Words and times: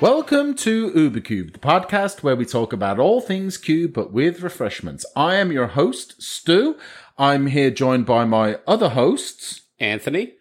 Welcome 0.00 0.54
to 0.56 0.90
UberCube, 0.92 1.52
the 1.54 1.58
podcast 1.58 2.22
where 2.22 2.36
we 2.36 2.44
talk 2.44 2.72
about 2.72 3.00
all 3.00 3.20
things 3.20 3.58
cube 3.58 3.92
but 3.94 4.12
with 4.12 4.42
refreshments. 4.42 5.04
I 5.16 5.34
am 5.34 5.50
your 5.50 5.66
host, 5.68 6.22
Stu. 6.22 6.76
I'm 7.18 7.46
here 7.48 7.70
joined 7.72 8.06
by 8.06 8.24
my 8.24 8.58
other 8.66 8.90
hosts, 8.90 9.62
Anthony. 9.80 10.34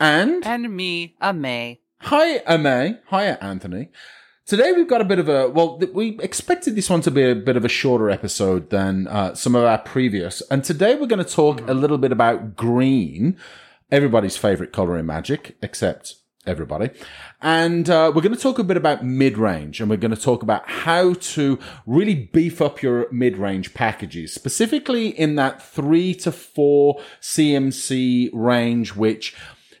and 0.00 0.44
And 0.46 0.74
me, 0.74 1.16
a 1.20 1.34
May. 1.34 1.80
hi, 2.00 2.38
Ame. 2.48 2.98
Hi, 3.08 3.24
Anthony. 3.26 3.88
Today 4.46 4.72
we've 4.72 4.88
got 4.88 5.02
a 5.02 5.04
bit 5.04 5.18
of 5.18 5.28
a 5.28 5.50
well. 5.50 5.78
th- 5.78 5.92
We 5.92 6.18
expected 6.20 6.74
this 6.74 6.88
one 6.88 7.02
to 7.02 7.10
be 7.10 7.22
a 7.30 7.34
bit 7.34 7.56
of 7.58 7.64
a 7.64 7.68
shorter 7.68 8.08
episode 8.08 8.70
than 8.70 9.06
uh, 9.08 9.34
some 9.34 9.54
of 9.54 9.64
our 9.64 9.78
previous, 9.78 10.40
and 10.50 10.64
today 10.64 10.94
we're 10.94 11.06
going 11.06 11.24
to 11.24 11.30
talk 11.30 11.60
a 11.68 11.74
little 11.74 11.98
bit 11.98 12.12
about 12.12 12.56
green, 12.56 13.36
everybody's 13.90 14.36
favorite 14.38 14.72
color 14.72 14.98
in 14.98 15.06
Magic, 15.06 15.56
except 15.62 16.16
everybody, 16.46 16.90
and 17.40 17.88
uh, 17.88 18.12
we're 18.14 18.22
going 18.22 18.34
to 18.34 18.40
talk 18.40 18.58
a 18.58 18.64
bit 18.64 18.76
about 18.76 19.04
mid 19.04 19.38
range, 19.38 19.80
and 19.80 19.90
we're 19.90 19.96
going 19.96 20.14
to 20.14 20.20
talk 20.20 20.42
about 20.42 20.68
how 20.68 21.14
to 21.14 21.58
really 21.86 22.14
beef 22.14 22.60
up 22.60 22.82
your 22.82 23.10
mid 23.12 23.36
range 23.36 23.74
packages, 23.74 24.32
specifically 24.32 25.08
in 25.08 25.36
that 25.36 25.62
three 25.62 26.14
to 26.14 26.32
four 26.32 27.00
CMC 27.20 28.30
range, 28.32 28.94
which 28.94 29.34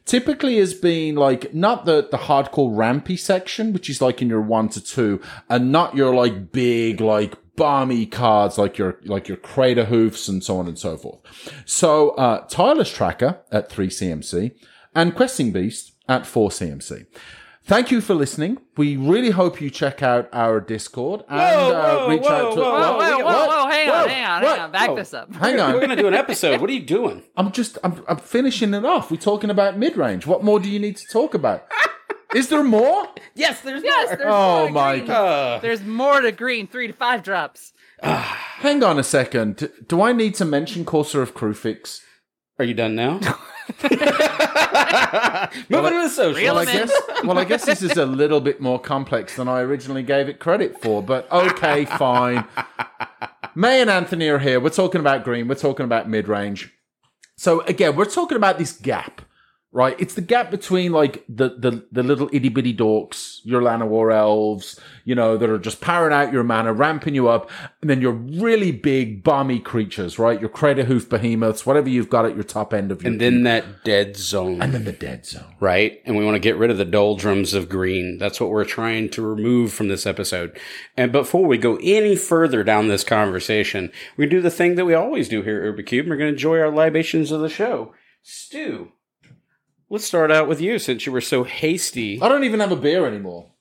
typically 0.04 0.58
has 0.58 0.74
been 0.74 1.14
like 1.14 1.54
not 1.54 1.84
the 1.84 2.08
the 2.10 2.18
hardcore 2.18 2.76
rampy 2.76 3.16
section, 3.16 3.72
which 3.72 3.88
is 3.88 4.00
like 4.00 4.20
in 4.20 4.28
your 4.28 4.42
one 4.42 4.68
to 4.70 4.80
two, 4.80 5.20
and 5.48 5.72
not 5.72 5.94
your 5.96 6.14
like 6.14 6.52
big 6.52 7.00
like 7.00 7.34
balmy 7.56 8.04
cards 8.04 8.58
like 8.58 8.78
your 8.78 8.98
like 9.04 9.28
your 9.28 9.36
Craterhoofs 9.36 10.28
and 10.28 10.42
so 10.42 10.58
on 10.58 10.66
and 10.66 10.78
so 10.78 10.96
forth. 10.96 11.20
So 11.64 12.10
uh 12.10 12.46
Tireless 12.48 12.92
Tracker 12.92 13.40
at 13.52 13.70
three 13.70 13.88
CMC 13.88 14.54
and 14.94 15.14
Questing 15.14 15.52
Beast 15.52 15.93
at 16.08 16.26
four 16.26 16.50
CMC. 16.50 17.06
Thank 17.66 17.90
you 17.90 18.02
for 18.02 18.12
listening. 18.14 18.58
We 18.76 18.96
really 18.98 19.30
hope 19.30 19.58
you 19.58 19.70
check 19.70 20.02
out 20.02 20.28
our 20.34 20.60
Discord 20.60 21.24
and 21.30 21.38
Whoa, 21.40 22.04
uh, 22.04 22.08
reach 22.10 22.20
whoa, 22.20 22.28
out 22.28 22.54
to. 22.54 22.60
whoa, 22.60 22.70
Whoa, 22.72 22.98
we 22.98 23.04
whoa, 23.04 23.08
got- 23.08 23.18
whoa, 23.20 23.24
what? 23.24 23.48
whoa, 23.48 23.70
hang 23.70 23.88
Whoa, 23.88 23.94
on, 23.94 24.08
hang 24.10 24.24
on, 24.26 24.42
what? 24.42 24.50
hang 24.56 24.64
on. 24.66 24.70
Back 24.70 24.88
Whoa. 24.90 24.96
this 24.96 25.14
up. 25.14 25.34
Hang 25.34 25.56
We're 25.72 25.72
going 25.80 25.88
to 25.88 25.96
do 25.96 26.06
an 26.06 26.12
episode. 26.14 26.60
What 26.60 26.68
are 26.68 26.74
you 26.74 26.82
doing? 26.84 27.22
I'm 27.38 27.52
just 27.52 27.78
I'm, 27.82 28.04
I'm 28.06 28.18
finishing 28.18 28.74
it 28.74 28.84
off. 28.84 29.10
We're 29.10 29.16
talking 29.16 29.48
about 29.48 29.78
mid 29.78 29.96
range. 29.96 30.26
What 30.26 30.44
more 30.44 30.60
do 30.60 30.68
you 30.68 30.78
need 30.78 30.96
to 30.98 31.06
talk 31.10 31.32
about? 31.32 31.66
Is 32.34 32.48
there 32.48 32.64
more? 32.64 33.06
Yes, 33.34 33.60
there's 33.62 33.82
Yes, 33.82 34.08
more. 34.08 34.16
there's 34.16 34.28
Oh 34.30 34.58
more 34.64 34.70
my 34.70 34.98
green. 34.98 35.10
Uh, 35.10 35.58
There's 35.62 35.82
more 35.84 36.20
to 36.20 36.32
green, 36.32 36.66
three 36.66 36.88
to 36.88 36.92
five 36.92 37.22
drops. 37.22 37.72
Hang 38.02 38.82
on 38.82 38.98
a 38.98 39.04
second. 39.04 39.70
Do 39.88 40.02
I 40.02 40.12
need 40.12 40.34
to 40.34 40.44
mention 40.44 40.84
Courser 40.84 41.22
of 41.22 41.34
Kruphix? 41.34 42.00
are 42.58 42.64
you 42.64 42.74
done 42.74 42.94
now? 42.94 43.20
Moving 45.68 45.92
to 45.92 46.02
the 46.02 46.08
social. 46.08 46.42
Well, 46.42 46.58
I 46.58 46.64
guess 46.64 46.92
well, 47.24 47.38
I 47.38 47.44
guess 47.44 47.64
this 47.64 47.82
is 47.82 47.96
a 47.96 48.06
little 48.06 48.40
bit 48.40 48.60
more 48.60 48.78
complex 48.78 49.36
than 49.36 49.48
I 49.48 49.60
originally 49.60 50.02
gave 50.02 50.28
it 50.28 50.38
credit 50.38 50.80
for, 50.80 51.02
but 51.02 51.30
okay, 51.32 51.84
fine. 51.98 52.44
May 53.54 53.80
and 53.80 53.90
Anthony 53.90 54.28
are 54.28 54.38
here. 54.38 54.60
We're 54.60 54.70
talking 54.70 55.00
about 55.00 55.24
green. 55.24 55.48
We're 55.48 55.54
talking 55.54 55.84
about 55.84 56.08
mid 56.08 56.28
range. 56.28 56.72
So 57.36 57.60
again, 57.62 57.96
we're 57.96 58.04
talking 58.04 58.36
about 58.36 58.58
this 58.58 58.72
gap, 58.72 59.22
right? 59.74 59.96
It's 59.98 60.14
the 60.14 60.22
gap 60.22 60.50
between 60.52 60.92
like 60.92 61.24
the 61.28 61.50
the, 61.50 61.84
the 61.92 62.02
little 62.02 62.30
itty 62.32 62.48
bitty 62.48 62.74
dorks, 62.74 63.40
your 63.42 63.60
Llanowar 63.60 64.14
elves, 64.14 64.80
you 65.04 65.14
know, 65.16 65.36
that 65.36 65.50
are 65.50 65.58
just 65.58 65.80
powering 65.80 66.14
out 66.14 66.32
your 66.32 66.44
mana, 66.44 66.72
ramping 66.72 67.14
you 67.14 67.28
up, 67.28 67.50
and 67.82 67.90
then 67.90 68.00
your 68.00 68.12
really 68.12 68.70
big 68.70 69.24
balmy 69.24 69.58
creatures, 69.58 70.18
right? 70.18 70.40
Your 70.40 70.48
Craterhoof 70.48 71.10
behemoths, 71.10 71.66
whatever 71.66 71.88
you've 71.88 72.08
got 72.08 72.24
at 72.24 72.36
your 72.36 72.44
top 72.44 72.72
end 72.72 72.92
of 72.92 73.02
your 73.02 73.12
and 73.12 73.20
then 73.20 73.42
that 73.42 73.84
dead 73.84 74.16
zone. 74.16 74.62
and 74.62 74.72
then 74.72 74.84
the 74.84 74.92
dead 74.92 75.26
zone. 75.26 75.54
right? 75.60 76.00
And 76.06 76.16
we 76.16 76.24
want 76.24 76.36
to 76.36 76.40
get 76.40 76.56
rid 76.56 76.70
of 76.70 76.78
the 76.78 76.84
doldrums 76.84 77.52
of 77.52 77.68
green. 77.68 78.18
That's 78.18 78.40
what 78.40 78.50
we're 78.50 78.64
trying 78.64 79.10
to 79.10 79.22
remove 79.22 79.72
from 79.72 79.88
this 79.88 80.06
episode. 80.06 80.56
And 80.96 81.10
before 81.10 81.46
we 81.46 81.58
go 81.58 81.78
any 81.82 82.14
further 82.14 82.62
down 82.62 82.86
this 82.86 83.02
conversation, 83.02 83.90
we 84.16 84.26
do 84.26 84.40
the 84.40 84.50
thing 84.50 84.76
that 84.76 84.84
we 84.84 84.94
always 84.94 85.28
do 85.28 85.42
here 85.42 85.64
at 85.64 85.74
Ubercube. 85.74 86.08
We're 86.08 86.16
going 86.16 86.28
to 86.30 86.34
enjoy 86.34 86.60
our 86.60 86.70
libations 86.70 87.32
of 87.32 87.40
the 87.40 87.48
show. 87.48 87.92
Stu, 88.22 88.92
let's 89.94 90.04
start 90.04 90.32
out 90.32 90.48
with 90.48 90.60
you 90.60 90.78
since 90.80 91.06
you 91.06 91.12
were 91.12 91.20
so 91.20 91.44
hasty. 91.44 92.20
I 92.20 92.28
don't 92.28 92.42
even 92.44 92.58
have 92.58 92.72
a 92.72 92.76
beer 92.76 93.06
anymore. 93.06 93.52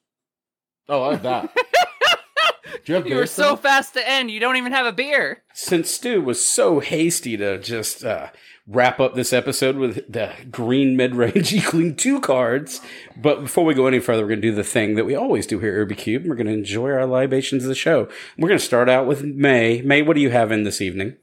Oh, 0.89 1.03
I 1.03 1.11
have 1.11 1.23
that. 1.23 1.55
Do 2.85 2.91
you 2.91 2.95
have 2.95 3.05
You 3.05 3.11
beer? 3.11 3.19
were 3.19 3.25
so 3.27 3.44
still? 3.44 3.55
fast 3.55 3.94
to 3.94 4.09
end, 4.09 4.31
you 4.31 4.39
don't 4.39 4.57
even 4.57 4.71
have 4.73 4.85
a 4.88 4.91
beer. 4.91 5.44
Since 5.53 5.91
Stu 5.91 6.21
was 6.21 6.44
so 6.45 6.79
hasty 6.79 7.38
to 7.38 7.59
just 7.59 8.03
uh, 8.03 8.29
wrap 8.67 8.99
up 8.99 9.13
this 9.13 9.31
episode 9.31 9.75
with 9.77 10.11
the 10.11 10.33
green 10.49 10.97
mid 10.97 11.16
range 11.16 11.53
equaling 11.53 11.95
two 11.95 12.19
cards. 12.19 12.81
But 13.15 13.41
before 13.44 13.63
we 13.63 13.75
go 13.75 13.85
any 13.85 14.00
further, 14.00 14.23
we're 14.23 14.29
going 14.29 14.41
to 14.41 14.50
do 14.50 14.55
the 14.55 14.63
thing 14.63 14.95
that 14.95 15.05
we 15.05 15.15
always 15.15 15.45
do 15.45 15.59
here 15.59 15.79
at 15.79 15.88
Urby 15.88 15.95
Cube. 15.97 16.25
We're 16.25 16.35
going 16.35 16.47
to 16.47 16.53
enjoy 16.53 16.89
our 16.89 17.05
libations 17.05 17.63
of 17.63 17.69
the 17.69 17.75
show. 17.75 18.09
We're 18.39 18.50
going 18.50 18.59
to 18.59 18.65
start 18.65 18.89
out 18.89 19.05
with 19.05 19.23
May. 19.23 19.81
May, 19.81 20.01
what 20.01 20.15
do 20.15 20.21
you 20.21 20.31
have 20.31 20.51
in 20.51 20.63
this 20.63 20.81
evening? 20.81 21.15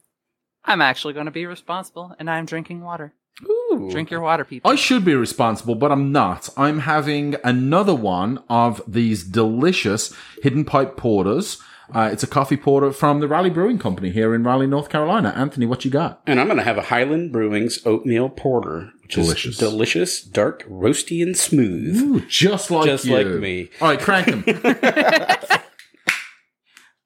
I'm 0.65 0.81
actually 0.81 1.15
going 1.15 1.27
to 1.27 1.33
be 1.33 1.47
responsible, 1.47 2.15
and 2.19 2.31
I'm 2.31 2.47
drinking 2.47 2.83
water. 2.83 3.13
Ooh. 3.49 3.89
Drink 3.91 4.11
your 4.11 4.21
water, 4.21 4.45
people. 4.45 4.71
I 4.71 4.75
should 4.75 5.05
be 5.05 5.15
responsible, 5.15 5.75
but 5.75 5.93
I'm 5.93 6.11
not. 6.13 6.49
I'm 6.57 6.81
having 6.81 7.37
another 7.45 7.95
one 7.95 8.43
of 8.49 8.81
these 8.87 9.23
delicious 9.25 10.13
hidden 10.43 10.65
pipe 10.65 10.97
porters. 10.97 11.59
Uh, 11.93 12.09
it's 12.13 12.23
a 12.23 12.27
coffee 12.29 12.57
porter 12.57 12.93
from 12.93 13.19
the 13.19 13.27
Raleigh 13.27 13.51
Brewing 13.51 13.79
Company 13.79 14.11
here 14.11 14.33
in 14.35 14.45
Raleigh, 14.45 14.69
North 14.69 14.89
Carolina. 14.89 15.33
Anthony, 15.37 15.67
what 15.67 15.85
you 15.85 15.91
got? 15.91 16.21
And 16.27 16.39
I'm 16.39 16.47
going 16.47 16.59
to 16.59 16.63
have 16.65 16.79
a 16.79 16.83
Highland 16.83 17.33
Brewing's 17.33 17.85
oatmeal 17.85 18.29
porter, 18.29 18.93
which 19.03 19.15
Delicious. 19.17 19.55
is 19.55 19.59
delicious, 19.59 20.23
dark, 20.23 20.63
roasty, 20.69 21.21
and 21.21 21.37
smooth. 21.37 21.97
Ooh, 22.01 22.21
just 22.27 22.71
like 22.71 22.87
Just 22.87 23.07
you. 23.07 23.17
like 23.17 23.27
me. 23.41 23.71
All 23.81 23.89
right, 23.89 23.99
crank 24.01 24.27
them. 24.27 24.45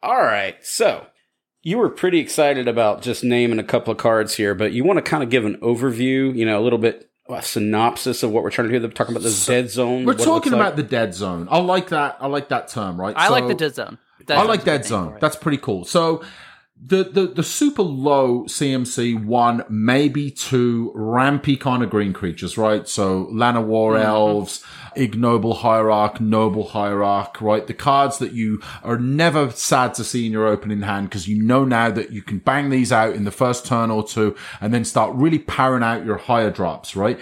All 0.03 0.21
right. 0.23 0.57
So 0.65 1.07
you 1.65 1.79
were 1.79 1.89
pretty 1.89 2.21
excited 2.21 2.69
about 2.69 3.03
just 3.03 3.25
naming 3.25 3.59
a 3.59 3.65
couple 3.65 3.91
of 3.91 3.99
cards 3.99 4.37
here, 4.37 4.55
but 4.55 4.73
you 4.73 4.85
want 4.85 4.99
to 4.99 5.03
kind 5.03 5.23
of 5.23 5.31
give 5.31 5.45
an 5.45 5.57
overview, 5.57 6.35
you 6.37 6.45
know, 6.45 6.61
a 6.61 6.63
little 6.63 6.79
bit 6.79 7.11
a 7.29 7.43
synopsis 7.43 8.23
of 8.23 8.31
what 8.31 8.43
we're 8.43 8.51
trying 8.51 8.69
to 8.69 8.75
do. 8.75 8.79
They're 8.79 8.91
talking 8.91 9.15
about 9.15 9.23
this 9.23 9.47
dead 9.47 9.71
zone. 9.71 10.05
We're 10.05 10.13
talking 10.13 10.27
looks 10.27 10.47
like. 10.49 10.55
about 10.55 10.77
the 10.77 10.83
dead 10.83 11.15
zone. 11.15 11.49
I 11.51 11.59
like 11.59 11.89
that. 11.89 12.19
I 12.21 12.27
like 12.27 12.51
that 12.51 12.69
term, 12.69 13.01
right? 13.01 13.15
I 13.17 13.31
like 13.31 13.49
the 13.49 13.55
dead 13.55 13.75
zone. 13.75 13.99
I 14.29 14.45
like 14.45 14.65
Dead 14.65 14.85
Zone. 14.85 15.19
That's 15.21 15.37
pretty 15.37 15.59
cool. 15.59 15.85
So 15.85 16.23
the, 16.87 17.05
the 17.05 17.27
the 17.29 17.43
super 17.43 17.83
low 17.83 18.45
CMC 18.45 19.25
one, 19.25 19.65
maybe 19.71 20.31
two 20.31 20.93
rampy 20.95 21.57
kind 21.57 21.83
of 21.83 21.89
green 21.89 22.13
creatures, 22.13 22.59
right? 22.59 22.87
So 22.87 23.27
Llanowar 23.33 23.95
mm-hmm. 23.95 24.07
Elves, 24.07 24.63
Ignoble 24.95 25.55
Hierarch, 25.55 26.21
Noble 26.21 26.69
Hierarch, 26.69 27.41
right? 27.41 27.67
The 27.67 27.73
cards 27.73 28.19
that 28.19 28.33
you 28.33 28.61
are 28.83 28.99
never 28.99 29.51
sad 29.51 29.95
to 29.95 30.05
see 30.05 30.27
in 30.27 30.33
your 30.33 30.47
opening 30.47 30.83
hand 30.83 31.09
because 31.09 31.27
you 31.27 31.43
know 31.43 31.65
now 31.65 31.91
that 31.91 32.11
you 32.11 32.23
can 32.23 32.39
bang 32.39 32.69
these 32.69 32.93
out 32.93 33.15
in 33.15 33.25
the 33.25 33.31
first 33.31 33.65
turn 33.65 33.91
or 33.91 34.07
two 34.07 34.37
and 34.61 34.75
then 34.75 34.85
start 34.85 35.15
really 35.15 35.39
powering 35.39 35.83
out 35.83 36.05
your 36.05 36.19
higher 36.19 36.51
drops, 36.51 36.95
right? 36.95 37.19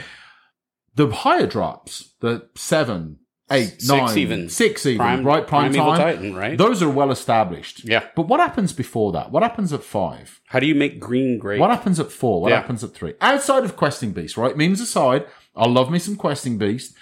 The 0.96 1.08
higher 1.08 1.46
drops, 1.46 2.14
the 2.20 2.48
seven, 2.56 3.18
eight, 3.52 3.80
Six 3.82 3.88
nine, 3.88 4.18
even. 4.18 4.48
six 4.48 4.84
even, 4.86 4.98
Prime- 4.98 5.24
right? 5.24 5.46
Prime, 5.46 5.72
time. 5.72 5.96
Titan, 5.98 6.34
right? 6.34 6.56
Those 6.58 6.82
are 6.82 6.88
well 6.90 7.10
established. 7.10 7.84
Yeah. 7.84 8.04
But 8.16 8.28
what 8.28 8.40
happens 8.40 8.72
before 8.72 9.12
that? 9.12 9.30
What 9.30 9.42
happens 9.42 9.72
at 9.72 9.82
five? 9.82 10.40
How 10.46 10.58
do 10.58 10.66
you 10.66 10.74
make 10.74 10.98
green 10.98 11.38
great? 11.38 11.60
What 11.60 11.70
happens 11.70 12.00
at 12.00 12.10
four? 12.10 12.40
What 12.42 12.50
Yeah. 12.50 12.56
happens 12.60 12.82
at 12.82 12.92
three? 12.94 13.14
Outside 13.20 13.64
of 13.64 13.76
Questing 13.76 14.12
Beast, 14.12 14.36
right? 14.36 14.56
Memes 14.56 14.80
aside, 14.80 15.26
I 15.54 15.68
love 15.68 15.90
me 15.90 15.98
some 15.98 16.16
Questing 16.16 16.58
Beast, 16.58 16.94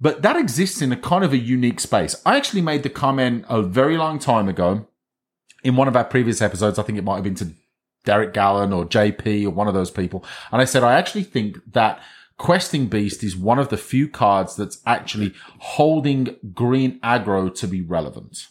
but 0.00 0.22
that 0.22 0.36
exists 0.36 0.80
in 0.80 0.92
a 0.92 0.96
kind 0.96 1.24
of 1.24 1.32
a 1.32 1.38
unique 1.38 1.80
space. 1.80 2.20
I 2.24 2.36
actually 2.36 2.62
made 2.62 2.82
the 2.84 2.90
comment 2.90 3.44
a 3.48 3.62
very 3.62 3.96
long 3.96 4.18
time 4.18 4.48
ago 4.48 4.86
in 5.64 5.76
one 5.76 5.88
of 5.88 5.96
our 5.96 6.04
previous 6.04 6.40
episodes. 6.40 6.78
I 6.78 6.82
think 6.84 6.98
it 6.98 7.04
might 7.04 7.16
have 7.16 7.24
been 7.24 7.34
to 7.36 7.48
Derek 8.04 8.32
Gallen 8.32 8.72
or 8.72 8.84
JP 8.86 9.44
or 9.44 9.50
one 9.50 9.66
of 9.68 9.74
those 9.74 9.90
people. 9.90 10.24
And 10.52 10.62
I 10.62 10.64
said, 10.64 10.82
I 10.84 10.94
actually 10.94 11.24
think 11.24 11.58
that 11.72 12.00
Questing 12.38 12.86
Beast 12.86 13.22
is 13.22 13.36
one 13.36 13.58
of 13.58 13.68
the 13.68 13.76
few 13.76 14.08
cards 14.08 14.56
that's 14.56 14.80
actually 14.86 15.34
holding 15.58 16.36
green 16.54 16.98
aggro 17.00 17.54
to 17.56 17.66
be 17.66 17.82
relevant. 17.82 18.46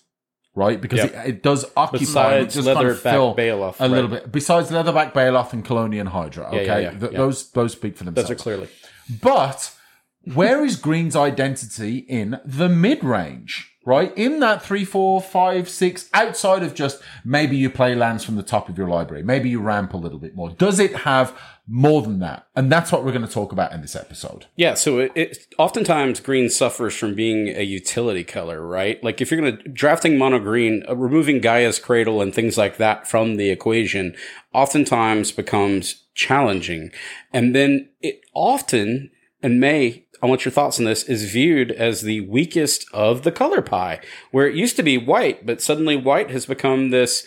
Right? 0.56 0.82
Because 0.82 1.00
Yep. 1.00 1.14
it, 1.14 1.30
it 1.30 1.44
does 1.44 1.66
occupy, 1.78 2.00
Besides 2.00 2.56
it 2.58 2.62
just 2.64 2.74
kind 2.76 2.88
of 2.88 3.00
fill 3.00 3.36
Baloth, 3.36 3.80
a 3.80 3.84
right. 3.84 3.92
little 3.92 4.10
bit. 4.10 4.32
Besides 4.32 4.72
Leatherback 4.72 5.14
Baloth 5.14 5.54
and 5.54 5.64
Kalonian 5.64 6.08
Hydra. 6.08 6.48
Okay. 6.48 6.66
yeah, 6.66 6.80
yeah, 6.80 6.90
Th- 6.92 7.12
yeah. 7.12 7.18
Those, 7.18 7.52
those 7.52 7.74
speak 7.74 7.96
for 7.96 8.04
Those 8.06 8.16
themselves. 8.16 8.32
are 8.32 8.44
clearly. 8.44 8.68
But 9.22 9.74
where 10.34 10.66
is 10.66 10.76
Green's 10.76 11.16
identity 11.16 11.98
in 12.00 12.40
the 12.44 12.68
mid 12.70 13.04
range? 13.04 13.72
Right? 13.86 14.12
In 14.18 14.40
that 14.42 14.62
three, 14.64 14.84
four, 14.84 15.22
five, 15.22 15.70
six, 15.70 16.10
outside 16.14 16.62
of 16.64 16.74
just 16.76 17.02
maybe 17.24 17.56
you 17.56 17.70
play 17.70 17.96
lands 17.96 18.26
from 18.26 18.36
the 18.36 18.44
top 18.44 18.68
of 18.68 18.78
your 18.78 18.90
library, 18.90 19.24
maybe 19.24 19.50
you 19.50 19.62
ramp 19.62 19.94
a 19.94 19.98
little 19.98 20.20
bit 20.20 20.36
more. 20.36 20.50
Does 20.50 20.80
it 20.80 20.94
have 20.98 21.40
more 21.68 22.02
than 22.02 22.20
that? 22.20 22.48
And 22.56 22.72
that's 22.72 22.92
what 22.92 23.04
we're 23.04 23.12
going 23.12 23.28
to 23.28 23.32
talk 23.32 23.52
about 23.52 23.74
in 23.74 23.82
this 23.82 23.96
episode. 23.96 24.46
Yeah, 24.56 24.74
so 24.74 25.00
it, 25.00 25.12
it 25.16 25.38
oftentimes 25.58 26.20
green 26.20 26.50
suffers 26.50 26.96
from 26.96 27.14
being 27.14 27.50
a 27.50 27.64
utility 27.64 28.24
color, 28.24 28.66
right? 28.66 29.04
Like 29.04 29.22
if 29.22 29.30
you're 29.30 29.42
going 29.42 29.58
to 29.58 29.70
drafting 29.70 30.18
mono 30.18 30.40
green, 30.40 30.84
uh, 30.88 30.96
removing 30.96 31.42
Gaea's 31.42 31.80
cradle 31.80 32.22
and 32.22 32.34
things 32.34 32.58
like 32.58 32.78
that 32.78 33.08
from 33.08 33.36
the 33.36 33.50
equation, 33.50 34.16
oftentimes 34.54 35.32
becomes 35.32 36.06
challenging, 36.16 36.92
and 37.32 37.56
then 37.56 37.90
it 38.02 38.22
often 38.34 39.12
and 39.44 39.60
may 39.60 40.08
I 40.22 40.26
want 40.26 40.46
your 40.46 40.52
thoughts 40.52 40.80
on 40.80 40.86
this, 40.86 41.04
is 41.04 41.32
viewed 41.32 41.72
as 41.72 42.02
the 42.02 42.22
weakest 42.22 42.86
of 42.92 43.22
the 43.22 43.32
color 43.32 43.62
pie, 43.62 44.00
where 44.32 44.48
it 44.48 44.56
used 44.56 44.76
to 44.78 44.84
be 44.84 44.98
white, 44.98 45.46
but 45.46 45.62
suddenly 45.62 45.96
white 45.96 46.32
has 46.32 46.46
become 46.46 46.90
this 46.90 47.26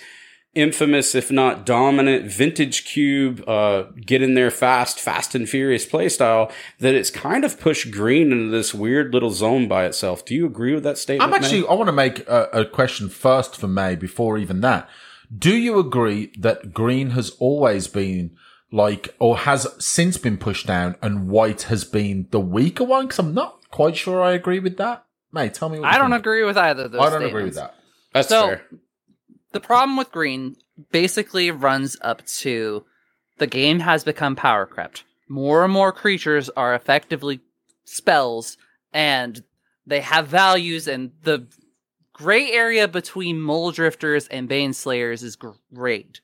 infamous, 0.55 1.15
if 1.15 1.31
not 1.31 1.65
dominant, 1.65 2.27
vintage 2.31 2.85
cube, 2.85 3.47
uh, 3.49 3.83
get 4.05 4.21
in 4.23 4.35
there 4.35 4.51
fast, 4.51 4.99
fast 4.99 5.35
and 5.35 5.49
furious 5.49 5.87
playstyle 5.87 6.51
that 6.81 6.95
it's 6.95 7.11
kind 7.11 7.45
of 7.45 7.61
pushed 7.61 7.91
green 7.93 8.33
into 8.33 8.51
this 8.51 8.75
weird 8.75 9.13
little 9.15 9.31
zone 9.31 9.69
by 9.69 9.85
itself. 9.85 10.25
Do 10.25 10.35
you 10.35 10.47
agree 10.47 10.75
with 10.75 10.83
that 10.85 10.99
statement? 10.99 11.31
I'm 11.33 11.35
actually, 11.41 11.61
May? 11.63 11.69
I 11.69 11.75
want 11.75 11.89
to 11.89 11.93
make 11.93 12.21
a, 12.29 12.49
a 12.53 12.65
question 12.65 13.09
first 13.09 13.57
for 13.57 13.69
May 13.69 13.95
before 13.95 14.39
even 14.39 14.61
that. 14.63 14.89
Do 15.37 15.55
you 15.55 15.79
agree 15.79 16.33
that 16.39 16.75
green 16.75 17.11
has 17.11 17.31
always 17.39 17.87
been 17.87 18.37
like, 18.73 19.15
or 19.21 19.39
has 19.39 19.67
since 19.85 20.17
been 20.17 20.37
pushed 20.37 20.67
down 20.67 20.97
and 21.01 21.29
white 21.29 21.63
has 21.63 21.85
been 21.85 22.27
the 22.33 22.41
weaker 22.41 22.83
one? 22.85 23.07
Cause 23.09 23.21
I'm 23.21 23.35
not 23.35 23.59
quite 23.71 23.97
sure 23.97 24.21
I 24.21 24.33
agree 24.33 24.59
with 24.59 24.77
that. 24.79 25.05
May, 25.33 25.49
tell 25.49 25.69
me 25.69 25.79
what 25.79 25.89
I 25.89 25.99
don't 25.99 26.11
think. 26.11 26.21
agree 26.23 26.43
with 26.43 26.57
either 26.57 26.87
of 26.87 26.91
those. 26.93 27.01
I 27.01 27.11
don't 27.11 27.23
agree 27.23 27.45
with 27.45 27.55
that. 27.55 27.77
That's 28.13 28.29
So- 28.29 28.49
fair. 28.49 28.63
The 29.53 29.61
problem 29.61 29.97
with 29.97 30.13
green 30.13 30.57
basically 30.93 31.51
runs 31.51 31.97
up 32.01 32.25
to 32.27 32.85
the 33.39 33.47
game 33.47 33.81
has 33.81 34.05
become 34.05 34.37
power 34.37 34.67
crept. 34.67 35.05
More 35.29 35.65
and 35.65 35.73
more 35.73 35.93
creatures 35.93 36.51
are 36.51 36.75
effectively 36.75 37.41
spells 37.85 38.57
and 38.93 39.43
they 39.87 40.01
have 40.01 40.29
values 40.29 40.87
and 40.87 41.13
the 41.23 41.47
gray 42.13 42.53
area 42.53 42.87
between 42.87 43.39
Mulldrifters 43.39 44.29
and 44.31 44.49
Baneslayers 44.49 45.23
is 45.23 45.37
great. 45.75 46.21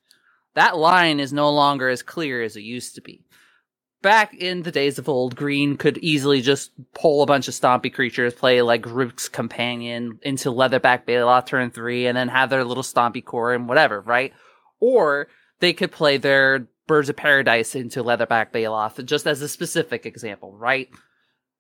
That 0.55 0.77
line 0.77 1.21
is 1.21 1.33
no 1.33 1.51
longer 1.51 1.89
as 1.89 2.03
clear 2.03 2.43
as 2.43 2.57
it 2.57 2.63
used 2.63 2.95
to 2.95 3.01
be. 3.01 3.26
Back 4.03 4.35
in 4.35 4.63
the 4.63 4.71
days 4.71 4.99
of 4.99 5.09
old, 5.09 5.37
green 5.37 5.77
could 5.77 5.99
easily 5.99 6.41
just 6.41 6.71
pull 6.95 7.23
a 7.23 7.27
bunch 7.27 7.49
of 7.49 7.55
stompy 7.55 7.93
creatures, 7.93 8.35
play 8.35 8.63
like 8.63 8.87
Rook's 8.87 9.29
Companion 9.29 10.21
into 10.23 10.51
Leatherback 10.51 11.07
Baloth 11.07 11.47
turn 11.47 11.71
three, 11.71 12.07
and 12.07 12.17
then 12.17 12.29
have 12.29 12.51
their 12.51 12.63
little 12.63 12.83
stompy 12.83 13.25
core 13.25 13.53
and 13.55 13.69
whatever, 13.69 14.01
right? 14.01 14.33
Or 14.81 15.29
they 15.61 15.73
could 15.73 15.91
play 15.91 16.19
their 16.19 16.69
Birds 16.87 17.09
of 17.09 17.17
Paradise 17.17 17.75
into 17.75 18.05
Leatherback 18.05 18.53
Baloth, 18.53 19.05
just 19.05 19.27
as 19.27 19.43
a 19.43 19.49
specific 19.49 20.07
example, 20.07 20.53
right? 20.57 20.89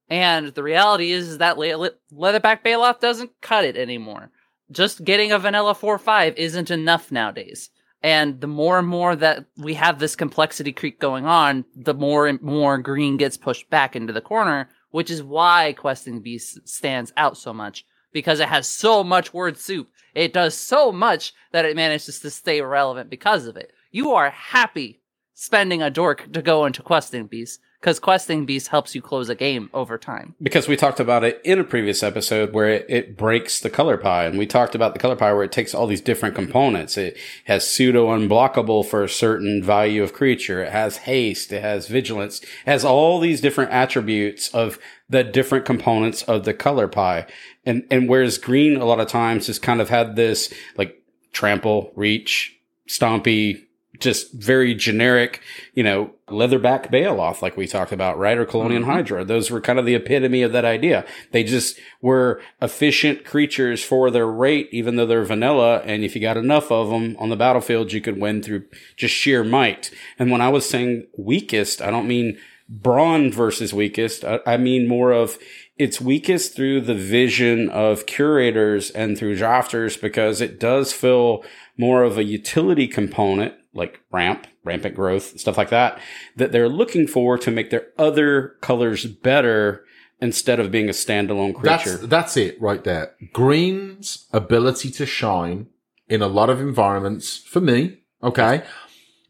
And 0.08 0.48
the 0.48 0.62
reality 0.62 1.10
is, 1.10 1.28
is 1.28 1.38
that 1.38 1.58
Le- 1.58 1.76
Le- 1.76 1.90
Leatherback 2.12 2.62
Baloth 2.62 3.00
doesn't 3.00 3.32
cut 3.40 3.64
it 3.64 3.76
anymore. 3.76 4.30
Just 4.70 5.04
getting 5.04 5.32
a 5.32 5.38
vanilla 5.38 5.74
4-5 5.74 6.36
isn't 6.36 6.70
enough 6.70 7.10
nowadays. 7.10 7.70
And 8.02 8.40
the 8.40 8.46
more 8.46 8.78
and 8.78 8.86
more 8.86 9.16
that 9.16 9.46
we 9.56 9.74
have 9.74 9.98
this 9.98 10.16
complexity 10.16 10.72
creep 10.72 11.00
going 11.00 11.26
on, 11.26 11.64
the 11.74 11.94
more 11.94 12.26
and 12.26 12.40
more 12.42 12.78
green 12.78 13.16
gets 13.16 13.36
pushed 13.36 13.68
back 13.70 13.96
into 13.96 14.12
the 14.12 14.20
corner, 14.20 14.68
which 14.90 15.10
is 15.10 15.22
why 15.22 15.72
Questing 15.72 16.20
Beast 16.20 16.68
stands 16.68 17.12
out 17.16 17.36
so 17.36 17.52
much. 17.52 17.84
Because 18.12 18.40
it 18.40 18.48
has 18.48 18.68
so 18.68 19.02
much 19.02 19.34
word 19.34 19.58
soup. 19.58 19.88
It 20.14 20.32
does 20.32 20.56
so 20.56 20.92
much 20.92 21.34
that 21.52 21.64
it 21.64 21.76
manages 21.76 22.20
to 22.20 22.30
stay 22.30 22.60
relevant 22.60 23.10
because 23.10 23.46
of 23.46 23.56
it. 23.56 23.72
You 23.90 24.12
are 24.12 24.30
happy 24.30 25.02
spending 25.34 25.82
a 25.82 25.90
dork 25.90 26.32
to 26.32 26.40
go 26.40 26.64
into 26.64 26.82
Questing 26.82 27.26
Beast, 27.26 27.60
because 27.80 28.00
Questing 28.00 28.46
Beast 28.46 28.68
helps 28.68 28.94
you 28.94 29.02
close 29.02 29.28
a 29.28 29.34
game 29.34 29.70
over 29.72 29.98
time. 29.98 30.34
Because 30.40 30.68
we 30.68 30.76
talked 30.76 31.00
about 31.00 31.24
it 31.24 31.40
in 31.44 31.58
a 31.58 31.64
previous 31.64 32.02
episode 32.02 32.52
where 32.52 32.68
it, 32.68 32.86
it 32.88 33.16
breaks 33.16 33.60
the 33.60 33.70
color 33.70 33.96
pie. 33.96 34.24
And 34.24 34.38
we 34.38 34.46
talked 34.46 34.74
about 34.74 34.92
the 34.92 34.98
color 34.98 35.16
pie 35.16 35.32
where 35.32 35.44
it 35.44 35.52
takes 35.52 35.74
all 35.74 35.86
these 35.86 36.00
different 36.00 36.34
components. 36.34 36.96
It 36.96 37.16
has 37.44 37.68
pseudo 37.68 38.08
unblockable 38.08 38.84
for 38.86 39.04
a 39.04 39.08
certain 39.08 39.62
value 39.62 40.02
of 40.02 40.12
creature. 40.12 40.62
It 40.62 40.72
has 40.72 40.98
haste. 40.98 41.52
It 41.52 41.62
has 41.62 41.88
vigilance. 41.88 42.40
It 42.40 42.48
has 42.66 42.84
all 42.84 43.20
these 43.20 43.40
different 43.40 43.70
attributes 43.70 44.48
of 44.54 44.78
the 45.08 45.22
different 45.22 45.64
components 45.64 46.22
of 46.22 46.44
the 46.44 46.54
color 46.54 46.88
pie. 46.88 47.26
And, 47.64 47.86
and 47.90 48.08
whereas 48.08 48.38
green 48.38 48.76
a 48.76 48.84
lot 48.84 49.00
of 49.00 49.08
times 49.08 49.46
has 49.46 49.58
kind 49.58 49.80
of 49.80 49.90
had 49.90 50.16
this 50.16 50.52
like 50.76 51.00
trample, 51.32 51.92
reach, 51.94 52.56
stompy, 52.88 53.62
just 53.98 54.32
very 54.32 54.74
generic, 54.74 55.40
you 55.74 55.82
know, 55.82 56.10
leatherback 56.28 56.90
Baloth, 56.90 57.40
like 57.40 57.56
we 57.56 57.66
talked 57.66 57.92
about, 57.92 58.18
right? 58.18 58.36
Or 58.36 58.44
Kalonian 58.44 58.80
mm-hmm. 58.80 58.90
Hydra. 58.90 59.24
Those 59.24 59.50
were 59.50 59.60
kind 59.60 59.78
of 59.78 59.86
the 59.86 59.94
epitome 59.94 60.42
of 60.42 60.52
that 60.52 60.64
idea. 60.64 61.06
They 61.30 61.44
just 61.44 61.78
were 62.02 62.40
efficient 62.60 63.24
creatures 63.24 63.84
for 63.84 64.10
their 64.10 64.26
rate, 64.26 64.68
even 64.72 64.96
though 64.96 65.06
they're 65.06 65.24
vanilla. 65.24 65.82
And 65.84 66.04
if 66.04 66.14
you 66.14 66.20
got 66.20 66.36
enough 66.36 66.72
of 66.72 66.90
them 66.90 67.16
on 67.18 67.28
the 67.28 67.36
battlefield, 67.36 67.92
you 67.92 68.00
could 68.00 68.20
win 68.20 68.42
through 68.42 68.64
just 68.96 69.14
sheer 69.14 69.44
might. 69.44 69.90
And 70.18 70.30
when 70.30 70.40
I 70.40 70.48
was 70.48 70.68
saying 70.68 71.06
weakest, 71.16 71.80
I 71.80 71.90
don't 71.90 72.08
mean 72.08 72.38
brawn 72.68 73.30
versus 73.30 73.72
weakest. 73.72 74.24
I, 74.24 74.40
I 74.44 74.56
mean 74.56 74.88
more 74.88 75.12
of 75.12 75.38
it's 75.78 76.00
weakest 76.00 76.56
through 76.56 76.80
the 76.80 76.94
vision 76.94 77.68
of 77.68 78.06
curators 78.06 78.90
and 78.90 79.16
through 79.16 79.36
drafters 79.36 80.00
because 80.00 80.40
it 80.40 80.58
does 80.58 80.92
feel 80.92 81.44
more 81.76 82.02
of 82.02 82.16
a 82.16 82.24
utility 82.24 82.88
component 82.88 83.54
like 83.74 84.00
ramp, 84.10 84.46
rampant 84.66 84.94
growth, 84.94 85.38
stuff 85.40 85.56
like 85.56 85.70
that, 85.70 85.98
that 86.36 86.52
they're 86.52 86.68
looking 86.68 87.06
for 87.06 87.38
to 87.38 87.50
make 87.50 87.70
their 87.70 87.86
other 87.98 88.56
colors 88.60 89.06
better 89.06 89.84
instead 90.20 90.58
of 90.58 90.70
being 90.70 90.88
a 90.88 90.92
standalone 90.92 91.54
creature. 91.54 91.96
That's, 91.98 92.06
that's 92.06 92.36
it 92.36 92.60
right 92.60 92.82
there. 92.84 93.14
Green's 93.32 94.26
ability 94.32 94.90
to 94.92 95.06
shine 95.06 95.66
in 96.08 96.22
a 96.22 96.26
lot 96.26 96.50
of 96.50 96.60
environments, 96.60 97.38
for 97.38 97.60
me, 97.60 97.98
okay, 98.22 98.62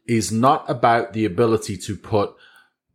is 0.07 0.31
not 0.31 0.63
about 0.69 1.13
the 1.13 1.25
ability 1.25 1.75
to 1.77 1.97
put 1.97 2.33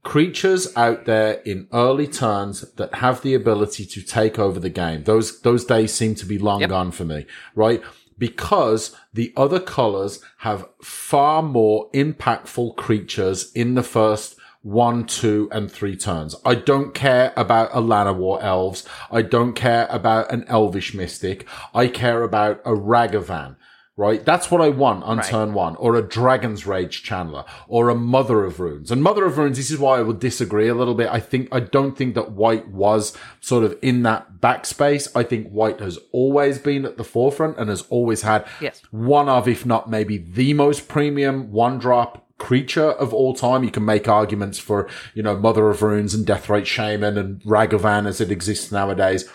creatures 0.03 0.75
out 0.77 1.05
there 1.05 1.35
in 1.45 1.69
early 1.73 2.07
turns 2.07 2.63
that 2.73 2.95
have 2.97 3.23
the 3.23 3.35
ability 3.35 3.85
to 3.87 4.03
take 4.03 4.39
over 4.39 4.59
the 4.59 4.71
game. 4.71 5.05
Those, 5.05 5.41
those 5.43 5.65
days 5.65 5.93
seem 5.93 6.15
to 6.17 6.27
be 6.27 6.39
long 6.39 6.61
Yep. 6.61 6.71
gone 6.71 6.91
for 6.93 7.05
me, 7.05 7.27
right? 7.55 7.83
Because 8.23 8.95
the 9.13 9.33
other 9.37 9.59
colors 9.59 10.21
have 10.39 10.69
far 10.81 11.43
more 11.43 11.91
impactful 11.91 12.77
creatures 12.77 13.51
in 13.51 13.75
the 13.75 13.83
first 13.83 14.37
one, 14.63 15.07
two, 15.07 15.49
and 15.51 15.69
three 15.69 15.97
turns. 15.97 16.37
I 16.45 16.55
don't 16.55 16.95
care 16.95 17.33
about 17.37 17.71
a 17.73 17.81
Llanowar 17.81 18.41
elves. 18.41 18.87
I 19.11 19.23
don't 19.23 19.55
care 19.55 19.89
about 19.91 20.33
an 20.33 20.45
elvish 20.47 20.95
mystic. 20.95 21.49
I 21.75 21.89
care 21.89 22.23
about 22.23 22.61
a 22.65 22.71
Ragavan. 22.71 23.57
Right? 23.95 24.25
That's 24.25 24.51
what 24.51 24.63
I 24.63 24.71
want 24.71 25.05
on 25.05 25.19
Right. 25.19 25.27
turn 25.27 25.53
one, 25.53 25.77
or 25.77 25.97
a 25.97 26.03
Dragon's 26.03 26.67
Rage 26.67 27.03
Channeler, 27.07 27.45
or 27.69 27.91
a 27.91 27.95
Mother 27.95 28.43
of 28.45 28.59
Runes. 28.59 28.91
And 28.91 29.03
Mother 29.03 29.27
of 29.27 29.37
Runes, 29.37 29.59
this 29.59 29.71
is 29.71 29.79
why 29.79 29.99
I 29.99 30.03
would 30.03 30.19
disagree 30.19 30.67
a 30.69 30.75
little 30.75 30.95
bit. 30.95 31.09
I 31.13 31.21
think, 31.21 31.49
I 31.53 31.61
don't 31.61 31.95
think 31.95 32.15
that 32.15 32.33
White 32.33 32.69
was 32.69 33.13
sort 33.41 33.65
of 33.65 33.77
in 33.83 34.03
that 34.05 34.41
backspace. 34.41 35.09
I 35.15 35.23
think 35.25 35.49
White 35.51 35.81
has 35.81 35.99
always 36.11 36.59
been 36.59 36.87
at 36.87 36.97
the 36.97 37.05
forefront 37.05 37.59
and 37.59 37.69
has 37.69 37.83
always 37.91 38.23
had 38.23 38.47
Yes. 38.63 38.81
one 38.93 39.29
of, 39.29 39.47
if 39.47 39.67
not 39.67 39.91
maybe 39.91 40.17
the 40.17 40.55
most 40.55 40.89
premium 40.89 41.53
one 41.53 41.79
drop 41.79 42.27
creature 42.39 42.91
of 42.93 43.13
all 43.15 43.35
time. 43.35 43.63
You 43.63 43.71
can 43.71 43.85
make 43.85 44.09
arguments 44.09 44.59
for, 44.59 44.89
you 45.15 45.23
know, 45.23 45.37
Mother 45.37 45.69
of 45.71 45.81
Runes 45.83 46.13
and 46.15 46.27
Deathrite 46.27 46.67
Shaman 46.67 47.17
and 47.19 47.41
Ragavan 47.43 48.07
as 48.09 48.21
it 48.23 48.33
exists 48.33 48.73
nowadays. 48.73 49.29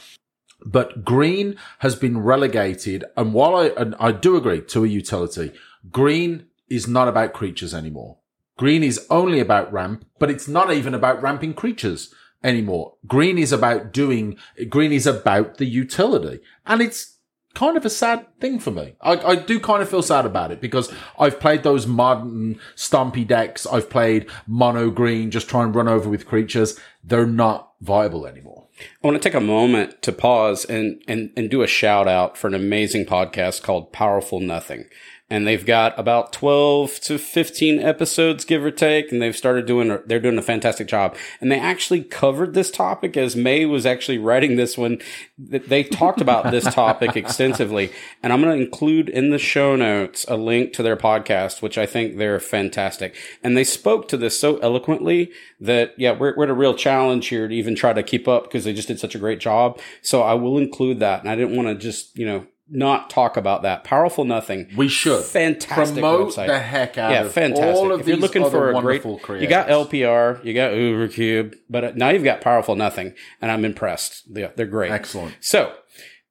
But 0.66 1.06
green 1.06 1.56
has 1.80 1.96
been 1.96 2.20
relegated. 2.20 3.06
And 3.16 3.34
while 3.34 3.56
I, 3.56 3.68
and 3.78 3.96
I 4.00 4.12
do 4.12 4.36
agree 4.36 4.62
to 4.62 4.84
a 4.84 4.88
utility, 4.88 5.54
green 5.92 6.48
is 6.70 6.88
not 6.88 7.08
about 7.08 7.34
creatures 7.34 7.74
anymore. 7.74 8.18
Green 8.58 8.84
is 8.84 9.06
only 9.10 9.40
about 9.40 9.72
ramp, 9.72 10.06
but 10.20 10.32
it's 10.32 10.48
not 10.48 10.74
even 10.74 10.94
about 10.94 11.22
ramping 11.22 11.54
creatures 11.54 12.14
anymore. 12.44 12.96
Green 13.06 13.38
is 13.38 13.52
about 13.52 13.94
doing, 13.94 14.38
green 14.70 14.92
is 14.92 15.06
about 15.06 15.58
the 15.58 15.66
utility. 15.66 16.40
And 16.66 16.82
it's 16.82 17.18
kind 17.54 17.78
of 17.78 17.86
a 17.86 17.90
sad 17.90 18.26
thing 18.40 18.60
for 18.60 18.72
me. 18.72 18.96
I, 19.02 19.14
I 19.14 19.36
do 19.36 19.60
kind 19.60 19.82
of 19.82 19.90
feel 19.90 20.02
sad 20.02 20.26
about 20.26 20.52
it 20.52 20.62
because 20.62 20.94
I've 21.20 21.40
played 21.40 21.64
those 21.64 21.88
modern 21.88 22.60
stompy 22.76 23.26
decks. 23.26 23.66
I've 23.66 23.90
played 23.90 24.28
mono 24.46 24.92
green, 24.92 25.32
just 25.32 25.50
try 25.50 25.64
and 25.64 25.74
run 25.74 25.88
over 25.88 26.10
with 26.10 26.28
creatures. 26.28 26.80
They're 27.04 27.26
not 27.26 27.74
viable 27.82 28.28
anymore. 28.28 28.67
I 28.80 29.08
want 29.08 29.22
to 29.22 29.30
take 29.30 29.36
a 29.36 29.42
moment 29.42 30.02
to 30.04 30.12
pause 30.12 30.66
and, 30.66 31.02
and, 31.08 31.32
and 31.36 31.50
do 31.50 31.62
a 31.62 31.68
shout 31.68 32.08
out 32.08 32.38
for 32.38 32.48
an 32.48 32.54
amazing 32.54 33.06
podcast 33.06 33.64
called 33.64 33.92
Powerful 33.92 34.40
Nothing. 34.40 34.86
And 35.30 35.46
they've 35.46 35.66
got 35.66 35.98
about 36.00 36.32
12 36.32 37.02
to 37.02 37.18
15 37.18 37.80
episodes, 37.80 38.46
give 38.46 38.64
or 38.64 38.72
take. 38.72 39.12
And 39.12 39.22
they've 39.22 39.36
started 39.36 39.66
doing, 39.66 40.00
they're 40.06 40.22
doing 40.22 40.38
a 40.38 40.42
fantastic 40.42 40.88
job. 40.88 41.18
And 41.42 41.52
they 41.52 41.60
actually 41.60 42.04
covered 42.04 42.54
this 42.54 42.72
topic 42.72 43.18
as 43.18 43.36
May 43.36 43.66
was 43.66 43.86
actually 43.86 44.20
writing 44.20 44.56
this 44.56 44.78
one. 44.78 45.00
They 45.38 45.84
talked 45.84 46.22
about 46.22 46.52
this 46.52 46.64
topic 46.74 47.18
extensively. 47.18 47.92
And 48.24 48.32
I'm 48.32 48.42
going 48.42 48.58
to 48.58 48.64
include 48.64 49.10
in 49.10 49.32
the 49.32 49.38
show 49.38 49.76
notes 49.76 50.26
a 50.30 50.38
link 50.38 50.72
to 50.74 50.84
their 50.84 50.96
podcast, 50.96 51.62
which 51.62 51.78
I 51.78 51.86
think 51.86 52.18
they're 52.18 52.40
fantastic. 52.40 53.14
And 53.44 53.58
they 53.58 53.66
spoke 53.66 54.08
to 54.08 54.18
this 54.18 54.40
so 54.40 54.58
eloquently 54.60 55.32
that, 55.60 55.94
yeah, 55.98 56.12
we're, 56.12 56.38
we're 56.38 56.46
at 56.46 56.50
a 56.50 56.54
real 56.54 56.74
challenge 56.74 57.28
here 57.28 57.50
to 57.50 57.54
even 57.54 57.76
try 57.76 57.92
to 57.92 58.02
keep 58.02 58.30
up 58.30 58.44
because 58.44 58.64
they 58.64 58.74
just 58.74 58.88
did 58.88 59.00
such 59.00 59.16
a 59.16 59.20
great 59.20 59.40
job. 59.42 59.78
So 60.02 60.22
I 60.22 60.36
will 60.36 60.58
include 60.58 61.00
that. 61.02 61.20
And 61.20 61.30
I 61.30 61.36
didn't 61.36 61.58
want 61.58 61.68
to 61.68 61.76
just, 61.76 62.18
you 62.18 62.26
know, 62.26 62.48
not 62.70 63.10
talk 63.10 63.38
about 63.38 63.62
that. 63.64 63.84
Powerful 63.84 64.26
Nothing. 64.26 64.70
We 64.76 64.88
should 64.88 65.24
Fantastic 65.24 65.96
promote 65.96 66.34
website. 66.34 66.48
the 66.48 66.60
heck 66.60 66.98
out 66.98 67.12
yeah, 67.12 67.24
of 67.24 67.34
fantastic. 67.34 67.76
all 67.76 67.92
of 67.92 68.02
if 68.02 68.08
you're 68.08 68.18
looking 68.18 68.50
for 68.50 68.70
a 68.70 68.82
great, 68.82 69.04
wonderful 69.04 69.38
you 69.40 69.48
got. 69.48 69.68
LPR, 69.68 70.44
you 70.44 70.54
got 70.54 70.72
Ubercube, 70.72 71.56
but 71.70 71.84
uh, 71.84 71.92
now 71.96 72.10
you've 72.10 72.24
got 72.24 72.42
Powerful 72.42 72.76
Nothing, 72.76 73.14
and 73.42 73.52
I'm 73.52 73.66
impressed. 73.66 74.34
They're, 74.34 74.52
they're 74.56 74.66
great. 74.66 74.92
Excellent. 74.92 75.36
So, 75.40 75.74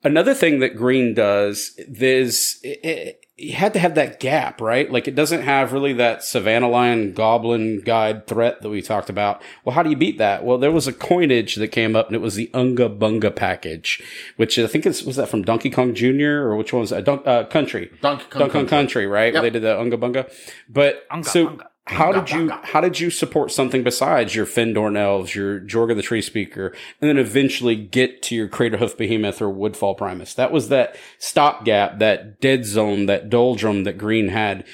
another 0.04 0.34
thing 0.34 0.60
that 0.60 0.76
Green 0.76 1.14
does 1.14 1.74
is 1.78 2.58
it, 2.62 3.25
you 3.38 3.52
had 3.52 3.74
to 3.74 3.78
have 3.78 3.96
that 3.96 4.18
gap, 4.18 4.62
right? 4.62 4.90
Like 4.90 5.06
it 5.06 5.14
doesn't 5.14 5.42
have 5.42 5.72
really 5.72 5.92
that 5.94 6.24
Savannah 6.24 6.70
Lion 6.70 7.12
Goblin 7.12 7.80
Guide 7.82 8.26
threat 8.26 8.62
that 8.62 8.70
we 8.70 8.80
talked 8.80 9.10
about. 9.10 9.42
Well, 9.62 9.74
how 9.74 9.82
do 9.82 9.90
you 9.90 9.96
beat 9.96 10.16
that? 10.18 10.42
Well, 10.42 10.56
there 10.56 10.72
was 10.72 10.86
a 10.86 10.92
coinage 10.92 11.56
that 11.56 11.68
came 11.68 11.94
up, 11.94 12.06
and 12.06 12.16
it 12.16 12.22
was 12.22 12.34
the 12.34 12.50
Unga 12.54 12.88
Bunga 12.88 13.34
package, 13.34 14.02
which 14.36 14.58
I 14.58 14.66
think 14.66 14.86
is 14.86 15.04
was 15.04 15.16
that 15.16 15.28
from 15.28 15.42
Donkey 15.42 15.68
Kong 15.68 15.94
Jr. 15.94 16.24
or 16.24 16.56
which 16.56 16.72
one 16.72 16.80
was 16.80 16.90
that? 16.90 17.06
Uh, 17.06 17.44
Country. 17.44 17.90
Donkey 18.00 18.24
Kong 18.30 18.40
Donkey 18.40 18.52
Kong 18.52 18.66
Country. 18.66 18.68
Country, 18.68 19.06
right? 19.06 19.34
Yep. 19.34 19.42
They 19.42 19.50
did 19.50 19.62
the 19.62 19.78
Unga 19.78 19.98
Bunga. 19.98 20.32
But 20.68 21.06
Unga 21.10 21.28
so 21.28 21.46
Bunga. 21.48 21.66
How 21.88 22.10
did 22.10 22.30
you 22.30 22.50
how 22.50 22.80
did 22.80 22.98
you 22.98 23.10
support 23.10 23.52
something 23.52 23.84
besides 23.84 24.34
your 24.34 24.44
Fyndhorn 24.44 24.98
elves, 24.98 25.34
your 25.36 25.60
Joraga 25.60 25.94
the 25.94 26.02
Tree 26.02 26.20
Speaker, 26.22 26.74
and 27.00 27.08
then 27.08 27.16
eventually 27.16 27.76
get 27.76 28.22
to 28.24 28.34
your 28.34 28.48
Craterhoof 28.48 28.96
Behemoth 28.96 29.40
or 29.40 29.48
Woodfall 29.50 29.94
Primus? 29.96 30.34
That 30.34 30.50
was 30.50 30.68
that 30.68 30.96
stopgap, 31.18 32.00
that 32.00 32.40
dead 32.40 32.64
zone, 32.64 33.06
that 33.06 33.30
doldrum 33.30 33.84
that 33.84 33.98
Green 33.98 34.28
had. 34.28 34.64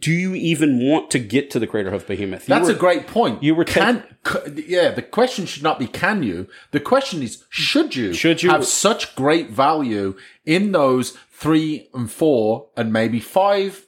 Do- 0.00 0.10
you 0.10 0.34
even 0.34 0.80
want 0.84 1.08
to 1.12 1.20
get 1.20 1.48
to 1.52 1.60
the 1.60 1.68
Craterhoof 1.68 2.04
Behemoth? 2.08 2.48
You 2.48 2.54
That's 2.56 2.68
were- 2.68 2.74
a 2.74 2.78
great 2.78 3.06
point. 3.06 3.40
you 3.44 3.54
were 3.54 3.64
can, 3.64 4.02
c- 4.26 4.64
yeah. 4.66 4.90
The 4.90 5.02
question 5.02 5.46
should 5.46 5.62
not 5.62 5.78
be 5.78 5.86
can 5.86 6.24
you. 6.24 6.48
The 6.72 6.80
question 6.80 7.22
is 7.22 7.44
should 7.48 7.94
you? 7.94 8.12
Should 8.12 8.42
you- 8.42 8.50
have 8.50 8.66
such 8.66 9.14
great 9.14 9.50
value 9.50 10.16
in 10.44 10.72
those 10.72 11.16
three 11.30 11.88
and 11.94 12.10
four 12.10 12.70
and 12.76 12.92
maybe 12.92 13.20
five, 13.20 13.86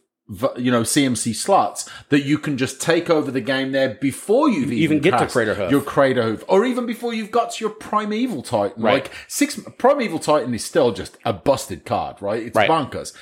you 0.56 0.70
know, 0.70 0.82
CMC 0.82 1.34
slots 1.34 1.88
that 2.08 2.24
you 2.24 2.38
can 2.38 2.56
just 2.56 2.80
take 2.80 3.10
over 3.10 3.30
the 3.30 3.42
game 3.42 3.72
there 3.72 3.90
before 4.00 4.48
you've 4.48 4.72
even, 4.72 4.78
Even 4.78 4.98
get 5.00 5.10
to 5.12 5.18
cast 5.18 5.34
Craterhoof. 5.36 5.70
your 5.70 5.82
Craterhoof, 5.82 6.42
or 6.48 6.64
even 6.64 6.86
before 6.86 7.12
you've 7.12 7.30
got 7.30 7.52
to 7.52 7.64
your 7.64 7.74
Primeval 7.74 8.42
Titan. 8.42 8.82
Right. 8.82 9.04
Like 9.04 9.12
six 9.28 9.60
Primeval 9.78 10.18
Titan 10.18 10.54
is 10.54 10.64
still 10.64 10.92
just 10.92 11.18
a 11.24 11.32
busted 11.34 11.84
card, 11.84 12.22
right? 12.22 12.42
It's 12.42 12.56
Right. 12.56 12.70
bonkers. 12.70 13.12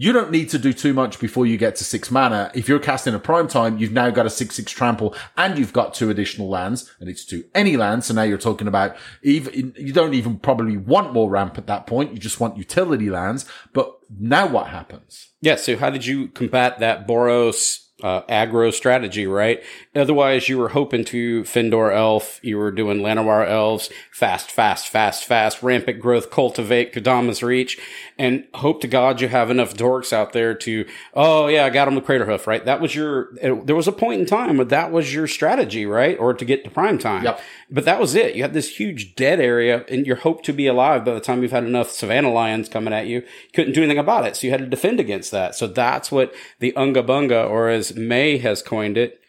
You 0.00 0.12
don't 0.12 0.30
need 0.30 0.48
to 0.50 0.58
do 0.60 0.72
too 0.72 0.94
much 0.94 1.18
before 1.18 1.44
you 1.44 1.56
get 1.56 1.74
to 1.76 1.84
six 1.84 2.08
mana. 2.10 2.52
If 2.54 2.68
you're 2.68 2.78
casting 2.78 3.14
a 3.14 3.18
prime 3.18 3.48
time, 3.48 3.78
you've 3.78 3.90
now 3.92 4.10
got 4.10 4.26
a 4.26 4.30
six 4.30 4.54
six 4.54 4.70
trample 4.70 5.12
and 5.36 5.58
you've 5.58 5.72
got 5.72 5.92
two 5.94 6.08
additional 6.10 6.48
lands, 6.48 6.92
and 7.00 7.08
it's 7.08 7.24
two 7.24 7.44
any 7.54 7.76
land. 7.76 8.04
So 8.04 8.14
now 8.14 8.22
you're 8.22 8.38
talking 8.38 8.68
about 8.68 8.96
even 9.22 9.74
you 9.76 9.92
don't 9.92 10.14
even 10.14 10.38
probably 10.38 10.76
want 10.76 11.12
more 11.12 11.28
ramp 11.30 11.58
at 11.58 11.66
that 11.68 11.86
point. 11.88 12.12
You 12.12 12.18
just 12.20 12.38
want 12.40 12.56
utility 12.56 13.10
lands. 13.10 13.44
But 13.72 13.92
now 14.20 14.46
what 14.46 14.68
happens? 14.68 15.27
Yeah, 15.40 15.56
so 15.56 15.76
how 15.76 15.90
did 15.90 16.04
you 16.04 16.28
combat 16.28 16.80
that 16.80 17.06
Boros 17.06 17.87
uh, 18.02 18.22
aggro 18.22 18.72
strategy, 18.72 19.26
right? 19.26 19.62
Otherwise, 19.94 20.48
you 20.48 20.56
were 20.56 20.68
hoping 20.68 21.04
to 21.06 21.42
Fyndhorn 21.42 21.94
Elf, 21.94 22.38
you 22.44 22.56
were 22.56 22.70
doing 22.70 22.98
Llanowar 22.98 23.48
Elves, 23.48 23.90
fast, 24.12 24.50
fast, 24.50 24.88
fast, 24.88 25.24
fast, 25.24 25.62
rampant 25.62 26.00
growth, 26.00 26.30
cultivate, 26.30 26.92
Kodama's 26.92 27.42
Reach, 27.42 27.78
and 28.16 28.44
hope 28.54 28.80
to 28.82 28.86
God 28.88 29.20
you 29.20 29.28
have 29.28 29.50
enough 29.50 29.74
dorks 29.74 30.12
out 30.12 30.32
there 30.32 30.54
to, 30.54 30.86
oh 31.14 31.48
yeah, 31.48 31.64
I 31.64 31.70
got 31.70 31.88
him 31.88 31.96
with 31.96 32.04
Craterhoof, 32.04 32.46
right? 32.46 32.64
That 32.64 32.80
was 32.80 32.94
your, 32.94 33.36
it- 33.42 33.66
there 33.66 33.76
was 33.76 33.88
a 33.88 33.92
point 33.92 34.20
in 34.20 34.26
time 34.26 34.56
where 34.58 34.64
that 34.66 34.92
was 34.92 35.12
your 35.12 35.26
strategy, 35.26 35.84
right? 35.84 36.16
Or 36.18 36.34
to 36.34 36.44
get 36.44 36.62
to 36.64 36.70
prime 36.70 36.98
time. 36.98 37.24
Yep. 37.24 37.40
But 37.70 37.84
that 37.84 38.00
was 38.00 38.14
it. 38.14 38.34
You 38.34 38.42
had 38.42 38.54
this 38.54 38.76
huge 38.76 39.14
dead 39.16 39.40
area 39.40 39.84
and 39.88 40.06
your 40.06 40.16
hope 40.16 40.42
to 40.44 40.52
be 40.52 40.66
alive 40.66 41.04
by 41.04 41.14
the 41.14 41.20
time 41.20 41.42
you've 41.42 41.50
had 41.52 41.64
enough 41.64 41.90
Savannah 41.90 42.32
Lions 42.32 42.68
coming 42.68 42.94
at 42.94 43.06
you. 43.06 43.18
You 43.18 43.26
couldn't 43.52 43.72
do 43.74 43.82
anything 43.82 43.98
about 43.98 44.24
it. 44.26 44.36
So 44.36 44.46
you 44.46 44.52
had 44.52 44.60
to 44.60 44.66
defend 44.66 45.00
against 45.00 45.30
that. 45.32 45.54
So 45.54 45.66
that's 45.66 46.10
what 46.12 46.34
the 46.60 46.74
Unga 46.76 47.02
Bunga, 47.02 47.48
or 47.48 47.68
as 47.68 47.87
May 47.94 48.38
has 48.38 48.62
coined 48.62 48.96
it, 48.98 49.20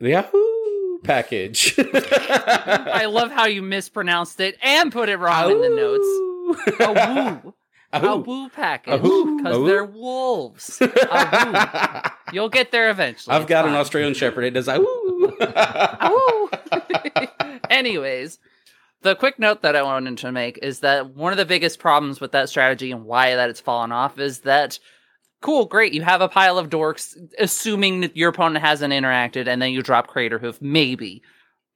the 0.00 0.10
Yahoo 0.10 0.98
package. 1.04 1.74
I 1.92 3.06
love 3.06 3.30
how 3.30 3.46
you 3.46 3.62
mispronounced 3.62 4.40
it 4.40 4.56
and 4.62 4.92
put 4.92 5.08
it 5.08 5.18
wrong 5.18 5.50
in 5.50 5.60
the 5.60 5.68
notes. 5.68 6.80
A 6.80 7.42
woo. 7.42 7.54
A 7.90 8.16
woo 8.16 8.50
package. 8.50 9.00
Because 9.00 9.64
they're 9.66 9.84
wolves. 9.84 10.78
A. 10.82 12.12
You'll 12.34 12.50
get 12.50 12.70
there 12.70 12.90
eventually. 12.90 13.34
I've 13.34 13.42
It's 13.42 13.48
got 13.48 13.66
an. 13.66 13.74
Australian 13.74 14.12
Shepherd. 14.12 14.44
It 14.44 14.50
does. 14.50 14.68
Ahoo. 14.68 14.84
Woo. 16.02 16.50
Anyways, 17.70 18.38
the 19.00 19.14
quick 19.14 19.38
note 19.38 19.62
that 19.62 19.74
I 19.74 19.82
wanted 19.82 20.18
to 20.18 20.32
make 20.32 20.58
is 20.58 20.80
that 20.80 21.14
one 21.14 21.32
of 21.32 21.38
the 21.38 21.46
biggest 21.46 21.78
problems 21.78 22.20
with 22.20 22.32
that 22.32 22.50
strategy 22.50 22.90
and 22.90 23.04
why 23.06 23.34
that 23.34 23.48
it's 23.48 23.60
fallen 23.60 23.90
off 23.92 24.18
is 24.18 24.40
that 24.40 24.78
cool, 25.40 25.66
great, 25.66 25.92
you 25.92 26.02
have 26.02 26.20
a 26.20 26.28
pile 26.28 26.58
of 26.58 26.68
dorks, 26.68 27.16
assuming 27.38 28.00
that 28.00 28.16
your 28.16 28.30
opponent 28.30 28.64
hasn't 28.64 28.92
interacted, 28.92 29.46
and 29.46 29.60
then 29.62 29.72
you 29.72 29.82
drop 29.82 30.08
Craterhoof, 30.08 30.60
maybe. 30.60 31.22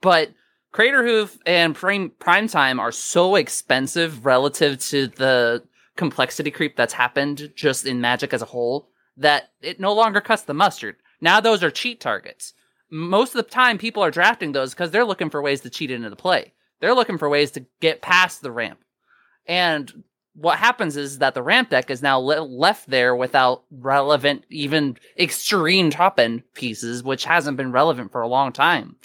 But 0.00 0.32
Craterhoof 0.72 1.38
and 1.46 1.74
Prime 1.74 2.10
Primetime 2.18 2.80
are 2.80 2.92
so 2.92 3.36
expensive 3.36 4.24
relative 4.24 4.78
to 4.80 5.06
the 5.06 5.62
complexity 5.96 6.50
creep 6.50 6.76
that's 6.76 6.94
happened 6.94 7.52
just 7.54 7.86
in 7.86 8.00
Magic 8.00 8.32
as 8.32 8.42
a 8.42 8.46
whole 8.46 8.88
that 9.16 9.50
it 9.60 9.78
no 9.78 9.92
longer 9.92 10.20
cuts 10.20 10.42
the 10.42 10.54
mustard. 10.54 10.96
Now 11.20 11.40
those 11.40 11.62
are 11.62 11.70
cheat 11.70 12.00
targets. 12.00 12.54
Most 12.90 13.34
of 13.34 13.44
the 13.44 13.50
time, 13.50 13.78
people 13.78 14.02
are 14.02 14.10
drafting 14.10 14.52
those 14.52 14.74
because 14.74 14.90
they're 14.90 15.04
looking 15.04 15.30
for 15.30 15.40
ways 15.40 15.60
to 15.62 15.70
cheat 15.70 15.90
into 15.90 16.10
the 16.10 16.16
play. 16.16 16.52
They're 16.80 16.94
looking 16.94 17.18
for 17.18 17.28
ways 17.28 17.50
to 17.52 17.64
get 17.80 18.02
past 18.02 18.42
the 18.42 18.50
ramp. 18.50 18.80
And 19.46 20.04
what 20.34 20.58
happens 20.58 20.96
is 20.96 21.18
that 21.18 21.34
the 21.34 21.42
ramp 21.42 21.70
deck 21.70 21.90
is 21.90 22.02
now 22.02 22.18
le- 22.18 22.40
left 22.40 22.88
there 22.88 23.14
without 23.14 23.64
relevant, 23.70 24.44
even 24.48 24.96
extreme 25.18 25.90
top 25.90 26.18
end 26.18 26.42
pieces, 26.54 27.02
which 27.02 27.24
hasn't 27.24 27.56
been 27.56 27.72
relevant 27.72 28.12
for 28.12 28.22
a 28.22 28.28
long 28.28 28.52
time. 28.52 28.96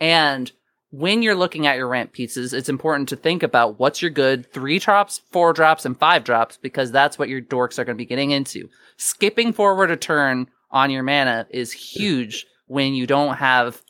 And 0.00 0.50
when 0.90 1.22
you're 1.22 1.34
looking 1.34 1.66
at 1.66 1.76
your 1.76 1.88
ramp 1.88 2.12
pieces, 2.12 2.52
it's 2.52 2.68
important 2.68 3.08
to 3.08 3.16
think 3.16 3.42
about 3.42 3.78
what's 3.78 4.02
your 4.02 4.10
good 4.10 4.52
three 4.52 4.78
drops, 4.78 5.20
four 5.30 5.52
drops, 5.52 5.84
and 5.84 5.98
five 5.98 6.24
drops, 6.24 6.56
because 6.56 6.90
that's 6.90 7.18
what 7.18 7.28
your 7.28 7.40
dorks 7.40 7.78
are 7.78 7.84
going 7.84 7.96
to 7.96 8.02
be 8.02 8.06
getting 8.06 8.30
into. 8.30 8.68
Skipping 8.96 9.52
forward 9.52 9.90
a 9.90 9.96
turn 9.96 10.48
on 10.70 10.90
your 10.90 11.02
mana 11.02 11.46
is 11.50 11.72
huge 11.72 12.46
when 12.66 12.94
you 12.94 13.06
don't 13.06 13.36
have, 13.36 13.80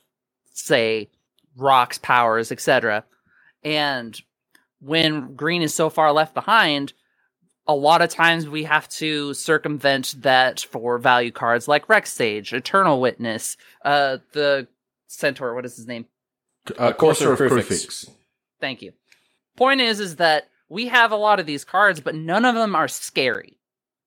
say, 0.52 1.10
rocks, 1.56 1.98
powers, 1.98 2.52
etc. 2.52 3.04
And 3.62 4.18
when 4.84 5.34
green 5.34 5.62
is 5.62 5.74
so 5.74 5.88
far 5.88 6.12
left 6.12 6.34
behind, 6.34 6.92
a 7.66 7.74
lot 7.74 8.02
of 8.02 8.10
times 8.10 8.48
we 8.48 8.64
have 8.64 8.88
to 8.88 9.32
circumvent 9.32 10.14
that 10.20 10.60
for 10.60 10.98
value 10.98 11.30
cards 11.30 11.66
like 11.66 11.88
Rec 11.88 12.06
Sage, 12.06 12.52
Eternal 12.52 13.00
Witness, 13.00 13.56
uh, 13.84 14.18
the 14.32 14.68
Centaur, 15.06 15.54
what 15.54 15.64
is 15.64 15.76
his 15.76 15.86
name? 15.86 16.06
Uh, 16.78 16.92
Courser 16.92 17.26
Courser 17.26 17.32
of 17.32 17.52
of 17.52 17.58
Kruphix. 17.58 17.86
Kruphix. 17.86 18.10
Thank 18.60 18.82
you. 18.82 18.92
Point 19.56 19.80
is, 19.80 20.00
is 20.00 20.16
that 20.16 20.48
we 20.68 20.88
have 20.88 21.12
a 21.12 21.16
lot 21.16 21.40
of 21.40 21.46
these 21.46 21.64
cards, 21.64 22.00
but 22.00 22.14
none 22.14 22.44
of 22.44 22.54
them 22.54 22.74
are 22.74 22.88
scary. 22.88 23.58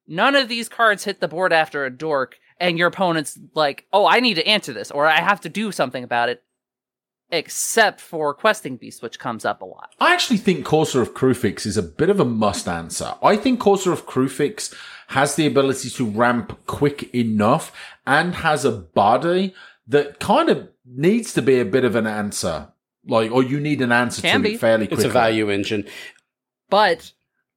None 0.08 0.36
of 0.36 0.50
these 0.50 0.70
cards 0.70 1.04
hit 1.04 1.20
the 1.20 1.28
board 1.28 1.54
after 1.54 1.86
a 1.86 1.90
dork, 1.90 2.38
and 2.60 2.78
your 2.78 2.88
opponent's 2.88 3.38
like, 3.54 3.86
"Oh, 3.94 4.06
I 4.06 4.20
need 4.20 4.36
to 4.36 4.48
answer 4.48 4.74
this, 4.74 4.90
or 4.92 5.06
I 5.06 5.20
have 5.22 5.42
to 5.42 5.50
do 5.50 5.72
something 5.72 6.04
about 6.04 6.30
it." 6.30 6.44
Except 7.30 8.00
for 8.00 8.34
Questing 8.34 8.78
Beast, 8.78 9.02
which 9.04 9.20
comes 9.20 9.44
up 9.44 9.62
a 9.62 9.66
lot. 9.66 9.94
I 10.00 10.14
actually 10.14 10.38
think 10.38 10.66
Courser 10.66 11.02
of 11.02 11.14
Kruphix 11.14 11.66
is 11.66 11.76
a 11.76 11.84
bit 11.84 12.10
of 12.10 12.20
a 12.20 12.26
must 12.26 12.68
answer. 12.68 13.16
I 13.22 13.36
think 13.36 13.60
Courser 13.60 13.92
of 13.92 14.06
Kruphix 14.06 14.74
has 15.08 15.36
the 15.36 15.46
ability 15.46 15.90
to 15.90 16.06
ramp 16.06 16.58
quick 16.68 17.14
enough 17.14 17.72
and 18.06 18.36
has 18.36 18.64
a 18.64 18.72
body 18.72 19.54
that 19.88 20.20
kind 20.20 20.50
of 20.50 20.70
needs 20.86 21.34
to 21.34 21.42
be 21.42 21.60
a 21.60 21.66
bit 21.66 21.84
of 21.84 21.96
an 21.96 22.08
answer. 22.08 22.70
Like, 23.06 23.32
or 23.32 23.44
you 23.44 23.60
need 23.60 23.82
an 23.82 23.92
answer 23.92 24.22
Can 24.22 24.42
to 24.42 24.50
be. 24.50 24.56
it 24.56 24.60
fairly 24.60 24.88
quickly. 24.88 25.06
it's 25.06 25.10
a 25.10 25.14
value 25.14 25.50
engine. 25.50 25.86
But 26.70 27.12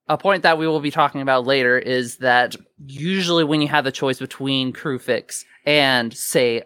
a 0.09 0.17
point 0.19 0.43
that 0.43 0.59
we 0.59 0.67
will 0.67 0.81
be 0.81 0.91
talking 0.91 1.21
about 1.21 1.47
later 1.47 1.79
is 1.79 2.17
that 2.19 2.57
usually 2.85 3.45
when 3.45 3.61
you 3.61 3.69
have 3.69 3.85
the 3.85 3.93
choice 3.93 4.19
between 4.19 4.73
Kruphix 4.73 5.45
and, 5.65 6.12
say, 6.17 6.62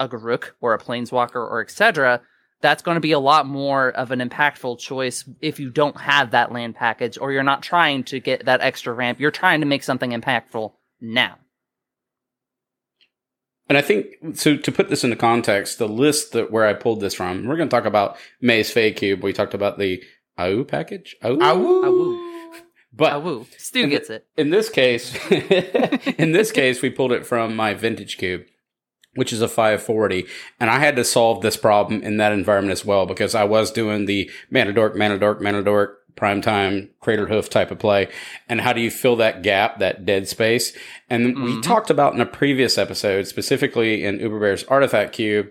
a 0.00 0.08
Garruk 0.08 0.50
or 0.60 0.74
a 0.74 0.78
Planeswalker 0.78 1.36
or 1.36 1.60
etc., 1.60 2.20
that's 2.62 2.82
going 2.82 2.96
to 2.96 3.00
be 3.00 3.12
a 3.12 3.18
lot 3.18 3.46
more 3.46 3.88
of 3.90 4.10
an 4.10 4.18
impactful 4.20 4.78
choice 4.80 5.24
if 5.40 5.58
you 5.60 5.70
don't 5.70 5.98
have 5.98 6.32
that 6.32 6.52
land 6.52 6.74
package 6.74 7.16
or 7.18 7.32
you're 7.32 7.42
not 7.42 7.62
trying 7.62 8.02
to 8.04 8.18
get 8.20 8.44
that 8.46 8.60
extra 8.60 8.92
ramp. 8.92 9.18
You're 9.20 9.30
trying 9.30 9.60
to 9.60 9.66
make 9.66 9.82
something 9.82 10.10
impactful 10.10 10.72
now. 11.00 11.38
And 13.68 13.78
I 13.78 13.82
think 13.82 14.06
so. 14.34 14.56
To 14.56 14.72
put 14.72 14.88
this 14.90 15.04
into 15.04 15.16
context, 15.16 15.78
the 15.78 15.88
list 15.88 16.32
that 16.32 16.50
where 16.50 16.66
I 16.66 16.74
pulled 16.74 17.00
this 17.00 17.14
from, 17.14 17.46
we're 17.46 17.56
going 17.56 17.68
to 17.68 17.74
talk 17.76 17.84
about 17.86 18.16
May's 18.40 18.70
Fey 18.70 18.92
Cube. 18.92 19.22
We 19.22 19.32
talked 19.32 19.54
about 19.54 19.78
the 19.78 20.02
AU 20.36 20.64
package. 20.64 21.14
AU? 21.22 21.36
Awoo. 21.36 22.26
But 22.92 23.12
Oh. 23.12 23.46
Stu 23.56 23.84
And 23.84 23.92
the- 23.92 23.96
gets 23.96 24.10
it. 24.10 24.26
in 24.36 24.50
this 24.50 24.68
case, 24.68 25.14
in 25.30 26.32
this 26.32 26.50
case, 26.50 26.82
we 26.82 26.90
pulled 26.90 27.12
it 27.12 27.24
from 27.24 27.54
my 27.54 27.72
vintage 27.72 28.18
cube, 28.18 28.42
which 29.14 29.32
is 29.32 29.42
a 29.42 29.48
540, 29.48 30.26
and 30.58 30.70
I 30.70 30.78
had 30.78 30.96
to 30.96 31.04
solve 31.04 31.42
this 31.42 31.56
problem 31.56 32.02
in 32.02 32.16
that 32.18 32.32
environment 32.32 32.72
as 32.72 32.84
well 32.84 33.06
because 33.06 33.34
I 33.34 33.44
was 33.44 33.70
doing 33.70 34.06
the 34.06 34.30
mana 34.50 34.72
dork, 34.72 34.96
mana 34.96 35.18
dork, 35.18 35.40
mana 35.40 35.62
dork 35.62 35.98
primetime 36.16 36.88
cratered 37.00 37.30
hoof 37.30 37.48
type 37.48 37.70
of 37.70 37.78
play. 37.78 38.08
And 38.48 38.60
how 38.60 38.72
do 38.72 38.80
you 38.80 38.90
fill 38.90 39.16
that 39.16 39.42
gap, 39.42 39.78
that 39.78 40.04
dead 40.04 40.28
space? 40.28 40.76
And 41.08 41.26
we 41.26 41.32
mm-hmm. 41.32 41.60
talked 41.62 41.90
about 41.90 42.14
in 42.14 42.20
a 42.20 42.26
previous 42.26 42.78
episode, 42.78 43.26
specifically 43.26 44.04
in 44.04 44.20
Uber 44.20 44.38
Bear's 44.38 44.64
Artifact 44.64 45.12
Cube, 45.12 45.48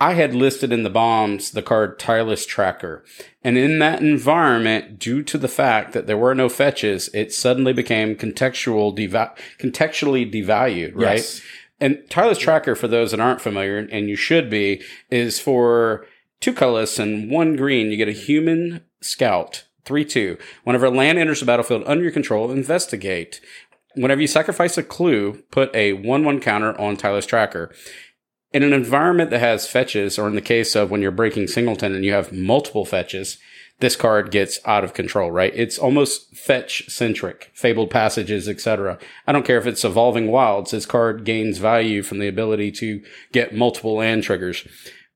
I 0.00 0.14
had 0.14 0.34
listed 0.34 0.72
in 0.72 0.82
the 0.82 0.90
bombs 0.90 1.50
the 1.50 1.62
card 1.62 1.98
Tireless 1.98 2.46
Tracker. 2.46 3.04
And 3.44 3.58
in 3.58 3.80
that 3.80 4.00
environment, 4.00 4.98
due 4.98 5.22
to 5.24 5.36
the 5.36 5.48
fact 5.48 5.92
that 5.92 6.06
there 6.06 6.16
were 6.16 6.34
no 6.34 6.48
fetches, 6.48 7.10
it 7.12 7.34
suddenly 7.34 7.74
became 7.74 8.16
contextual 8.16 8.96
contextually 9.58 10.32
devalued, 10.32 10.92
right? 10.94 11.18
Yes. 11.18 11.42
And 11.80 12.02
Tireless 12.10 12.38
Tracker, 12.38 12.74
for 12.74 12.88
those 12.88 13.10
that 13.10 13.20
aren't 13.20 13.40
familiar, 13.40 13.78
and 13.78 14.08
you 14.08 14.16
should 14.16 14.50
be, 14.50 14.82
is 15.10 15.40
for 15.40 16.06
two 16.40 16.52
colorless 16.52 16.98
and 16.98 17.30
one 17.30 17.56
green. 17.56 17.90
You 17.90 17.96
get 17.96 18.08
a 18.08 18.12
human 18.12 18.82
scout, 19.00 19.64
3 19.84 20.04
2. 20.04 20.36
Whenever 20.64 20.90
land 20.90 21.18
enters 21.18 21.40
the 21.40 21.46
battlefield 21.46 21.82
under 21.86 22.02
your 22.02 22.12
control, 22.12 22.50
investigate. 22.50 23.40
Whenever 23.94 24.20
you 24.20 24.26
sacrifice 24.26 24.78
a 24.78 24.82
clue, 24.82 25.42
put 25.50 25.74
a 25.74 25.94
1 25.94 26.24
1 26.24 26.40
counter 26.40 26.78
on 26.78 26.96
Tireless 26.96 27.26
Tracker. 27.26 27.74
In 28.52 28.62
an 28.62 28.72
environment 28.72 29.30
that 29.30 29.38
has 29.38 29.68
fetches, 29.68 30.18
or 30.18 30.26
in 30.26 30.34
the 30.34 30.40
case 30.40 30.74
of 30.74 30.90
when 30.90 31.00
you're 31.00 31.12
breaking 31.12 31.46
singleton 31.46 31.94
and 31.94 32.04
you 32.04 32.12
have 32.12 32.32
multiple 32.32 32.84
fetches, 32.84 33.38
this 33.80 33.96
card 33.96 34.30
gets 34.30 34.60
out 34.66 34.84
of 34.84 34.94
control, 34.94 35.30
right? 35.30 35.52
It's 35.54 35.78
almost 35.78 36.36
fetch 36.36 36.88
centric, 36.88 37.50
fabled 37.54 37.90
passages, 37.90 38.48
etc. 38.48 38.98
I 39.26 39.32
don't 39.32 39.44
care 39.44 39.58
if 39.58 39.66
it's 39.66 39.84
evolving 39.84 40.28
wilds. 40.28 40.70
This 40.70 40.86
card 40.86 41.24
gains 41.24 41.58
value 41.58 42.02
from 42.02 42.18
the 42.18 42.28
ability 42.28 42.72
to 42.72 43.02
get 43.32 43.54
multiple 43.54 43.96
land 43.96 44.22
triggers. 44.22 44.66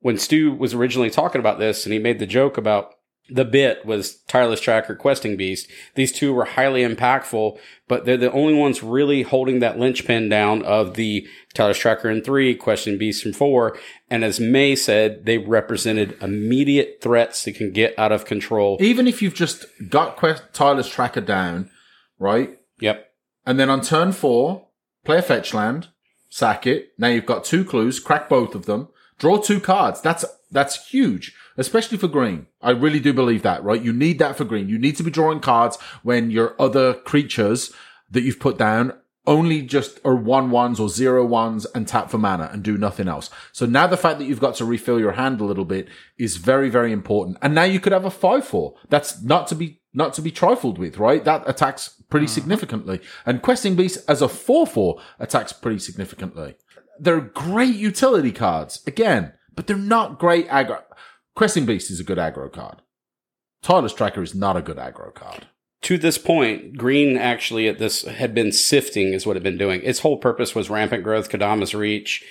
When 0.00 0.18
Stu 0.18 0.52
was 0.52 0.75
originally 0.75 1.11
talking 1.11 1.40
about 1.40 1.59
this 1.59 1.85
and 1.85 1.92
he 1.92 1.99
made 1.99 2.18
the 2.18 2.26
joke 2.26 2.59
about 2.59 2.94
the 3.31 3.45
bit 3.45 3.87
was 3.87 4.16
Tireless 4.28 4.61
Tracker 4.61 4.95
Questing 4.95 5.37
Beast. 5.37 5.66
These 5.95 6.12
two 6.12 6.35
were 6.35 6.45
highly 6.45 6.83
impactful, 6.83 7.59
but 7.88 8.04
they're 8.04 8.16
the 8.19 8.31
only 8.33 8.54
ones 8.54 8.83
really 8.83 9.23
holding 9.23 9.61
that 9.61 9.78
linchpin 9.78 10.28
down 10.28 10.62
of 10.62 10.95
the 10.95 11.26
Tireless 11.54 11.78
Tracker 11.78 12.11
in 12.11 12.23
three, 12.23 12.54
Questing 12.54 12.99
Beast 12.99 13.25
in 13.25 13.33
four. 13.33 13.78
And 14.11 14.25
as 14.25 14.40
May 14.40 14.76
said, 14.76 15.25
they 15.25 15.38
represented 15.38 16.19
immediate 16.21 16.99
threats 17.00 17.45
that 17.45 17.54
can 17.54 17.73
get 17.73 17.99
out 17.99 18.12
of 18.12 18.26
control. 18.26 18.76
Even 18.81 19.09
if 19.09 19.23
you've 19.23 19.35
just 19.35 19.64
got 19.88 20.16
Quest 20.16 20.43
Tyler's 20.52 20.88
tracker 20.88 21.23
down, 21.23 21.71
right? 22.19 22.59
Yep. 22.81 23.11
And 23.47 23.59
then 23.59 23.71
on 23.71 23.81
turn 23.81 24.12
four, 24.12 24.69
play 25.04 25.19
a 25.19 25.23
fetch 25.23 25.54
land, 25.54 25.88
sack 26.28 26.66
it. 26.66 26.93
Now 26.99 27.09
you've 27.09 27.26
got 27.26 27.45
two 27.45 27.64
clues, 27.64 28.00
crack 28.00 28.28
both 28.28 28.54
of 28.54 28.66
them, 28.66 28.88
draw 29.19 29.38
two 29.38 29.61
cards. 29.61 30.00
That's 30.00 30.25
that's 30.50 30.88
huge, 30.88 31.35
especially 31.56 31.99
for 31.99 32.08
green. 32.08 32.46
I 32.61 32.70
really 32.70 33.00
do 33.00 33.12
believe 33.12 33.42
that, 33.42 33.62
right? 33.62 33.82
You 33.82 33.92
need 33.92 34.18
that 34.18 34.37
for 34.37 34.44
green. 34.44 34.68
You 34.68 34.78
need 34.78 34.96
to 34.96 35.02
be 35.02 35.11
drawing 35.11 35.40
cards 35.40 35.78
when 36.02 36.30
your 36.30 36.54
other 36.61 36.94
creatures 36.94 37.73
that 38.11 38.23
you've 38.23 38.40
put 38.40 38.58
down 38.58 38.92
only 39.26 39.62
just 39.62 39.99
are 40.04 40.14
one 40.14 40.50
ones 40.50 40.78
or 40.78 40.88
zero 40.88 41.25
ones 41.25 41.66
and 41.75 41.88
tap 41.88 42.11
for 42.11 42.18
mana 42.18 42.50
and 42.52 42.62
do 42.62 42.76
nothing 42.76 43.08
else. 43.08 43.30
So 43.52 43.64
now 43.66 43.87
the 43.87 43.96
fact 43.96 44.18
that 44.18 44.26
you've 44.26 44.40
got 44.40 44.54
to 44.56 44.64
refill 44.64 45.00
your 45.00 45.12
hand 45.12 45.40
a 45.40 45.44
little 45.44 45.64
bit 45.64 45.88
is 46.18 46.37
very, 46.37 46.68
very 46.68 46.92
important. 46.92 47.38
And 47.40 47.54
now 47.54 47.62
you 47.62 47.80
could 47.80 47.92
have 47.92 48.04
a 48.04 48.11
five 48.11 48.44
four. 48.44 48.75
That's 48.88 49.23
not 49.23 49.46
to 49.49 49.54
be 49.54 49.80
not 49.94 50.12
to 50.14 50.23
be 50.23 50.30
trifled 50.30 50.76
with, 50.76 50.99
right? 50.99 51.25
That 51.25 51.49
attacks 51.49 52.02
pretty 52.11 52.26
hmm. 52.26 52.32
significantly. 52.32 53.00
And 53.25 53.42
Questing 53.42 53.76
Beast 53.76 54.04
as 54.08 54.20
a 54.20 54.28
four 54.28 54.66
four 54.66 55.00
attacks 55.18 55.52
pretty 55.52 55.78
significantly. 55.78 56.56
They're 56.99 57.20
great 57.20 57.75
utility 57.75 58.30
cards 58.30 58.82
again, 58.87 59.32
but 59.54 59.66
they're 59.66 59.76
not 59.76 60.18
great 60.18 60.49
aggro. 60.49 60.82
Questing 61.35 61.67
Beast 61.67 61.91
is 61.91 61.99
a 61.99 62.05
good 62.05 62.19
aggro 62.19 62.53
card. 62.53 62.81
Tireless 63.62 63.93
Tracker 63.93 64.23
is 64.23 64.35
not 64.35 64.57
a 64.57 64.62
good 64.62 64.76
aggro 64.76 65.12
card. 65.12 65.47
to 65.83 65.99
this 65.99 66.17
point, 66.17 66.79
Green 66.79 67.17
actually 67.19 67.67
at 67.69 67.79
this 67.79 68.05
had 68.05 68.35
been 68.35 68.53
sifting 68.53 69.12
is 69.12 69.26
what 69.26 69.37
it 69.37 69.41
had 69.41 69.43
been 69.43 69.59
doing. 69.59 69.83
Its 69.83 69.99
whole 69.99 70.17
purpose 70.17 70.55
was 70.55 70.70
rampant 70.70 71.03
growth, 71.03 71.29
Kodama's 71.29 71.75
reach, 71.75 72.25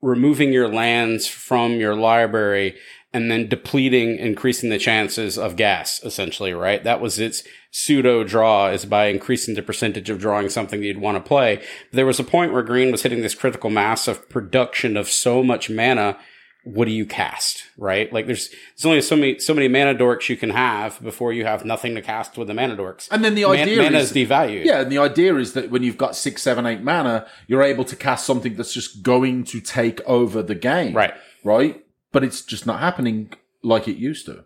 removing 0.00 0.52
your 0.52 0.68
lands 0.68 1.26
from 1.26 1.72
your 1.72 1.94
library 1.94 2.74
and 3.12 3.30
then 3.30 3.48
depleting, 3.48 4.16
increasing 4.18 4.70
the 4.70 4.78
chances 4.78 5.38
of 5.38 5.56
gas, 5.56 6.02
essentially, 6.02 6.52
right? 6.52 6.82
That 6.84 7.00
was 7.00 7.18
its 7.18 7.42
pseudo 7.70 8.24
draw 8.24 8.68
is 8.68 8.84
by 8.84 9.06
increasing 9.06 9.54
the 9.54 9.62
percentage 9.62 10.10
of 10.10 10.18
drawing 10.18 10.48
something 10.48 10.82
you'd 10.82 11.00
want 11.00 11.16
to 11.16 11.28
play. 11.28 11.62
There 11.92 12.06
was 12.06 12.18
a 12.18 12.24
point 12.24 12.52
where 12.52 12.62
Green 12.62 12.90
was 12.90 13.02
hitting 13.02 13.22
this 13.22 13.34
critical 13.34 13.70
mass 13.70 14.08
of 14.08 14.28
production 14.28 14.96
of 14.96 15.08
so 15.08 15.42
much 15.42 15.70
mana 15.70 16.18
what 16.64 16.84
do 16.84 16.90
you 16.92 17.06
cast, 17.06 17.64
right? 17.76 18.12
Like 18.12 18.26
there's 18.26 18.48
there's 18.48 18.84
only 18.84 19.00
so 19.00 19.16
many 19.16 19.38
so 19.38 19.54
many 19.54 19.68
mana 19.68 19.94
dorks 19.94 20.28
you 20.28 20.36
can 20.36 20.50
have 20.50 21.00
before 21.02 21.32
you 21.32 21.44
have 21.44 21.64
nothing 21.64 21.94
to 21.94 22.02
cast 22.02 22.36
with 22.36 22.48
the 22.48 22.54
mana 22.54 22.76
dorks. 22.76 23.08
And 23.10 23.24
then 23.24 23.34
the 23.34 23.44
Man- 23.44 23.60
idea 23.60 23.82
mana 23.82 23.98
is, 23.98 24.10
is 24.10 24.28
devalued. 24.28 24.64
Yeah, 24.64 24.80
and 24.80 24.92
the 24.92 24.98
idea 24.98 25.36
is 25.36 25.54
that 25.54 25.70
when 25.70 25.82
you've 25.82 25.98
got 25.98 26.16
six, 26.16 26.42
seven, 26.42 26.66
eight 26.66 26.82
mana, 26.82 27.26
you're 27.46 27.62
able 27.62 27.84
to 27.84 27.96
cast 27.96 28.26
something 28.26 28.56
that's 28.56 28.72
just 28.74 29.02
going 29.02 29.44
to 29.44 29.60
take 29.60 30.00
over 30.02 30.42
the 30.42 30.54
game. 30.54 30.94
Right. 30.94 31.14
Right? 31.44 31.84
But 32.12 32.24
it's 32.24 32.42
just 32.42 32.66
not 32.66 32.80
happening 32.80 33.32
like 33.62 33.88
it 33.88 33.96
used 33.96 34.26
to. 34.26 34.44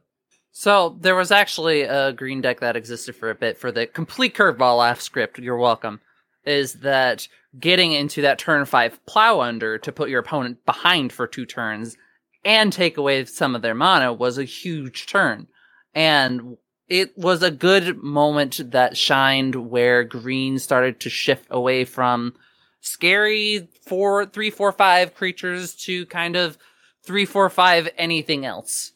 So 0.53 0.99
there 1.01 1.17
was 1.17 1.31
actually 1.31 1.83
a 1.83 2.13
green 2.13 2.43
deck 2.43 2.61
that 2.61 2.77
existed 2.77 3.17
for 3.17 3.31
a 3.31 3.35
bit 3.35 3.57
for 3.57 3.73
the 3.73 3.87
complete 3.87 4.35
curveball 4.35 4.89
F 4.91 5.01
script. 5.01 5.39
You're 5.39 5.57
welcome. 5.57 6.01
Is 6.45 6.75
that 6.81 7.29
getting 7.59 7.93
into 7.93 8.23
that 8.23 8.39
turn 8.39 8.65
five 8.65 9.05
plow 9.07 9.41
under 9.41 9.79
to 9.79 9.93
put 9.93 10.09
your 10.09 10.21
opponent 10.21 10.65
behind 10.65 11.13
for 11.13 11.27
two 11.27 11.47
turns 11.47 11.97
and 12.45 12.73
take 12.73 12.97
away 12.97 13.25
some 13.25 13.55
of 13.55 13.63
their 13.63 13.75
mana 13.75 14.13
was 14.13 14.39
a 14.39 14.45
huge 14.45 15.07
turn. 15.07 15.47
And 15.95 16.57
it 16.89 17.17
was 17.17 17.43
a 17.43 17.51
good 17.51 18.03
moment 18.03 18.73
that 18.73 18.97
shined 18.97 19.55
where 19.71 20.03
green 20.03 20.59
started 20.59 20.99
to 21.01 21.11
shift 21.11 21.47
away 21.51 21.85
from 21.85 22.35
scary 22.81 23.69
four, 23.87 24.27
three, 24.27 24.51
four, 24.51 24.73
five 24.73 25.15
creatures 25.15 25.75
to 25.75 26.05
kind 26.07 26.35
of 26.37 26.59
three, 27.05 27.25
four, 27.25 27.49
five, 27.51 27.89
anything 27.97 28.45
else. 28.45 28.93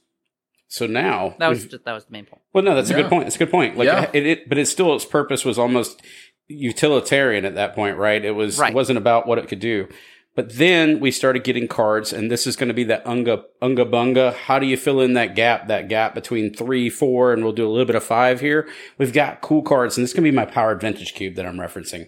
So 0.68 0.87
now 0.87 1.37
That 1.38 1.48
was 1.48 1.64
just, 1.66 1.85
that 1.85 1.92
was 1.92 2.04
the 2.06 2.12
main 2.12 2.24
point. 2.26 2.42
well, 2.52 2.64
no, 2.64 2.74
that's 2.74 2.90
a 2.90 2.94
good 2.94 3.09
point. 3.09 3.24
That's 3.24 3.37
a 3.37 3.38
good 3.38 3.50
point. 3.50 3.76
Like 3.78 3.87
Yeah. 3.87 4.11
it, 4.12 4.26
it, 4.26 4.48
but 4.48 4.59
it 4.59 4.66
still 4.66 4.94
its 4.96 5.04
purpose 5.04 5.44
was 5.44 5.59
almost 5.59 6.02
utilitarian 6.48 7.44
at 7.44 7.54
that 7.54 7.74
point, 7.74 7.96
right? 7.96 8.24
It 8.24 8.32
was 8.32 8.59
Right. 8.59 8.70
it 8.70 8.74
wasn't 8.74 8.98
about 8.98 9.26
what 9.26 9.38
it 9.38 9.48
could 9.48 9.61
do. 9.61 9.88
But 10.35 10.56
then 10.56 11.00
we 11.00 11.11
started 11.11 11.44
getting 11.44 11.66
cards, 11.66 12.12
and 12.12 12.30
this 12.30 12.46
is 12.46 12.56
going 12.56 12.68
to 12.68 12.74
be 12.74 12.85
that 12.85 13.06
unga 13.06 13.44
unga 13.62 13.87
bunga. 13.87 14.35
How 14.35 14.59
do 14.59 14.66
you 14.66 14.76
fill 14.76 15.00
in 15.00 15.14
that 15.14 15.35
gap? 15.35 15.66
That 15.68 15.88
gap 15.88 16.14
between 16.14 16.52
three, 16.52 16.90
four, 16.90 17.32
and 17.32 17.42
we'll 17.42 17.54
do 17.54 17.66
a 17.66 17.70
little 17.70 17.87
bit 17.87 17.96
of 17.96 18.04
five 18.04 18.40
here. 18.40 18.68
We've 18.98 19.14
got 19.14 19.40
cool 19.40 19.62
cards, 19.62 19.96
and 19.96 20.02
this 20.04 20.11
is 20.11 20.14
going 20.14 20.24
to 20.24 20.30
be 20.30 20.37
my 20.37 20.44
powered 20.44 20.82
vintage 20.82 21.14
cube 21.14 21.37
that 21.37 21.46
I'm 21.46 21.56
referencing. 21.56 22.06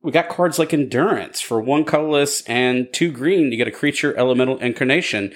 We 0.00 0.12
got 0.12 0.28
cards 0.30 0.58
like 0.58 0.72
Endurance 0.72 1.40
for 1.42 1.60
one 1.60 1.84
colorless 1.84 2.40
and 2.42 2.90
two 2.92 3.12
green. 3.12 3.50
You 3.52 3.58
get 3.58 3.68
a 3.68 3.72
creature 3.72 4.16
elemental 4.16 4.56
incarnation. 4.58 5.34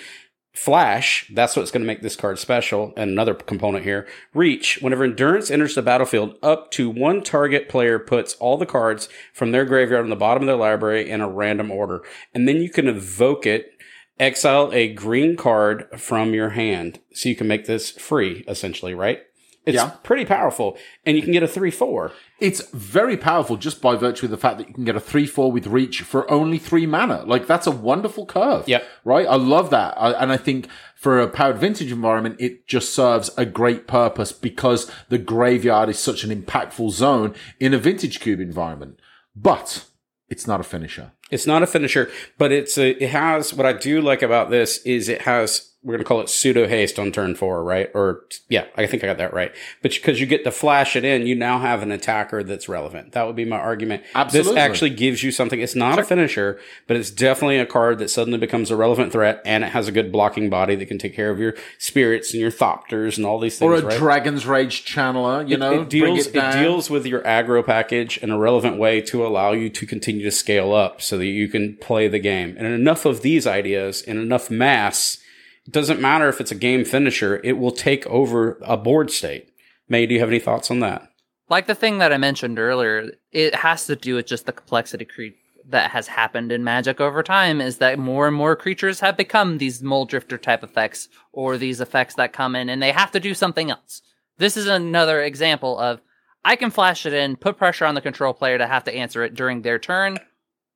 Flash, 0.53 1.31
that's 1.33 1.57
what's 1.57 1.71
going 1.71 1.81
to 1.81 1.87
make 1.87 2.03
this 2.03 2.15
card 2.15 2.39
special. 2.39 2.93
And 2.97 3.11
another 3.11 3.35
component 3.35 3.85
here, 3.85 4.07
Reach. 4.35 4.79
Whenever 4.83 5.05
Endurance 5.05 5.51
enters 5.51 5.75
the 5.75 5.83
battlefield, 5.83 6.39
up 6.43 6.71
to 6.73 6.91
one 6.91 7.23
target 7.23 7.71
player 7.71 7.99
puts 7.99 8.35
all 8.35 8.59
the 8.59 8.67
cards 8.67 9.09
from 9.33 9.53
their 9.53 9.65
graveyard 9.65 10.05
on 10.05 10.11
the 10.11 10.17
bottom 10.17 10.43
of 10.43 10.47
their 10.47 10.57
library 10.57 11.09
in 11.09 11.23
a 11.23 11.29
random 11.29 11.71
order. 11.71 12.03
And 12.35 12.47
then 12.47 12.57
you 12.57 12.69
can 12.69 12.87
evoke 12.87 13.47
it, 13.47 13.73
exile 14.21 14.71
a 14.73 14.93
green 14.93 15.37
card 15.37 15.89
from 15.99 16.35
your 16.35 16.51
hand. 16.51 17.01
So 17.15 17.31
you 17.31 17.37
can 17.37 17.49
make 17.49 17.65
this 17.65 17.91
free, 17.91 18.45
essentially, 18.47 18.95
right? 18.95 19.23
It's 19.65 19.77
Yeah. 19.77 19.91
pretty 20.03 20.25
powerful. 20.25 20.77
And 21.07 21.17
you 21.17 21.23
can 21.23 21.33
get 21.33 21.43
a 21.45 21.49
3 21.49 21.71
4. 21.71 22.11
It's 22.41 22.69
very 22.71 23.17
powerful 23.17 23.57
just 23.57 23.81
by 23.81 23.95
virtue 23.95 24.27
of 24.27 24.31
the 24.33 24.37
fact 24.37 24.59
that 24.59 24.67
you 24.69 24.75
can 24.75 24.85
get 24.85 24.97
a 24.97 25.01
3 25.01 25.25
4 25.27 25.53
with 25.53 25.69
reach 25.69 26.03
for 26.03 26.29
only 26.31 26.59
three 26.59 26.85
mana. 26.87 27.23
Like, 27.27 27.47
that's 27.47 27.69
a 27.69 27.71
wonderful 27.71 28.27
curve. 28.27 28.67
Yep. 28.67 28.85
Right? 29.05 29.27
I 29.27 29.37
love 29.37 29.71
that. 29.71 29.95
I, 29.97 30.13
and 30.13 30.33
I 30.33 30.37
think 30.37 30.67
for 30.97 31.21
a 31.21 31.29
powered 31.29 31.59
vintage 31.59 31.93
environment, 31.93 32.37
it 32.41 32.67
just 32.67 32.93
serves 32.93 33.31
a 33.37 33.45
great 33.45 33.87
purpose 33.87 34.33
because 34.33 34.91
the 35.11 35.19
graveyard 35.19 35.89
is 35.89 35.99
such 35.99 36.25
an 36.25 36.31
impactful 36.43 36.91
zone 36.91 37.35
in 37.61 37.73
a 37.73 37.79
vintage 37.79 38.19
cube 38.21 38.41
environment. 38.41 38.99
But 39.37 39.85
it's 40.29 40.47
not 40.47 40.61
a 40.61 40.65
finisher. 40.65 41.13
It's 41.31 41.47
not 41.47 41.63
a 41.63 41.67
finisher, 41.67 42.11
but 42.37 42.53
it's 42.53 42.77
a, 42.77 42.91
it 43.03 43.11
has 43.11 43.55
what 43.55 43.65
I 43.65 43.73
do 43.73 44.01
like 44.03 44.23
about 44.23 44.51
this 44.51 44.79
is 44.85 45.09
it 45.09 45.23
has 45.23 45.72
we're 45.85 45.95
gonna 45.95 46.05
call 46.05 46.21
it 46.21 46.29
pseudo 46.29 46.69
haste 46.69 46.99
on 46.99 47.11
turn 47.11 47.35
four, 47.35 47.65
right? 47.65 47.91
Or 47.95 48.25
yeah, 48.49 48.67
I 48.77 48.87
think 48.87 49.03
I 49.03 49.09
got 49.09 49.19
that 49.19 49.35
right. 49.35 49.53
But 49.83 49.93
because 49.93 50.21
you 50.21 50.27
get 50.27 50.45
to 50.45 50.51
flash 50.51 50.95
it 50.95 51.05
in, 51.05 51.27
you 51.27 51.35
now 51.35 51.59
have 51.59 51.83
an 51.83 51.91
attacker 51.91 52.45
that's 52.45 52.69
relevant. 52.69 53.13
That 53.13 53.27
would 53.27 53.35
be 53.35 53.45
my 53.45 53.59
argument. 53.59 54.05
Absolutely. 54.15 54.55
This 54.55 54.59
actually 54.59 54.91
gives 54.91 55.23
you 55.23 55.33
something. 55.33 55.61
It's 55.61 55.75
not 55.75 55.99
a 55.99 56.05
finisher, 56.05 56.61
but 56.87 56.97
it's 56.97 57.11
definitely 57.11 57.59
a 57.59 57.67
card 57.67 57.99
that 57.99 58.11
suddenly 58.11 58.39
becomes 58.39 58.71
a 58.71 58.77
relevant 58.77 59.13
threat, 59.13 59.43
and 59.45 59.65
it 59.65 59.73
has 59.73 59.89
a 59.89 59.93
good 59.93 60.13
blocking 60.13 60.49
body 60.49 60.77
that 60.77 60.87
can 60.87 60.99
take 60.99 61.17
care 61.17 61.31
of 61.31 61.41
your 61.41 61.55
spirits 61.79 62.33
and 62.33 62.41
your 62.41 62.53
thopters 62.53 63.17
and 63.17 63.27
all 63.27 63.41
these 63.41 63.59
things. 63.59 63.69
Or 63.69 63.75
a 63.75 63.83
right? 63.83 63.99
Dragon's 63.99 64.47
Rage 64.47 64.85
channeler, 64.85 65.49
you 65.49 65.57
know? 65.57 65.83
it 65.83 65.89
deals 65.89 66.27
it, 66.29 66.37
it 66.37 66.53
deals 66.53 66.91
with 66.91 67.07
your 67.07 67.23
aggro 67.23 67.65
package 67.65 68.19
in 68.19 68.31
a 68.31 68.39
relevant 68.39 68.79
way 68.79 69.01
to 69.01 69.27
allow 69.27 69.53
you 69.53 69.69
to 69.71 69.87
continue 69.87 70.23
to 70.25 70.31
scale 70.31 70.73
up 70.73 71.03
so 71.03 71.19
that 71.19 71.27
you 71.27 71.49
can 71.49 71.77
play 71.77 72.09
the 72.09 72.19
game. 72.19 72.55
And 72.57 72.67
enough 72.67 73.05
of 73.05 73.23
these 73.23 73.47
ideas 73.47 74.03
and 74.03 74.19
enough 74.19 74.51
mass, 74.51 75.19
it 75.67 75.73
doesn't 75.73 76.01
matter 76.01 76.29
if 76.29 76.41
it's 76.41 76.51
a 76.51 76.57
game 76.57 76.85
finisher, 76.85 77.41
it 77.45 77.59
will 77.59 77.73
take 77.73 78.07
over 78.07 78.59
a 78.63 78.77
board 78.77 79.11
state. 79.11 79.51
May, 79.89 80.07
do 80.07 80.15
you 80.15 80.21
have 80.21 80.29
any 80.29 80.39
thoughts 80.39 80.71
on 80.71 80.81
that? 80.81 81.09
Like 81.49 81.67
the 81.67 81.75
thing 81.75 81.99
that 81.99 82.13
I 82.13 82.17
mentioned 82.17 82.59
earlier, 82.59 83.13
it 83.31 83.55
has 83.55 83.87
to 83.87 83.97
do 83.97 84.15
with 84.17 84.27
just 84.27 84.47
the 84.47 84.53
complexity 84.53 85.05
cre- 85.05 85.37
that 85.69 85.91
has 85.91 86.09
happened 86.09 86.51
in 86.51 86.65
Magic 86.65 87.01
over 87.01 87.23
time. 87.23 87.61
Is 87.61 87.79
that 87.79 87.99
more 87.99 88.27
and 88.27 88.37
more 88.37 88.57
creatures 88.57 89.01
have 89.01 89.17
become 89.17 89.59
these 89.59 89.83
Mulldrifter 89.83 90.41
type 90.41 90.65
effects, 90.65 91.09
or 91.33 91.59
these 91.59 91.81
effects 91.81 92.15
that 92.15 92.33
come 92.33 92.57
in, 92.57 92.69
and 92.69 92.83
they 92.83 92.93
have 92.93 93.11
to 93.13 93.21
do 93.21 93.35
something 93.35 93.71
else. 93.71 94.03
This 94.39 94.57
is 94.57 94.67
another 94.67 95.23
example 95.23 95.79
of 95.79 96.01
I 96.45 96.57
can 96.57 96.71
flash 96.71 97.07
it 97.07 97.13
in, 97.13 97.37
put 97.37 97.59
pressure 97.59 97.85
on 97.85 97.95
the 97.95 98.01
control 98.01 98.35
player 98.35 98.59
to 98.59 98.67
have 98.67 98.85
to 98.85 98.95
answer 98.95 99.23
it 99.23 99.35
during 99.35 99.63
their 99.63 99.79
turn, 99.79 100.19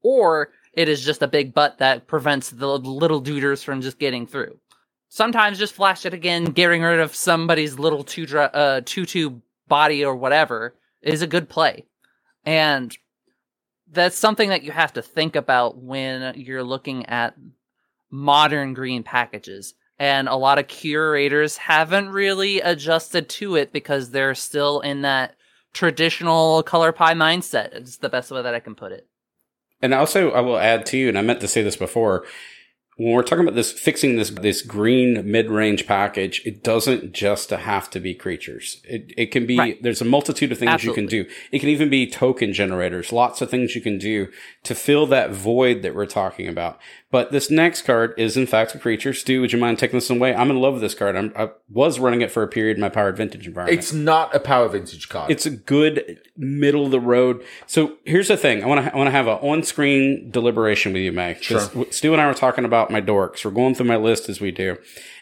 or 0.02 0.50
it 0.72 0.88
is 0.88 1.04
just 1.04 1.22
a 1.22 1.28
big 1.28 1.54
butt 1.54 1.78
that 1.78 2.06
prevents 2.06 2.50
the 2.50 2.68
little 2.78 3.22
duders 3.22 3.64
from 3.64 3.80
just 3.80 3.98
getting 3.98 4.26
through. 4.26 4.58
Sometimes 5.16 5.58
just 5.58 5.72
flash 5.72 6.04
it 6.04 6.12
again, 6.12 6.44
getting 6.44 6.82
rid 6.82 7.00
of 7.00 7.14
somebody's 7.14 7.78
little 7.78 8.04
two 8.04 8.26
dra- 8.26 8.50
uh, 8.52 8.82
two 8.84 9.40
body 9.66 10.04
or 10.04 10.14
whatever 10.14 10.74
is 11.00 11.22
a 11.22 11.26
good 11.26 11.48
play. 11.48 11.86
And 12.44 12.94
that's 13.90 14.18
something 14.18 14.50
that 14.50 14.62
you 14.62 14.72
have 14.72 14.92
to 14.92 15.00
think 15.00 15.34
about 15.34 15.78
when 15.78 16.34
you're 16.36 16.62
looking 16.62 17.06
at 17.06 17.34
modern 18.10 18.74
green 18.74 19.02
packages. 19.02 19.72
And 19.98 20.28
a 20.28 20.36
lot 20.36 20.58
of 20.58 20.68
curators 20.68 21.56
haven't 21.56 22.10
really 22.10 22.60
adjusted 22.60 23.30
to 23.30 23.56
it 23.56 23.72
because 23.72 24.10
they're 24.10 24.34
still 24.34 24.80
in 24.80 25.00
that 25.00 25.34
traditional 25.72 26.62
color 26.62 26.92
pie 26.92 27.14
mindset. 27.14 27.72
It's 27.72 27.96
the 27.96 28.10
best 28.10 28.30
way 28.30 28.42
that 28.42 28.54
I 28.54 28.60
can 28.60 28.74
put 28.74 28.92
it. 28.92 29.06
And 29.80 29.94
also, 29.94 30.32
I 30.32 30.40
will 30.40 30.58
add 30.58 30.84
to 30.86 30.98
you, 30.98 31.08
and 31.08 31.16
I 31.16 31.22
meant 31.22 31.40
to 31.40 31.48
say 31.48 31.62
this 31.62 31.76
before. 31.76 32.26
When 32.98 33.12
we're 33.12 33.22
talking 33.22 33.44
about 33.44 33.54
this, 33.54 33.72
fixing 33.72 34.16
this 34.16 34.30
this 34.30 34.62
green 34.62 35.30
mid 35.30 35.50
range 35.50 35.86
package, 35.86 36.40
it 36.46 36.62
doesn't 36.62 37.12
just 37.12 37.50
have 37.50 37.90
to 37.90 38.00
be 38.00 38.14
creatures. 38.14 38.80
It 38.84 39.12
it 39.18 39.26
can 39.26 39.46
be. 39.46 39.58
Right. 39.58 39.82
There's 39.82 40.00
a 40.00 40.06
multitude 40.06 40.50
of 40.50 40.58
things 40.58 40.70
Absolutely. 40.70 41.02
you 41.02 41.08
can 41.08 41.24
do. 41.24 41.34
It 41.52 41.58
can 41.58 41.68
even 41.68 41.90
be 41.90 42.10
token 42.10 42.54
generators. 42.54 43.12
Lots 43.12 43.42
of 43.42 43.50
things 43.50 43.74
you 43.74 43.82
can 43.82 43.98
do 43.98 44.28
to 44.62 44.74
fill 44.74 45.06
that 45.08 45.30
void 45.30 45.82
that 45.82 45.94
we're 45.94 46.06
talking 46.06 46.48
about. 46.48 46.80
But 47.12 47.30
this 47.30 47.52
next 47.52 47.82
card 47.82 48.14
is 48.18 48.36
in 48.36 48.46
fact 48.48 48.74
a 48.74 48.80
creature. 48.80 49.14
Stu, 49.14 49.40
would 49.40 49.52
you 49.52 49.60
mind 49.60 49.78
taking 49.78 49.96
this 49.96 50.10
away? 50.10 50.34
I'm 50.34 50.50
in 50.50 50.60
love 50.60 50.74
with 50.74 50.82
this 50.82 50.94
card. 50.94 51.14
I'm, 51.14 51.32
I 51.36 51.50
was 51.70 52.00
running 52.00 52.20
it 52.20 52.32
for 52.32 52.42
a 52.42 52.48
period 52.48 52.76
in 52.76 52.80
my 52.80 52.88
powered 52.88 53.16
vintage 53.16 53.46
environment. 53.46 53.78
It's 53.78 53.92
not 53.92 54.34
a 54.34 54.40
power 54.40 54.68
vintage 54.68 55.08
card. 55.08 55.30
It's 55.30 55.46
a 55.46 55.50
good 55.50 56.18
middle 56.36 56.84
of 56.84 56.90
the 56.90 56.98
road. 57.00 57.44
So 57.66 57.96
here's 58.04 58.26
the 58.26 58.36
thing: 58.36 58.64
I 58.64 58.66
want 58.66 58.84
to 58.84 58.92
I 58.92 58.96
want 58.96 59.06
to 59.06 59.12
have 59.12 59.28
an 59.28 59.34
on 59.34 59.62
screen 59.62 60.30
deliberation 60.32 60.92
with 60.92 61.02
you, 61.02 61.12
May. 61.12 61.36
Sure. 61.40 61.60
Stu 61.90 62.12
and 62.12 62.20
I 62.20 62.26
were 62.26 62.34
talking 62.34 62.64
about 62.64 62.90
my 62.90 63.00
dorks. 63.00 63.44
We're 63.44 63.52
going 63.52 63.76
through 63.76 63.86
my 63.86 63.96
list 63.96 64.28
as 64.28 64.40
we 64.40 64.50
do, 64.50 64.76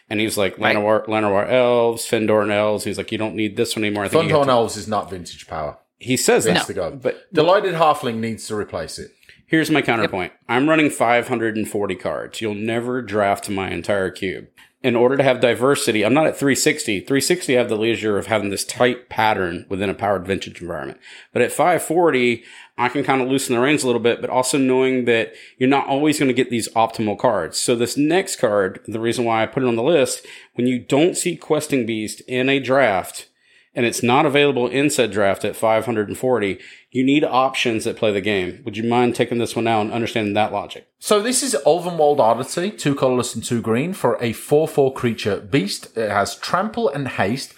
and 0.09 0.19
he's 0.19 0.37
like 0.39 0.55
Llanowar, 0.55 1.05
Llanowar 1.05 1.47
elves, 1.51 2.03
Fyndhorn 2.03 2.51
elves. 2.51 2.83
He's 2.83 2.97
like, 2.97 3.11
you 3.11 3.19
don't 3.19 3.35
need 3.35 3.57
this 3.57 3.75
one 3.75 3.85
anymore. 3.85 4.05
I 4.05 4.07
think 4.07 4.23
you 4.27 4.35
Thundhorn 4.35 4.45
to- 4.45 4.51
Elves 4.51 4.75
is 4.75 4.87
not 4.87 5.11
vintage 5.11 5.45
power. 5.47 5.77
he 5.99 6.17
says 6.17 6.45
Vintage 6.45 6.63
that, 6.63 6.67
to 6.67 6.73
go. 6.73 6.91
but 6.95 7.31
Delighted 7.31 7.75
Halfling 7.75 8.17
needs 8.17 8.47
to 8.47 8.55
replace 8.55 8.97
it. 8.97 9.11
Here's 9.47 9.69
my 9.69 9.83
counterpoint. 9.83 10.33
I'm 10.49 10.67
running 10.67 10.89
540 10.89 11.95
cards. 11.95 12.41
You'll 12.41 12.55
never 12.55 13.03
draft 13.03 13.47
my 13.47 13.69
entire 13.69 14.09
cube. 14.09 14.47
In 14.81 14.95
order 14.95 15.17
to 15.17 15.23
have 15.23 15.39
diversity, 15.39 16.03
I'm 16.03 16.15
not 16.15 16.25
at 16.25 16.35
360. 16.35 17.01
360, 17.01 17.55
I 17.55 17.59
have 17.59 17.69
the 17.69 17.75
leisure 17.75 18.17
of 18.17 18.25
having 18.25 18.49
this 18.49 18.65
tight 18.65 19.07
pattern 19.07 19.67
within 19.69 19.89
a 19.89 19.93
powered 19.93 20.25
vintage 20.25 20.61
environment. 20.61 20.99
But 21.31 21.43
at 21.43 21.51
540, 21.51 22.43
I 22.77 22.89
can 22.89 23.03
kind 23.03 23.21
of 23.21 23.27
loosen 23.27 23.55
the 23.55 23.61
reins 23.61 23.83
a 23.83 23.87
little 23.87 24.01
bit, 24.01 24.19
but 24.19 24.31
also 24.31 24.57
knowing 24.57 25.05
that 25.05 25.33
you're 25.59 25.69
not 25.69 25.87
always 25.87 26.17
going 26.17 26.27
to 26.27 26.33
get 26.33 26.49
these 26.49 26.69
optimal 26.69 27.17
cards. 27.17 27.59
So 27.59 27.75
this 27.75 27.97
next 27.97 28.37
card, 28.37 28.79
the 28.87 28.99
reason 28.99 29.25
why 29.25 29.43
I 29.43 29.47
put 29.47 29.61
it 29.61 29.67
on 29.67 29.75
the 29.75 29.83
list, 29.83 30.25
when 30.55 30.65
you 30.65 30.79
don't 30.79 31.15
see 31.15 31.35
Questing 31.35 31.85
Beast 31.85 32.21
in 32.27 32.49
a 32.49 32.59
draft, 32.59 33.27
and 33.75 33.85
it's 33.85 34.01
not 34.01 34.25
available 34.25 34.67
in 34.67 34.89
said 34.89 35.11
draft 35.11 35.43
at 35.43 35.55
540, 35.55 36.59
you 36.91 37.03
need 37.03 37.23
options 37.25 37.83
that 37.83 37.97
play 37.97 38.11
the 38.11 38.21
game. 38.21 38.61
Would 38.63 38.77
you 38.77 38.83
mind 38.83 39.15
taking 39.15 39.37
this 39.37 39.55
one 39.55 39.65
now 39.65 39.81
and 39.81 39.91
understanding 39.91 40.33
that 40.33 40.53
logic? 40.53 40.87
So 40.99 41.21
this 41.21 41.43
is 41.43 41.55
Ulvenwald 41.65 42.19
Oddity, 42.19 42.71
two 42.71 42.95
colorless 42.95 43.35
and 43.35 43.43
two 43.43 43.61
green 43.61 43.93
for 43.93 44.15
a 44.15 44.31
4-4 44.31 44.95
creature 44.95 45.41
beast. 45.41 45.95
It 45.97 46.09
has 46.09 46.35
trample 46.37 46.89
and 46.89 47.09
haste. 47.09 47.53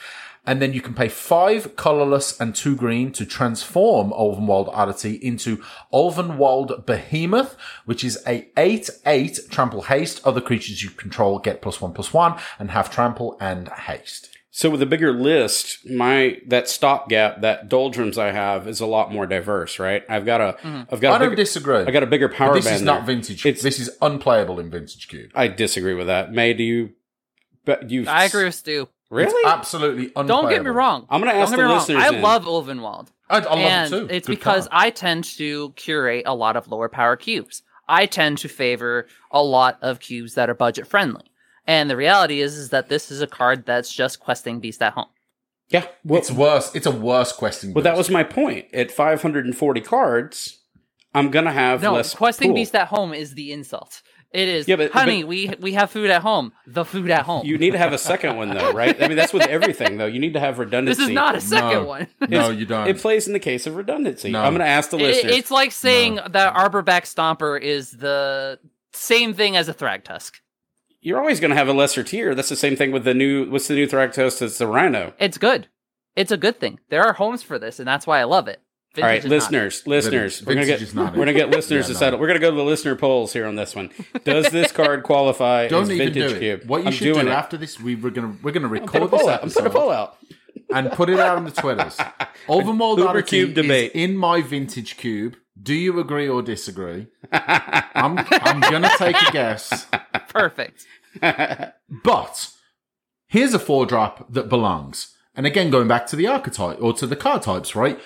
And 0.47 0.61
then 0.61 0.71
you 0.71 0.79
can 0.79 0.93
pay 0.93 1.09
five 1.09 1.75
colorless 1.75 2.39
and 2.39 2.55
two 2.55 2.77
green 2.77 3.11
to 3.11 3.25
transform 3.25 4.11
Ulvenwald 4.11 4.69
Oddity 4.69 5.15
into 5.15 5.57
Ulvenwald 5.91 6.85
Behemoth, 6.85 7.57
which 7.83 8.01
is 8.01 8.23
a 8.25 8.47
8-8 8.55 9.49
trample 9.49 9.81
haste. 9.83 10.25
Other 10.25 10.39
creatures 10.39 10.81
you 10.81 10.89
control 10.91 11.39
get 11.39 11.61
plus 11.61 11.81
one 11.81 11.91
plus 11.91 12.13
one 12.13 12.39
and 12.59 12.71
have 12.71 12.89
trample 12.89 13.35
and 13.41 13.67
haste. 13.67 14.36
So 14.57 14.71
with 14.71 14.81
a 14.81 14.87
bigger 14.87 15.13
list, 15.13 15.87
my 15.87 16.41
that 16.47 16.67
stopgap, 16.67 17.41
that 17.41 17.69
doldrums 17.69 18.17
I 18.17 18.31
have 18.31 18.67
is 18.67 18.79
a 18.79 18.87
lot 18.87 19.13
more 19.13 19.27
diverse, 19.27 19.77
right? 19.77 20.03
I've 20.09 20.25
got 20.25 20.41
a, 20.41 20.53
mm-hmm. 20.53 20.89
have 20.89 20.99
got 20.99 21.13
I 21.13 21.15
a 21.17 21.19
don't 21.19 21.29
bigger, 21.29 21.35
disagree. 21.43 21.81
I 21.81 21.91
got 21.91 22.01
a 22.01 22.07
bigger 22.07 22.27
power 22.27 22.55
this 22.55 22.65
band. 22.65 22.77
is 22.77 22.81
not 22.81 23.05
there. 23.05 23.15
vintage. 23.15 23.45
It's- 23.45 23.61
this 23.61 23.79
is 23.79 23.95
unplayable 24.01 24.59
in 24.59 24.71
Vintage 24.71 25.09
Cube. 25.09 25.29
I 25.35 25.47
disagree 25.47 25.93
with 25.93 26.07
that. 26.07 26.31
May, 26.31 26.55
do 26.55 26.63
you? 26.63 26.93
But 27.65 27.91
you? 27.91 28.07
I 28.07 28.23
agree 28.23 28.45
with 28.45 28.55
Stu. 28.55 28.89
Really? 29.11 29.47
Absolutely 29.47 30.05
unplayable. 30.07 30.27
Don't 30.27 30.49
get 30.49 30.63
me 30.63 30.71
wrong. 30.71 31.05
I'm 31.07 31.21
gonna 31.21 31.33
ask 31.37 31.55
the 31.55 31.67
listeners 31.67 32.01
I 32.03 32.15
in. 32.15 32.23
love 32.23 32.45
Ulvenwald. 32.45 33.09
I, 33.29 33.37
I 33.37 33.41
love 33.41 33.57
and 33.59 33.93
it 33.93 33.99
too. 33.99 34.07
it's 34.09 34.25
Good 34.27 34.33
because 34.39 34.67
card. 34.69 34.85
I 34.85 34.89
tend 34.89 35.25
to 35.37 35.71
curate 35.75 36.23
a 36.25 36.33
lot 36.33 36.57
of 36.57 36.67
lower 36.67 36.89
power 36.89 37.15
cubes. 37.15 37.61
I 37.87 38.07
tend 38.07 38.39
to 38.39 38.49
favor 38.49 39.05
a 39.29 39.43
lot 39.43 39.77
of 39.83 39.99
cubes 39.99 40.33
that 40.33 40.49
are 40.49 40.55
budget 40.55 40.87
friendly. 40.87 41.25
And 41.67 41.89
the 41.89 41.97
reality 41.97 42.39
is, 42.41 42.57
is 42.57 42.69
that 42.69 42.87
this 42.89 43.11
is 43.11 43.21
a 43.21 43.27
card 43.27 43.65
that's 43.65 43.93
just 43.93 44.19
questing 44.19 44.59
beast 44.59 44.81
at 44.81 44.93
home. 44.93 45.09
yeah. 45.69 45.85
Well, 46.05 46.19
it's 46.19 46.31
worse. 46.31 46.73
It's 46.73 46.85
a 46.85 46.91
worse 46.91 47.31
questing. 47.33 47.73
well, 47.73 47.83
that 47.83 47.97
was 47.97 48.09
my 48.09 48.23
point. 48.23 48.67
At 48.73 48.89
540 48.89 49.81
cards, 49.81 50.59
I'm 51.13 51.29
gonna 51.29 51.51
have 51.51 51.81
No, 51.83 51.93
less 51.93 52.13
questing 52.15 52.49
pool. 52.49 52.55
beast 52.55 52.73
at 52.75 52.87
home 52.87 53.13
is 53.13 53.33
the 53.33 53.51
insult. 53.51 54.01
It 54.31 54.47
is, 54.49 54.67
Yeah, 54.67 54.75
but- 54.75 54.91
honey, 54.91 55.23
but- 55.23 55.29
we 55.29 55.53
we 55.59 55.73
have 55.73 55.89
food 55.89 56.09
at 56.09 56.21
home. 56.21 56.51
The 56.67 56.83
food 56.85 57.09
at 57.09 57.23
home. 57.25 57.45
You 57.45 57.57
need 57.57 57.71
to 57.71 57.77
have 57.77 57.91
a 57.93 57.97
second 57.97 58.35
one 58.37 58.49
though, 58.53 58.71
right? 58.73 59.01
I 59.01 59.07
mean, 59.07 59.17
that's 59.17 59.33
with 59.33 59.47
everything 59.47 59.97
though. 59.97 60.05
You 60.05 60.19
need 60.19 60.33
to 60.33 60.39
have 60.39 60.59
redundancy. 60.59 60.99
this 61.01 61.09
is 61.09 61.13
not 61.15 61.35
a 61.35 61.41
second 61.41 61.69
No. 61.69 61.83
one. 61.85 62.07
no, 62.29 62.49
you 62.49 62.65
don't. 62.65 62.87
It 62.87 62.97
plays 62.99 63.25
in 63.27 63.33
the 63.33 63.39
case 63.39 63.65
of 63.67 63.75
redundancy. 63.75 64.29
No. 64.31 64.41
I'm 64.41 64.51
going 64.53 64.59
to 64.65 64.67
ask 64.67 64.89
the 64.89 64.97
It- 64.99 65.25
it's 65.25 65.49
like 65.51 65.71
saying 65.71 66.15
that 66.29 66.53
Arborback 66.55 67.03
Stomper 67.13 67.59
is 67.59 67.91
the 67.91 68.59
same 68.93 69.33
thing 69.33 69.55
as 69.57 69.69
a 69.69 69.73
Thragtusk. 69.73 70.33
You're 71.01 71.19
always 71.19 71.39
going 71.39 71.51
to 71.51 71.55
have 71.57 71.67
a 71.67 71.73
lesser 71.73 72.03
tier. 72.03 72.33
That's 72.35 72.49
the 72.49 72.55
same 72.55 72.75
thing 72.75 72.91
with 72.91 73.03
the 73.03 73.13
new. 73.13 73.49
What's 73.49 73.67
the 73.67 73.75
new 73.75 73.87
Thragtusk? 73.87 74.41
It's 74.41 74.57
the 74.57 74.67
Rhino. 74.67 75.13
It's 75.19 75.37
good. 75.37 75.67
It's 76.15 76.31
a 76.31 76.37
good 76.37 76.59
thing. 76.59 76.79
There 76.89 77.03
are 77.03 77.13
homes 77.13 77.43
for 77.43 77.59
this, 77.59 77.79
and 77.79 77.87
that's 77.87 78.07
why 78.07 78.19
I 78.19 78.23
love 78.23 78.47
it. 78.47 78.59
All 78.97 79.03
right, 79.03 79.21
Vintage 79.21 79.25
is 79.25 79.43
not. 79.43 79.51
listeners, 79.51 79.83
listeners, 79.85 80.43
we're 80.43 80.55
gonna 80.55 80.65
get 80.65 80.81
we're 80.95 81.11
gonna 81.11 81.33
get 81.33 81.49
listeners 81.51 81.83
Yeah, 81.85 81.87
to 81.89 81.93
no. 81.93 81.99
settle. 81.99 82.19
We're 82.19 82.25
gonna 82.27 82.39
go 82.39 82.49
to 82.49 82.55
the 82.57 82.63
listener 82.63 82.95
polls 82.95 83.31
here 83.31 83.45
on 83.45 83.55
this 83.55 83.75
one. 83.75 83.91
Does 84.23 84.47
this 84.51 84.71
card 84.71 85.03
qualify 85.03 85.67
don't 85.67 85.83
as 85.83 85.91
even 85.91 86.13
vintage 86.13 86.31
do 86.31 86.35
it. 86.35 86.39
cube? 86.39 86.67
What 86.69 86.81
you 86.81 86.87
I'm 86.87 86.93
should 86.93 87.03
doing 87.13 87.25
do 87.25 87.31
it. 87.31 87.35
after 87.35 87.57
this, 87.57 87.79
we 87.79 87.93
we're 87.93 88.09
gonna 88.09 88.35
we're 88.41 88.51
gonna 88.53 88.65
I'm 88.65 88.71
record 88.73 89.11
this 89.11 89.21
poll 89.21 89.29
out. 89.29 89.43
I'm 89.43 89.49
putting 89.51 89.63
a 89.63 89.65
episode 89.67 89.71
poll 89.79 89.91
out. 89.91 90.17
and 90.73 90.91
put 90.93 91.09
it 91.11 91.19
out 91.19 91.37
on 91.37 91.43
the 91.45 91.51
Twitters. 91.51 91.95
Overmold 92.47 92.97
Uber 92.97 93.21
Cube 93.21 93.53
debate. 93.53 93.91
is 93.93 94.01
in 94.09 94.17
my 94.17 94.41
vintage 94.41 94.97
cube. 94.97 95.35
Do 95.61 95.75
you 95.75 95.99
agree 95.99 96.27
or 96.27 96.41
disagree? 96.41 97.05
I'm 97.31 98.17
I'm 98.31 98.61
gonna 98.61 98.89
take 98.97 99.15
a 99.21 99.31
guess, 99.31 99.85
Perfect. 100.39 100.85
but 102.03 102.49
here's 103.27 103.53
a 103.53 103.59
four 103.59 103.85
drop 103.85 104.31
that 104.31 104.49
belongs. 104.49 105.15
And 105.35 105.45
again, 105.45 105.69
going 105.69 105.87
back 105.87 106.07
to 106.07 106.15
the 106.15 106.27
archetype 106.27 106.77
or 106.81 106.93
to 106.93 107.05
the 107.05 107.15
card 107.15 107.43
types, 107.43 107.75
right? 107.75 107.99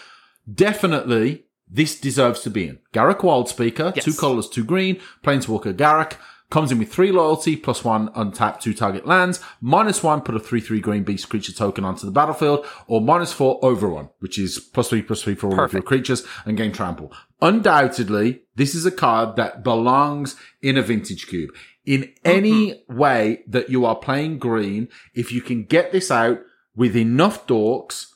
Definitely, 0.52 1.46
this 1.70 2.00
deserves 2.00 2.42
to 2.42 2.50
be 2.50 2.68
in. 2.68 2.80
Garruk 2.94 3.20
Wildspeaker, 3.20 3.96
Yes. 3.96 4.04
two 4.04 4.14
colors, 4.14 4.50
two 4.50 4.66
green. 4.66 5.00
Planeswalker 5.24 5.74
Garruk 5.74 6.18
comes 6.50 6.70
in 6.70 6.80
with 6.80 6.92
three 6.92 7.14
loyalty, 7.14 7.56
plus 7.56 7.86
one 7.86 8.10
untap, 8.10 8.60
two 8.60 8.74
target 8.74 9.08
lands, 9.08 9.40
minus 9.62 10.04
one, 10.04 10.20
put 10.20 10.36
a 10.36 10.40
three 10.40 10.60
three 10.60 10.82
green 10.82 11.04
beast 11.04 11.30
creature 11.30 11.54
token 11.54 11.86
onto 11.86 12.06
the 12.06 12.12
battlefield, 12.12 12.66
or 12.88 13.00
minus 13.00 13.32
four 13.32 13.58
over 13.64 13.88
one, 13.88 14.10
which 14.20 14.38
is 14.38 14.60
plus 14.60 14.90
three 14.90 15.02
plus 15.02 15.24
three 15.24 15.36
for 15.36 15.48
all 15.48 15.60
of 15.64 15.72
your 15.72 15.82
creatures 15.82 16.26
and 16.46 16.58
gain 16.58 16.74
trample. 16.74 17.14
Undoubtedly, 17.42 18.42
this 18.56 18.76
is 18.76 18.86
a 18.86 18.92
card 18.92 19.38
that 19.38 19.64
belongs 19.64 20.36
in 20.62 20.78
a 20.78 20.82
vintage 20.82 21.28
cube. 21.28 21.52
In 21.92 22.04
mm-hmm. 22.04 22.12
any 22.24 22.84
way 22.88 23.44
that 23.48 23.70
you 23.70 23.84
are 23.84 23.98
playing 23.98 24.40
green, 24.40 24.88
if 25.14 25.34
you 25.34 25.42
can 25.42 25.66
get 25.66 25.92
this 25.92 26.10
out 26.10 26.40
with 26.74 26.96
enough 26.96 27.46
dorks, 27.48 28.14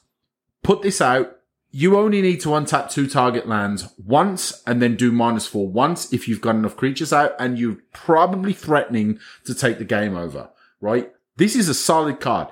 put 0.64 0.82
this 0.82 1.02
out. 1.02 1.40
You 1.72 1.98
only 1.98 2.22
need 2.22 2.40
to 2.42 2.50
untap 2.50 2.90
two 2.90 3.06
target 3.06 3.50
lands 3.50 3.94
once 3.98 4.64
and 4.66 4.82
then 4.82 4.96
do 4.96 5.12
minus 5.12 5.46
four 5.46 5.68
once 5.68 6.14
if 6.14 6.26
you've 6.26 6.40
got 6.40 6.56
enough 6.56 6.78
creatures 6.78 7.12
out 7.12 7.36
and 7.38 7.60
you're 7.60 7.80
probably 7.92 8.54
threatening 8.54 9.20
to 9.44 9.54
take 9.54 9.78
the 9.78 9.84
game 9.84 10.16
over, 10.16 10.52
right? 10.80 11.12
This 11.36 11.54
is 11.54 11.68
a 11.68 11.74
solid 11.74 12.22
card. 12.22 12.48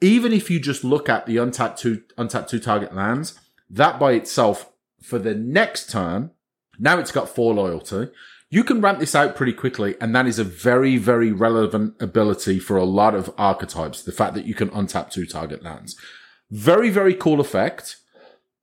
Even 0.00 0.32
if 0.32 0.50
you 0.50 0.58
just 0.58 0.84
look 0.84 1.10
at 1.10 1.26
the 1.26 1.36
untapped 1.36 1.78
two, 1.80 2.02
untapped 2.16 2.48
two 2.48 2.60
target 2.60 2.94
lands, 2.94 3.38
that 3.68 4.00
by 4.00 4.12
itself 4.12 4.72
for 5.02 5.18
the 5.18 5.34
next 5.34 5.90
turn, 5.90 6.30
now 6.78 6.98
it's 6.98 7.12
got 7.12 7.28
four 7.28 7.52
loyalty. 7.52 8.08
You 8.56 8.64
can 8.64 8.80
ramp 8.80 9.00
this 9.00 9.14
out 9.14 9.36
pretty 9.36 9.52
quickly, 9.52 9.96
and 10.00 10.16
that 10.16 10.26
is 10.26 10.38
a 10.38 10.42
very, 10.44 10.96
very 10.96 11.30
relevant 11.30 11.94
ability 12.00 12.58
for 12.58 12.78
a 12.78 12.84
lot 12.84 13.14
of 13.14 13.30
archetypes. 13.36 14.02
The 14.02 14.12
fact 14.12 14.32
that 14.32 14.46
you 14.46 14.54
can 14.54 14.70
untap 14.70 15.10
two 15.10 15.26
target 15.26 15.62
lands. 15.62 15.94
Very, 16.50 16.88
very 16.88 17.12
cool 17.12 17.38
effect, 17.38 17.96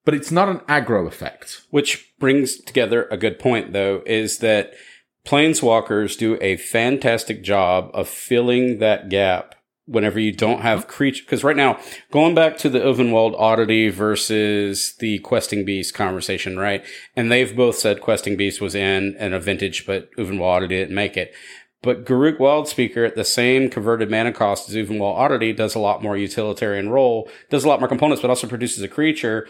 but 0.04 0.16
it's 0.16 0.32
not 0.32 0.50
an 0.50 0.62
aggro 0.62 1.06
effect. 1.06 1.62
Which 1.70 2.12
brings 2.18 2.60
together 2.60 3.08
a 3.12 3.18
good 3.18 3.38
point, 3.38 3.72
though, 3.72 4.02
is 4.08 4.40
that 4.40 4.74
planeswalkers 5.28 6.18
do 6.18 6.40
a 6.42 6.58
fantastic 6.58 7.44
job 7.44 7.92
of 7.94 8.10
filling 8.10 8.80
that 8.80 9.10
gap 9.10 9.54
whenever 9.86 10.20
you 10.20 10.32
don't 10.32 10.62
have 10.62 10.88
creature. 10.88 11.24
Because 11.24 11.44
right 11.44 11.56
now, 11.56 11.80
going 12.12 12.36
back 12.36 12.58
to 12.58 12.70
the 12.70 12.80
Ulvenwald 12.80 13.38
oddity 13.38 13.90
versus 13.90 14.96
the 15.00 15.20
Questing 15.20 15.66
Beast 15.66 15.94
conversation, 15.94 16.58
right? 16.58 16.86
And 17.16 17.32
they've 17.32 17.56
both 17.56 17.76
said 17.78 18.02
Questing 18.02 18.38
Beast 18.38 18.62
was 18.62 18.76
in 18.76 19.16
and 19.18 19.34
a 19.34 19.40
vintage, 19.40 19.86
but 19.86 20.10
Ulvenwald 20.18 20.56
oddity 20.56 20.78
didn't 20.78 20.96
make 20.96 21.18
it. 21.18 21.34
But 21.84 22.06
Garruk 22.06 22.38
Wildspeaker 22.38 23.06
at 23.06 23.16
the 23.16 23.26
same 23.26 23.70
converted 23.70 24.10
mana 24.10 24.32
cost 24.32 24.70
as 24.70 24.76
Ulvenwald 24.76 25.18
Oddity 25.18 25.52
does 25.52 25.76
a 25.76 25.80
lot 25.80 26.02
more 26.02 26.16
utilitarian 26.16 26.90
role, 26.90 27.30
does 27.50 27.66
a 27.66 27.68
lot 27.68 27.82
more 27.82 27.90
components, 27.90 28.22
but 28.22 28.30
also 28.30 28.48
produces 28.48 28.82
a 28.82 28.88
creature. 28.88 29.48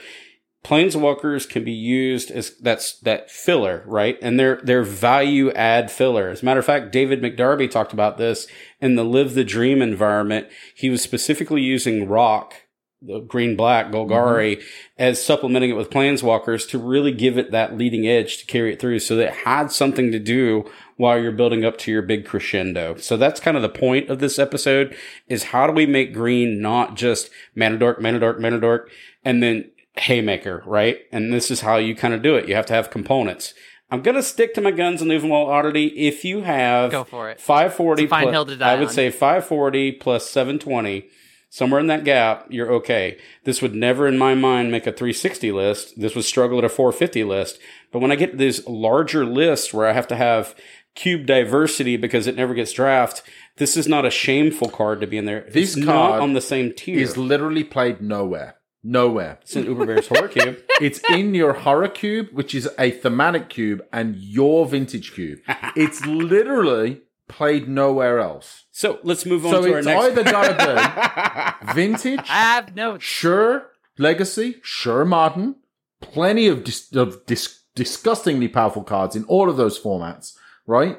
Planeswalkers 0.63 1.49
can 1.49 1.65
be 1.65 1.73
used 1.73 2.31
as 2.31 2.55
that's 2.57 2.97
that 2.99 3.29
filler, 3.29 3.83
right? 3.85 4.17
And 4.21 4.39
they're 4.39 4.61
they're 4.63 4.83
value 4.83 5.51
add 5.51 5.91
filler. 5.91 6.29
As 6.29 6.41
a 6.41 6.45
matter 6.45 6.61
of 6.61 6.65
fact, 6.65 6.93
David 6.93 7.21
McDarby 7.21 7.69
talked 7.69 7.91
about 7.91 8.17
this 8.17 8.47
in 8.79 8.95
the 8.95 9.03
Live 9.03 9.33
the 9.33 9.43
Dream 9.43 9.81
environment. 9.81 10.47
He 10.73 10.89
was 10.89 11.01
specifically 11.01 11.61
using 11.61 12.07
rock, 12.07 12.53
the 13.01 13.19
green 13.19 13.57
black 13.57 13.87
Golgari, 13.87 14.55
mm-hmm. 14.55 14.67
as 14.97 15.21
supplementing 15.21 15.69
it 15.69 15.75
with 15.75 15.89
Planeswalkers 15.89 16.69
to 16.69 16.77
really 16.77 17.11
give 17.11 17.37
it 17.37 17.51
that 17.51 17.77
leading 17.77 18.07
edge 18.07 18.37
to 18.37 18.45
carry 18.45 18.71
it 18.71 18.79
through, 18.79 18.99
so 18.99 19.17
that 19.17 19.27
it 19.27 19.33
had 19.45 19.69
something 19.69 20.13
to 20.13 20.19
do 20.19 20.63
while 20.95 21.21
you're 21.21 21.33
building 21.33 21.65
up 21.65 21.77
to 21.79 21.91
your 21.91 22.03
big 22.03 22.25
crescendo. 22.25 22.95
So 22.95 23.17
that's 23.17 23.41
kind 23.41 23.57
of 23.57 23.63
the 23.63 23.67
point 23.67 24.09
of 24.09 24.19
this 24.19 24.39
episode: 24.39 24.95
is 25.27 25.43
how 25.45 25.67
do 25.67 25.73
we 25.73 25.85
make 25.85 26.13
green 26.13 26.61
not 26.61 26.95
just 26.95 27.29
mana 27.53 27.77
dork, 27.77 27.99
mana 27.99 28.19
dork, 28.19 28.39
mana 28.39 28.61
dork, 28.61 28.89
and 29.25 29.43
then 29.43 29.69
haymaker, 29.95 30.63
right? 30.65 30.99
And 31.11 31.33
this 31.33 31.51
is 31.51 31.61
how 31.61 31.77
you 31.77 31.95
kind 31.95 32.13
of 32.13 32.21
do 32.21 32.35
it. 32.35 32.47
You 32.47 32.55
have 32.55 32.65
to 32.67 32.73
have 32.73 32.89
components. 32.89 33.53
I'm 33.91 34.01
gonna 34.01 34.23
stick 34.23 34.53
to 34.55 34.61
my 34.61 34.71
guns 34.71 35.01
on 35.01 35.09
Ulvenwald 35.09 35.47
Oddity. 35.49 35.85
If 35.87 36.25
you 36.25 36.41
have 36.41 36.91
Go 36.91 37.03
for 37.03 37.29
it. 37.29 37.39
540 37.39 38.07
fine 38.07 38.23
plus- 38.23 38.33
hill 38.33 38.45
to 38.47 38.55
die 38.55 38.71
I 38.71 38.75
would 38.75 38.87
on. 38.87 38.93
say 38.93 39.09
540 39.11 39.91
plus 39.93 40.29
720 40.29 41.05
somewhere 41.49 41.79
in 41.79 41.85
that 41.85 42.03
gap 42.03 42.47
you're 42.49 42.71
okay 42.73 43.15
this 43.43 43.61
would 43.61 43.75
never 43.75 44.07
in 44.07 44.17
my 44.17 44.33
mind 44.33 44.71
make 44.71 44.87
a 44.87 44.91
360 44.91 45.51
list 45.51 45.93
this 46.01 46.15
would 46.15 46.25
struggle 46.25 46.57
at 46.57 46.63
a 46.63 46.69
450 46.69 47.23
list 47.25 47.59
but 47.91 47.99
when 47.99 48.11
i 48.11 48.15
get 48.15 48.31
to 48.31 48.37
these 48.37 48.67
larger 48.67 49.23
lists 49.23 49.71
where 49.71 49.85
i 49.85 49.93
have 49.93 50.07
to 50.07 50.15
have 50.15 50.55
cube 50.95 51.27
diversity 51.27 51.95
because 51.95 52.25
it 52.25 52.35
never 52.35 52.55
gets 52.55 52.71
draft 52.73 53.21
this 53.57 53.77
is 53.77 53.87
not 53.87 54.03
a 54.03 54.09
shameful 54.09 54.67
card 54.67 54.99
to 54.99 55.05
be 55.05 55.15
in 55.15 55.25
there 55.25 55.41
This 55.51 55.77
it's 55.77 55.85
card 55.85 56.13
not 56.13 56.21
on 56.21 56.33
the 56.33 56.41
same 56.41 56.73
tier 56.73 56.97
Is 56.99 57.17
literally 57.17 57.63
played 57.63 58.01
nowhere. 58.01 58.55
Nowhere. 58.83 59.39
it's 59.41 59.55
in 59.55 59.65
uber 59.65 59.85
bear's 59.85 60.07
horror 60.07 60.27
cube 60.27 60.57
It's 60.81 60.99
in 61.09 61.33
your 61.33 61.53
horror 61.53 61.87
cube, 61.87 62.27
which 62.33 62.53
is 62.53 62.69
a 62.77 62.91
thematic 62.91 63.47
cube, 63.49 63.81
and 63.93 64.15
your 64.17 64.65
vintage 64.65 65.13
cube. 65.13 65.39
It's 65.75 66.05
literally 66.05 67.01
played 67.29 67.69
nowhere 67.69 68.19
else. 68.19 68.65
so 68.71 68.99
let's 69.03 69.25
move 69.25 69.45
on 69.45 69.51
So 69.53 69.61
to 69.63 69.71
our 69.71 69.77
it's 69.79 69.87
next 69.87 70.03
either 70.05 70.23
gotta 70.25 71.55
be 71.65 71.73
vintage, 71.73 72.19
I 72.29 72.41
have 72.53 72.75
no. 72.75 72.97
sure 72.99 73.67
legacy, 73.97 74.57
sure 74.63 75.05
modern, 75.05 75.55
plenty 76.01 76.47
of 76.47 76.63
dis- 76.65 76.93
of 76.93 77.25
dis- 77.25 77.61
disgustingly 77.75 78.49
powerful 78.49 78.83
cards 78.83 79.15
in 79.15 79.23
all 79.25 79.49
of 79.49 79.55
those 79.57 79.79
formats, 79.79 80.35
right? 80.67 80.97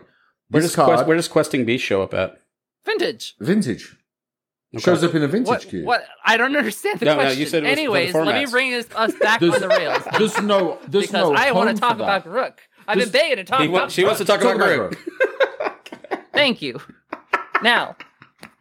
where 0.48 0.62
This 0.62 0.70
does, 0.70 0.76
card, 0.76 0.88
Quest, 0.88 1.06
where 1.06 1.16
does 1.16 1.28
questing 1.28 1.64
beast 1.66 1.84
show 1.84 2.02
up 2.02 2.14
at 2.14 2.40
Vintage. 2.86 3.34
vintage, 3.40 3.96
Okay. 4.76 4.82
shows 4.82 5.02
up 5.04 5.14
in 5.14 5.22
a 5.22 5.28
vintage 5.28 5.48
What, 5.48 5.62
cube. 5.62 5.84
what? 5.86 6.04
I 6.24 6.36
don't 6.36 6.56
understand 6.56 7.00
the 7.00 7.06
No, 7.06 7.14
no, 7.14 7.20
question. 7.22 7.40
you 7.40 7.46
said 7.46 7.64
it 7.64 7.66
was 7.66 7.70
for 7.70 7.76
the 7.76 7.80
Anyways, 7.82 8.14
let 8.14 8.34
me 8.34 8.46
bring 8.50 8.74
us, 8.74 8.86
us 8.94 9.12
back 9.20 9.40
There's- 9.40 9.54
on 9.54 9.60
the 9.60 9.68
rails. 9.68 10.02
There's 10.18 10.40
no, 10.42 10.78
there's 10.88 11.06
because 11.06 11.30
no 11.30 11.34
I 11.34 11.52
want 11.52 11.70
to 11.74 11.80
talk 11.80 11.92
for 11.92 11.98
that. 11.98 12.24
about 12.26 12.26
Rook. 12.26 12.60
I've 12.86 12.96
There's- 12.98 13.10
been 13.10 13.20
begging 13.20 13.36
to 13.38 13.44
talk 13.44 13.60
He 13.60 13.68
wa- 13.68 13.78
about 13.78 13.92
she 13.92 14.04
wants 14.04 14.18
to 14.18 14.24
talk, 14.24 14.40
Talk 14.40 14.56
about 14.56 14.70
about 14.70 14.90
Groot. 14.90 16.20
Thank 16.32 16.60
you. 16.62 16.80
Now, 17.62 17.96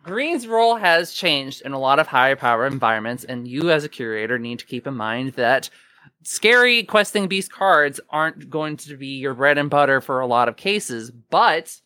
Green's 0.03 0.47
role 0.47 0.75
has 0.75 1.11
changed 1.13 1.61
in 1.63 1.71
a 1.71 1.79
lot 1.79 1.99
of 1.99 2.07
higher 2.07 2.35
power 2.35 2.65
environments, 2.67 3.23
and 3.23 3.47
you 3.47 3.71
as 3.71 3.83
a 3.83 3.89
curator 3.89 4.37
need 4.37 4.59
to 4.59 4.65
keep 4.65 4.85
in 4.85 4.93
mind 4.95 5.33
that 5.33 5.69
scary 6.23 6.83
questing 6.83 7.27
beast 7.27 7.51
cards 7.51 7.99
aren't 8.09 8.49
going 8.49 8.77
to 8.77 8.95
be 8.97 9.17
your 9.17 9.33
bread 9.33 9.57
and 9.57 9.69
butter 9.69 9.99
for 10.01 10.19
a 10.19 10.27
lot 10.27 10.47
of 10.47 10.55
cases, 10.55 11.09
but 11.11 11.79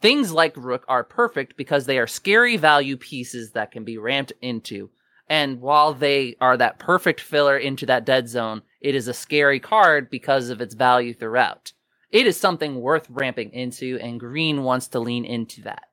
things 0.00 0.32
like 0.32 0.56
Rook 0.56 0.84
are 0.88 1.04
perfect 1.04 1.56
because 1.56 1.86
they 1.86 1.98
are 1.98 2.06
scary 2.06 2.56
value 2.56 2.96
pieces 2.96 3.52
that 3.52 3.70
can 3.70 3.84
be 3.84 3.98
ramped 3.98 4.32
into. 4.40 4.90
And 5.28 5.60
while 5.60 5.92
they 5.92 6.36
are 6.40 6.56
that 6.56 6.78
perfect 6.78 7.20
filler 7.20 7.56
into 7.56 7.86
that 7.86 8.06
dead 8.06 8.28
zone, 8.28 8.62
it 8.80 8.94
is 8.94 9.08
a 9.08 9.14
scary 9.14 9.60
card 9.60 10.08
because 10.10 10.48
of 10.48 10.60
its 10.60 10.74
value 10.74 11.12
throughout. 11.12 11.72
It 12.10 12.26
is 12.26 12.38
something 12.38 12.80
worth 12.80 13.06
ramping 13.10 13.52
into, 13.52 13.98
and 14.00 14.18
Green 14.18 14.62
wants 14.62 14.88
to 14.88 15.00
lean 15.00 15.26
into 15.26 15.60
that. 15.62 15.84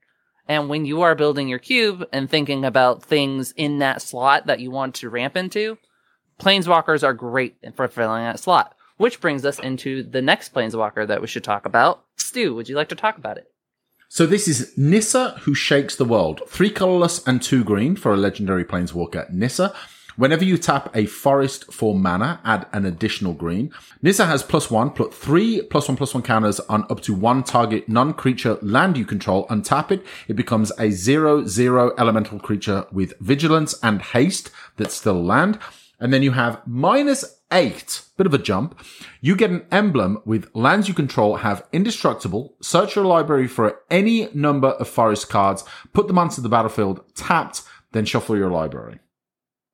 And 0.48 0.70
when 0.70 0.86
you 0.86 1.02
are 1.02 1.16
building 1.16 1.50
your 1.50 1.60
cube 1.60 2.08
and 2.14 2.30
thinking 2.30 2.64
about 2.64 3.04
things 3.04 3.52
in 3.58 3.80
that 3.80 4.02
slot 4.02 4.46
that 4.46 4.60
you 4.60 4.72
want 4.72 4.96
to 4.96 5.10
ramp 5.10 5.36
into, 5.36 5.78
planeswalkers 6.40 7.04
are 7.04 7.14
great 7.14 7.58
for 7.76 7.88
filling 7.88 8.24
that 8.24 8.40
slot. 8.40 8.76
Which 8.98 9.20
brings 9.20 9.44
us 9.44 9.60
into 9.60 10.04
the 10.04 10.22
next 10.22 10.54
planeswalker 10.54 11.06
that 11.08 11.20
we 11.20 11.28
should 11.28 11.44
talk 11.44 11.66
about. 11.66 12.06
Stu, 12.16 12.56
would 12.56 12.70
you 12.70 12.78
like 12.78 12.90
to 12.90 12.96
talk 12.96 13.18
about 13.18 13.38
it? 13.38 13.52
So 14.16 14.26
this 14.26 14.48
is 14.48 14.72
Nissa 14.78 15.32
who 15.42 15.54
shakes 15.54 15.98
the 15.98 16.06
world. 16.06 16.42
Three 16.48 16.70
colorless 16.70 17.22
and 17.28 17.42
two 17.42 17.66
green 17.66 17.98
for 17.98 18.14
a 18.14 18.16
legendary 18.16 18.64
planeswalker 18.64 19.30
Nissa. 19.30 19.76
Whenever 20.16 20.46
you 20.46 20.58
tap 20.58 20.90
a 20.96 21.06
forest 21.06 21.74
for 21.74 21.94
mana, 21.94 22.40
add 22.46 22.66
an 22.72 22.86
additional 22.86 23.34
green. 23.34 23.74
Nissa 24.02 24.26
has 24.26 24.42
plus 24.42 24.72
one, 24.72 24.92
put 24.92 25.14
three 25.14 25.64
plus 25.64 25.90
one 25.90 25.98
plus 25.98 26.14
one 26.14 26.24
counters 26.24 26.62
on 26.62 26.86
up 26.90 27.02
to 27.02 27.14
one 27.14 27.44
target 27.44 27.90
non-creature 27.90 28.58
land 28.62 28.96
you 28.96 29.04
control. 29.04 29.48
Untap 29.48 29.92
it. 29.92 30.02
It 30.30 30.38
becomes 30.38 30.72
a 30.80 30.92
zero 30.92 31.46
zero 31.46 31.92
elemental 31.98 32.40
creature 32.40 32.86
with 32.94 33.20
vigilance 33.20 33.76
and 33.84 34.02
haste 34.02 34.50
that's 34.78 34.96
still 34.96 35.22
land. 35.22 35.60
And 36.00 36.14
then 36.14 36.24
you 36.24 36.32
have 36.32 36.66
minus 36.66 37.35
eight, 37.52 38.02
bit 38.18 38.26
of 38.28 38.34
a 38.34 38.38
jump. 38.38 38.80
You 39.22 39.36
get 39.36 39.50
an 39.52 39.66
emblem 39.72 40.20
with 40.26 40.50
lands 40.56 40.88
you 40.88 40.94
control 40.94 41.38
have 41.38 41.66
indestructible. 41.72 42.56
Search 42.62 42.96
your 42.96 43.06
library 43.06 43.48
for 43.48 43.80
any 43.90 44.30
number 44.34 44.70
of 44.70 44.88
forest 44.88 45.30
cards, 45.30 45.64
put 45.94 46.08
them 46.08 46.18
onto 46.18 46.42
the 46.42 46.50
battlefield, 46.50 47.02
tapped, 47.16 47.62
then 47.92 48.06
shuffle 48.06 48.38
your 48.38 48.50
library. 48.52 49.00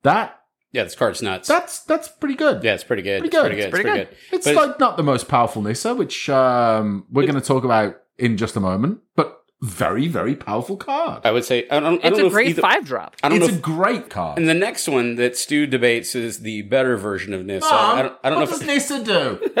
That 0.02 0.40
Yeah, 0.72 0.84
this 0.84 0.94
card's 0.94 1.22
nuts. 1.22 1.48
that's 1.48 1.80
that's 1.84 2.08
pretty 2.08 2.34
good. 2.34 2.62
yeah, 2.64 2.74
it's 2.74 2.84
pretty 2.84 3.02
good. 3.02 3.20
Pretty 3.20 3.36
It's 3.36 3.42
good. 3.42 3.50
pretty 3.50 3.56
good. 3.56 3.60
It's 3.64 3.66
It's 3.66 3.70
pretty 3.82 3.90
pretty 3.90 4.04
good. 4.30 4.36
It's 4.36 4.46
like 4.70 4.80
not 4.80 4.96
the 4.96 5.02
most 5.02 5.28
powerful 5.28 5.62
Nissa, 5.62 5.94
which 5.94 6.28
um, 6.30 7.06
we're 7.10 7.26
going 7.26 7.40
to 7.40 7.46
talk 7.46 7.64
about 7.64 7.96
in 8.18 8.36
just 8.36 8.56
a 8.56 8.60
moment, 8.60 9.00
but 9.16 9.41
very 9.62 10.08
very 10.08 10.34
powerful 10.34 10.76
card. 10.76 11.22
I 11.24 11.30
would 11.30 11.44
say 11.44 11.68
I 11.70 11.78
don't, 11.80 12.04
I 12.04 12.08
It's 12.08 12.16
don't 12.18 12.20
a 12.24 12.26
if 12.26 12.32
great 12.32 12.48
either- 12.50 12.62
five 12.62 12.84
drop. 12.84 13.14
I 13.22 13.28
don't 13.28 13.38
It's 13.38 13.46
know. 13.48 13.54
a 13.54 13.56
If, 13.56 13.62
great 13.62 14.10
card. 14.10 14.36
and 14.38 14.48
the 14.48 14.54
next 14.54 14.88
one 14.88 15.14
that 15.16 15.36
Stu 15.36 15.66
debates 15.66 16.14
is 16.14 16.40
the 16.40 16.62
better 16.62 16.96
version 16.96 17.32
of 17.32 17.44
Nissa. 17.46 17.70
Mom, 17.70 17.98
I 17.98 18.02
don't, 18.02 18.16
I 18.24 18.30
don't 18.30 18.40
what 18.40 18.44
know. 18.50 18.58
does 18.58 18.60
If, 18.62 18.66
Nissa 18.66 19.04
do? 19.04 19.50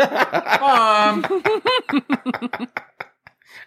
Mom. 0.60 1.24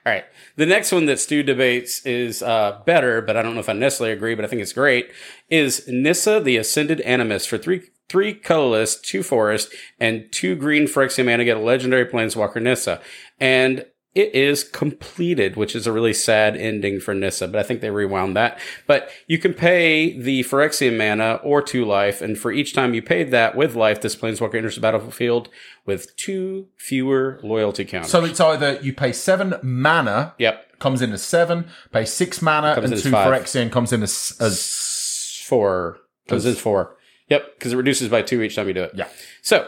all 0.05 0.11
right, 0.13 0.25
the 0.55 0.65
next 0.65 0.91
one 0.91 1.05
that 1.07 1.19
Stu 1.19 1.41
debates 1.41 2.05
is 2.05 2.43
uh, 2.43 2.79
better, 2.85 3.21
but 3.21 3.37
I 3.37 3.41
don't 3.41 3.53
know 3.55 3.59
if 3.61 3.69
I 3.69 3.73
necessarily 3.73 4.13
agree. 4.13 4.35
But 4.35 4.45
I 4.45 4.47
think 4.47 4.61
it's 4.61 4.73
great. 4.73 5.09
Is 5.49 5.83
Nissa 5.87 6.39
the 6.39 6.57
Ascended 6.57 7.01
Animus 7.01 7.45
for 7.45 7.57
three 7.57 7.81
three 8.07 8.33
colorless, 8.35 8.99
two 8.99 9.23
forest, 9.23 9.73
and 9.99 10.25
two 10.31 10.55
green 10.55 10.85
Phyrexian 10.85 11.25
mana 11.25 11.43
get 11.43 11.57
a 11.57 11.61
legendary 11.61 12.05
planeswalker 12.05 12.61
Nissa, 12.61 13.01
and 13.39 13.85
it 14.15 14.33
is 14.33 14.63
completed, 14.63 15.57
which 15.57 15.75
is 15.75 15.85
a 15.85 15.91
really 15.91 16.13
sad 16.13 16.55
ending 16.55 17.01
for 17.01 17.13
Nissa, 17.13 17.49
but 17.49 17.59
I 17.59 17.63
think 17.63 17.81
they 17.81 17.89
rewound 17.89 18.35
that. 18.37 18.57
But 18.87 19.09
you 19.27 19.37
can 19.37 19.53
pay 19.53 20.17
the 20.17 20.41
Phyrexian 20.43 20.97
mana 20.97 21.41
or 21.43 21.61
two 21.61 21.83
life, 21.83 22.21
and 22.21 22.37
for 22.37 22.51
each 22.51 22.73
time 22.73 22.93
you 22.93 23.01
paid 23.01 23.31
that 23.31 23.55
with 23.55 23.75
life, 23.75 23.99
this 23.99 24.15
planeswalker 24.15 24.55
enters 24.55 24.75
the 24.75 24.81
battlefield 24.81 25.49
with 25.85 26.15
two 26.15 26.67
fewer 26.77 27.41
loyalty 27.43 27.83
counters. 27.83 28.09
So 28.09 28.23
it's 28.23 28.39
either 28.39 28.79
you 28.81 28.93
pay 28.93 29.11
seven 29.11 29.55
mana, 29.61 30.33
yep, 30.37 30.79
comes 30.79 31.01
in 31.01 31.11
as 31.11 31.21
seven, 31.21 31.67
pay 31.91 32.05
six 32.05 32.41
mana, 32.41 32.75
Comes 32.75 32.91
and 32.91 33.01
two 33.01 33.11
five. 33.11 33.27
Phyrexian 33.27 33.69
comes 33.69 33.91
in 33.91 34.01
as, 34.01 34.35
as 34.39 35.41
four 35.43 35.97
comes 36.29 36.45
in 36.45 36.55
four. 36.55 36.95
Yep, 37.29 37.55
because 37.57 37.73
it 37.73 37.75
reduces 37.75 38.07
by 38.07 38.21
two 38.21 38.41
each 38.43 38.55
time 38.55 38.67
you 38.67 38.73
do 38.73 38.83
it. 38.83 38.91
Yeah. 38.95 39.07
So 39.41 39.67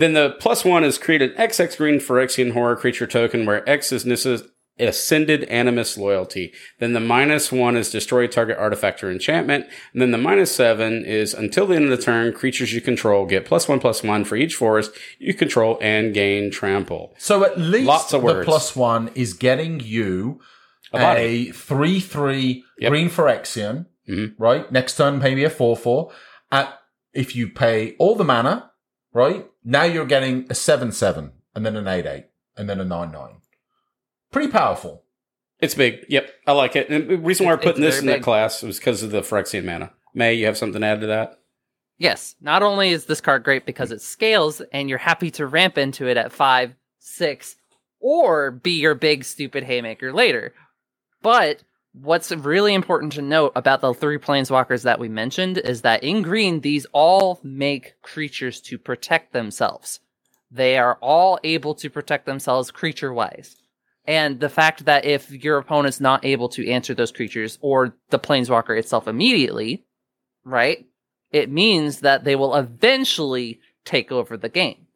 then 0.00 0.12
the 0.12 0.30
plus 0.40 0.64
one 0.64 0.82
is 0.84 0.98
create 0.98 1.22
an 1.22 1.30
XX 1.38 1.76
green 1.76 1.98
Phyrexian 2.00 2.52
horror 2.52 2.76
creature 2.76 3.06
token 3.06 3.46
where 3.46 3.68
X 3.68 3.92
is 3.92 4.04
Nissa's 4.04 4.42
ascended 4.76 5.44
animus 5.44 5.96
loyalty. 5.96 6.52
Then 6.80 6.94
the 6.94 7.00
minus 7.00 7.52
one 7.52 7.76
is 7.76 7.92
destroy 7.92 8.26
target 8.26 8.58
artifact 8.58 9.04
or 9.04 9.10
enchantment. 9.10 9.66
And 9.92 10.02
then 10.02 10.10
the 10.10 10.18
minus 10.18 10.50
seven 10.52 11.04
is 11.04 11.32
until 11.32 11.68
the 11.68 11.76
end 11.76 11.84
of 11.84 11.90
the 11.96 12.02
turn, 12.02 12.32
creatures 12.32 12.72
you 12.72 12.80
control 12.80 13.24
get 13.24 13.44
plus 13.46 13.68
one 13.68 13.78
plus 13.78 14.02
one 14.02 14.24
for 14.24 14.34
each 14.34 14.56
forest 14.56 14.90
you 15.20 15.32
control 15.32 15.78
and 15.80 16.12
gain 16.12 16.50
trample. 16.50 17.14
So 17.18 17.44
at 17.44 17.56
least 17.56 17.86
Lots 17.86 18.12
of 18.12 18.22
the 18.22 18.26
words. 18.26 18.46
plus 18.46 18.74
one 18.74 19.10
is 19.14 19.32
getting 19.34 19.78
you 19.78 20.40
A 20.92 20.98
body. 20.98 21.50
three 21.52 22.00
three 22.00 22.64
Yep. 22.80 22.90
green 22.90 23.08
Phyrexian, 23.10 23.86
Mhm. 24.10 24.34
right? 24.38 24.70
Next 24.72 24.96
turn 24.96 25.20
maybe 25.20 25.44
a 25.44 25.50
four 25.50 25.76
four. 25.76 26.10
At 26.50 26.76
if 27.12 27.36
you 27.36 27.48
pay 27.48 27.94
all 28.00 28.16
the 28.16 28.24
mana, 28.24 28.72
right? 29.12 29.46
Now 29.64 29.84
you're 29.84 30.06
getting 30.06 30.46
a 30.50 30.54
7 30.54 30.92
7 30.92 31.32
and 31.54 31.66
then 31.66 31.76
an 31.76 31.88
8 31.88 32.06
8 32.06 32.26
and 32.56 32.68
then 32.68 32.80
a 32.80 32.84
9 32.84 33.10
9. 33.10 33.28
Pretty 34.30 34.50
powerful. 34.50 35.04
It's 35.60 35.74
big. 35.74 36.04
Yep, 36.08 36.30
I 36.46 36.52
like 36.52 36.76
it. 36.76 36.90
And 36.90 37.08
the 37.08 37.16
reason 37.16 37.46
why 37.46 37.52
we're 37.52 37.58
putting 37.58 37.82
this 37.82 37.98
in 37.98 38.06
very 38.06 38.18
that 38.18 38.24
class 38.24 38.62
was 38.62 38.78
because 38.78 39.02
of 39.02 39.10
the 39.10 39.22
Phyrexian 39.22 39.64
mana. 39.64 39.92
May, 40.12 40.34
you 40.34 40.46
have 40.46 40.58
something 40.58 40.80
to 40.80 40.86
add 40.86 41.00
to 41.00 41.06
that? 41.06 41.40
Yes, 41.96 42.34
not 42.40 42.62
only 42.62 42.90
is 42.90 43.06
this 43.06 43.20
card 43.20 43.44
great 43.44 43.64
because 43.64 43.92
it 43.92 44.02
scales 44.02 44.60
and 44.72 44.88
you're 44.88 44.98
happy 44.98 45.30
to 45.32 45.46
ramp 45.46 45.78
into 45.78 46.06
it 46.08 46.16
at 46.16 46.32
five, 46.32 46.74
six, 46.98 47.56
or 48.00 48.50
be 48.50 48.72
your 48.72 48.94
big 48.94 49.24
stupid 49.24 49.64
haymaker 49.64 50.12
later, 50.12 50.52
but 51.22 51.62
what's 51.94 52.32
really 52.32 52.74
important 52.74 53.12
to 53.12 53.22
note 53.22 53.52
about 53.54 53.80
the 53.80 53.94
three 53.94 54.18
planeswalkers 54.18 54.82
that 54.82 54.98
we 54.98 55.08
mentioned 55.08 55.58
is 55.58 55.82
that 55.82 56.02
in 56.02 56.22
green, 56.22 56.60
these 56.60 56.86
all 56.92 57.40
make 57.42 57.94
creatures 58.02 58.60
to 58.62 58.78
protect 58.78 59.32
themselves. 59.32 60.00
They 60.50 60.76
are 60.76 60.98
all 61.00 61.38
able 61.44 61.74
to 61.76 61.88
protect 61.88 62.26
themselves 62.26 62.70
creature 62.70 63.12
wise. 63.12 63.56
And 64.06 64.40
the 64.40 64.48
fact 64.48 64.84
that 64.84 65.04
if 65.04 65.30
your 65.30 65.58
opponent's 65.58 66.00
not 66.00 66.24
able 66.24 66.48
to 66.50 66.68
answer 66.68 66.94
those 66.94 67.12
creatures 67.12 67.58
or 67.62 67.96
the 68.10 68.18
planeswalker 68.18 68.78
itself 68.78 69.08
immediately, 69.08 69.84
right? 70.44 70.86
It 71.30 71.50
means 71.50 72.00
that 72.00 72.24
they 72.24 72.36
will 72.36 72.54
eventually 72.54 73.60
take 73.84 74.12
over 74.12 74.36
the 74.36 74.48
game. 74.48 74.86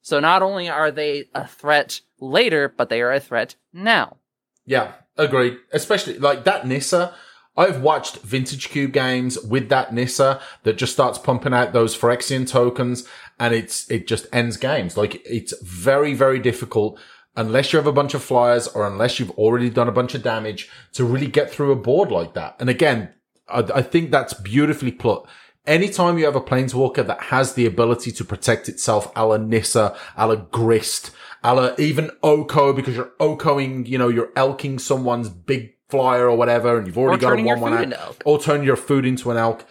So 0.00 0.20
not 0.20 0.42
only 0.42 0.68
are 0.68 0.90
they 0.90 1.24
a 1.34 1.46
threat 1.46 2.00
later, 2.20 2.72
but 2.74 2.88
they 2.88 3.02
are 3.02 3.12
a 3.12 3.20
threat 3.20 3.56
now. 3.72 4.16
Yeah, 4.64 4.92
agreed. 5.18 5.58
Especially 5.72 6.18
like 6.18 6.44
that 6.44 6.66
Nissa. 6.66 7.14
I've 7.56 7.82
watched 7.82 8.18
Vintage 8.18 8.68
Cube 8.68 8.92
games 8.92 9.36
with 9.40 9.68
that 9.68 9.92
Nissa 9.92 10.40
that 10.62 10.78
just 10.78 10.92
starts 10.92 11.18
pumping 11.18 11.52
out 11.52 11.72
those 11.72 11.98
Phyrexian 11.98 12.48
tokens 12.48 13.06
and 13.40 13.52
it's, 13.52 13.90
it 13.90 14.06
just 14.06 14.28
ends 14.32 14.56
games. 14.56 14.96
Like 14.96 15.20
it's 15.26 15.60
very, 15.60 16.14
very 16.14 16.38
difficult 16.38 17.00
unless 17.36 17.72
you 17.72 17.76
have 17.76 17.86
a 17.86 17.92
bunch 17.92 18.14
of 18.14 18.22
flyers 18.22 18.68
or 18.68 18.86
unless 18.86 19.18
you've 19.18 19.30
already 19.32 19.70
done 19.70 19.88
a 19.88 19.92
bunch 19.92 20.14
of 20.14 20.22
damage 20.22 20.68
to 20.92 21.04
really 21.04 21.26
get 21.26 21.50
through 21.50 21.72
a 21.72 21.76
board 21.76 22.12
like 22.12 22.34
that. 22.34 22.56
And 22.60 22.70
again, 22.70 23.10
I, 23.48 23.60
I 23.74 23.82
think 23.82 24.10
that's 24.10 24.34
beautifully 24.34 24.92
put. 24.92 25.24
Anytime 25.66 26.16
you 26.16 26.24
have 26.24 26.36
a 26.36 26.40
planeswalker 26.40 27.06
that 27.06 27.24
has 27.24 27.54
the 27.54 27.66
ability 27.66 28.10
to 28.12 28.24
protect 28.24 28.68
itself, 28.68 29.12
a 29.14 29.26
la 29.26 29.36
Nissa, 29.36 29.96
a 30.16 30.26
la 30.26 30.36
Grist, 30.36 31.10
a 31.42 31.54
la 31.54 31.70
even 31.78 32.10
Oko, 32.22 32.72
because 32.72 32.96
you're 32.96 33.12
Okoing, 33.20 33.86
you 33.86 33.98
know, 33.98 34.08
you're 34.08 34.32
elking 34.36 34.78
someone's 34.80 35.28
big 35.28 35.74
flyer 35.88 36.28
or 36.28 36.36
whatever, 36.36 36.76
and 36.78 36.86
you've 36.86 36.98
already 36.98 37.20
got 37.20 37.38
a 37.38 37.42
one 37.42 37.60
one 37.60 37.76
food 37.78 37.92
out, 37.94 38.00
elk. 38.08 38.22
or 38.24 38.38
turn 38.40 38.62
your 38.62 38.76
food 38.76 39.06
into 39.06 39.30
an 39.30 39.36
elk. 39.36 39.64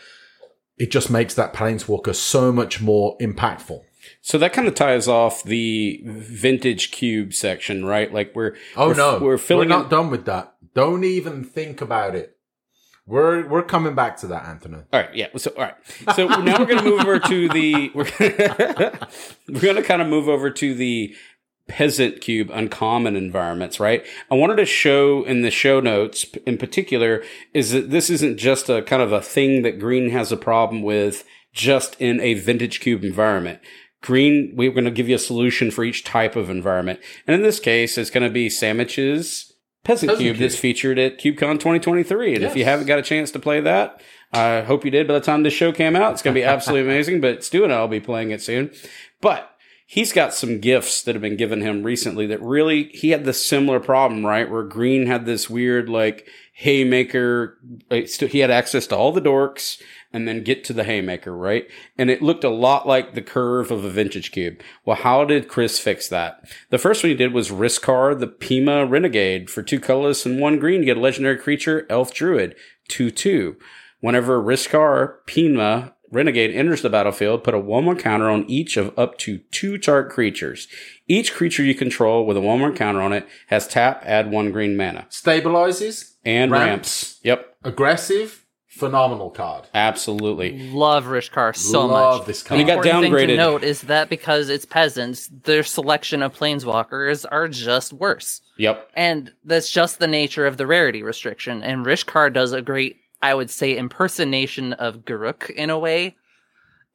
It 0.77 0.91
just 0.91 1.09
makes 1.09 1.33
that 1.35 1.53
planeswalker 1.53 2.13
so 2.13 2.51
much 2.51 2.81
more 2.81 3.17
impactful. 3.19 3.81
So 4.21 4.37
that 4.37 4.53
kind 4.53 4.67
of 4.67 4.75
ties 4.75 5.07
off 5.07 5.43
the 5.43 6.01
vintage 6.05 6.91
cube 6.91 7.33
section, 7.33 7.83
right? 7.85 8.13
Like 8.13 8.35
we're 8.35 8.55
Oh 8.75 8.89
we're, 8.89 8.95
no, 8.95 9.19
we're 9.19 9.37
filling 9.37 9.69
not 9.69 9.85
in- 9.85 9.89
done 9.89 10.09
with 10.09 10.25
that. 10.25 10.53
Don't 10.73 11.03
even 11.03 11.43
think 11.43 11.81
about 11.81 12.15
it. 12.15 12.37
We're 13.05 13.47
we're 13.47 13.63
coming 13.63 13.95
back 13.95 14.17
to 14.17 14.27
that, 14.27 14.45
Anthony. 14.45 14.79
All 14.91 14.99
right, 14.99 15.15
yeah. 15.15 15.27
So 15.37 15.51
all 15.57 15.63
right. 15.63 15.75
So 16.15 16.27
now 16.27 16.59
we're 16.59 16.65
going 16.65 16.79
to 16.79 16.83
move 16.83 16.99
over 17.01 17.19
to 17.19 17.49
the 17.49 17.89
we're 17.95 18.09
we're 19.47 19.61
going 19.61 19.75
to 19.77 19.83
kind 19.83 20.01
of 20.01 20.07
move 20.07 20.27
over 20.27 20.51
to 20.51 20.73
the 20.73 21.15
peasant 21.67 22.21
cube 22.21 22.49
uncommon 22.53 23.15
environments, 23.15 23.79
right? 23.79 24.05
I 24.31 24.35
wanted 24.35 24.55
to 24.57 24.65
show 24.65 25.23
in 25.23 25.41
the 25.41 25.51
show 25.51 25.79
notes 25.79 26.25
in 26.45 26.57
particular 26.57 27.23
is 27.53 27.71
that 27.71 27.89
this 27.89 28.09
isn't 28.09 28.37
just 28.37 28.69
a 28.69 28.81
kind 28.81 29.01
of 29.01 29.11
a 29.11 29.21
thing 29.21 29.61
that 29.63 29.79
green 29.79 30.09
has 30.11 30.31
a 30.31 30.37
problem 30.37 30.81
with 30.81 31.23
just 31.53 31.95
in 31.99 32.19
a 32.21 32.35
vintage 32.35 32.79
cube 32.79 33.03
environment. 33.03 33.59
Green, 34.01 34.53
we're 34.55 34.71
going 34.71 34.85
to 34.85 34.91
give 34.91 35.09
you 35.09 35.15
a 35.15 35.19
solution 35.19 35.71
for 35.71 35.83
each 35.83 36.03
type 36.03 36.35
of 36.35 36.49
environment. 36.49 36.99
And 37.25 37.35
in 37.35 37.41
this 37.41 37.59
case, 37.59 37.97
it's 37.97 38.11
going 38.11 38.23
to 38.23 38.29
be 38.29 38.49
Sandwich's 38.49 39.53
Peasant, 39.83 40.09
Peasant 40.09 40.19
Cube, 40.19 40.35
Cube. 40.35 40.49
that's 40.49 40.59
featured 40.59 40.99
at 40.99 41.17
CubeCon 41.17 41.53
2023. 41.53 42.35
And 42.35 42.43
if 42.43 42.55
you 42.55 42.65
haven't 42.65 42.87
got 42.87 42.99
a 42.99 43.03
chance 43.03 43.31
to 43.31 43.39
play 43.39 43.61
that, 43.61 44.01
I 44.33 44.61
hope 44.61 44.83
you 44.83 44.91
did 44.91 45.07
by 45.07 45.13
the 45.13 45.21
time 45.21 45.43
this 45.43 45.53
show 45.53 45.71
came 45.71 45.95
out. 45.95 46.11
It's 46.11 46.21
going 46.21 46.33
to 46.33 46.39
be 46.39 46.45
absolutely 46.45 46.89
amazing, 46.91 47.21
but 47.21 47.43
Stu 47.43 47.63
and 47.63 47.71
I 47.71 47.79
will 47.79 47.87
be 47.87 48.01
playing 48.01 48.31
it 48.31 48.41
soon. 48.41 48.71
But 49.21 49.49
he's 49.89 50.11
got 50.11 50.33
some 50.33 50.59
gifts 50.59 51.01
that 51.01 51.15
have 51.15 51.21
been 51.21 51.37
given 51.37 51.61
him 51.61 51.81
recently 51.81 52.27
that 52.27 52.41
really, 52.41 52.89
he 52.93 53.09
had 53.09 53.23
this 53.23 53.43
similar 53.43 53.79
problem, 53.79 54.25
right? 54.25 54.51
Where 54.51 54.63
Green 54.63 55.07
had 55.07 55.25
this 55.25 55.49
weird, 55.49 55.87
like, 55.87 56.27
haymaker. 56.53 57.57
He 57.89 58.39
had 58.39 58.51
access 58.51 58.85
to 58.87 58.97
all 58.97 59.13
the 59.13 59.21
dorks 59.21 59.81
and 60.11 60.27
then 60.27 60.43
get 60.43 60.63
to 60.65 60.73
the 60.73 60.83
haymaker, 60.83 61.35
right? 61.35 61.67
And 61.97 62.09
it 62.09 62.21
looked 62.21 62.43
a 62.43 62.49
lot 62.49 62.85
like 62.85 63.13
the 63.13 63.21
curve 63.21 63.71
of 63.71 63.85
a 63.85 63.89
vintage 63.89 64.31
cube. 64.31 64.59
Well, 64.83 64.97
how 64.97 65.23
did 65.23 65.47
Chris 65.47 65.79
fix 65.79 66.09
that? 66.09 66.49
The 66.69 66.77
first 66.77 67.01
one 67.03 67.11
he 67.11 67.15
did 67.15 67.33
was 67.33 67.49
Rishkar, 67.49 68.19
the 68.19 68.27
Peema 68.27 68.89
Renegade. 68.89 69.49
For 69.49 69.63
two 69.63 69.79
colorless 69.79 70.25
and 70.25 70.41
one 70.41 70.59
green, 70.59 70.81
you 70.81 70.85
get 70.85 70.97
a 70.97 71.01
legendary 71.01 71.37
creature, 71.37 71.85
Elf 71.89 72.13
Druid, 72.13 72.55
2-2. 72.89 73.55
Whenever 73.99 74.41
Rishkar, 74.41 75.15
Peema, 75.27 75.93
Renegade 76.11 76.55
enters 76.55 76.81
the 76.81 76.89
battlefield, 76.89 77.43
put 77.43 77.53
a 77.53 77.59
1-1 77.59 77.99
counter 77.99 78.29
on 78.29 78.45
each 78.49 78.77
of 78.77 78.97
up 78.97 79.17
to 79.19 79.39
two 79.51 79.77
target 79.77 80.11
creatures. 80.11 80.67
Each 81.07 81.33
creature 81.33 81.63
you 81.63 81.75
control 81.75 82.25
with 82.25 82.37
a 82.37 82.41
1-1 82.41 82.75
counter 82.75 83.01
on 83.01 83.13
it 83.13 83.27
has 83.47 83.67
tap, 83.67 84.01
add 84.05 84.31
one 84.31 84.51
green 84.51 84.75
mana. 84.77 85.07
Stabilizes, 85.09 86.13
And 86.25 86.51
Ramps. 86.51 86.67
ramps. 86.67 87.19
Yep, 87.23 87.55
aggressive, 87.63 88.45
phenomenal 88.67 89.29
card. 89.31 89.65
absolutely. 89.73 90.69
Love 90.71 91.05
Rishkar 91.05 91.55
so 91.55 91.85
Love 91.87 92.19
much. 92.19 92.27
this 92.27 92.43
The 92.43 92.49
card. 92.49 92.59
And 92.61 92.69
he 92.69 92.75
got 92.75 92.85
important 92.85 93.15
thing 93.15 93.27
to 93.29 93.35
note 93.37 93.63
is 93.63 93.81
that 93.83 94.09
because 94.09 94.49
it's 94.49 94.65
peasants, 94.65 95.29
their 95.43 95.63
selection 95.63 96.21
of 96.21 96.37
planeswalkers 96.37 97.25
are 97.29 97.47
just 97.47 97.91
worse. 97.93 98.41
Yep. 98.57 98.89
And 98.95 99.31
that's 99.43 99.69
just 99.71 99.99
the 99.99 100.07
nature 100.07 100.45
of 100.45 100.57
the 100.57 100.67
rarity 100.67 101.01
restriction. 101.03 101.63
And 101.63 101.85
Rishkar 101.85 102.31
does 102.31 102.51
a 102.53 102.61
great, 102.61 102.97
I 103.21 103.33
would 103.33 103.49
say, 103.49 103.75
impersonation 103.77 104.73
of 104.73 105.05
Garruk 105.05 105.49
in 105.49 105.69
a 105.69 105.79
way. 105.79 106.15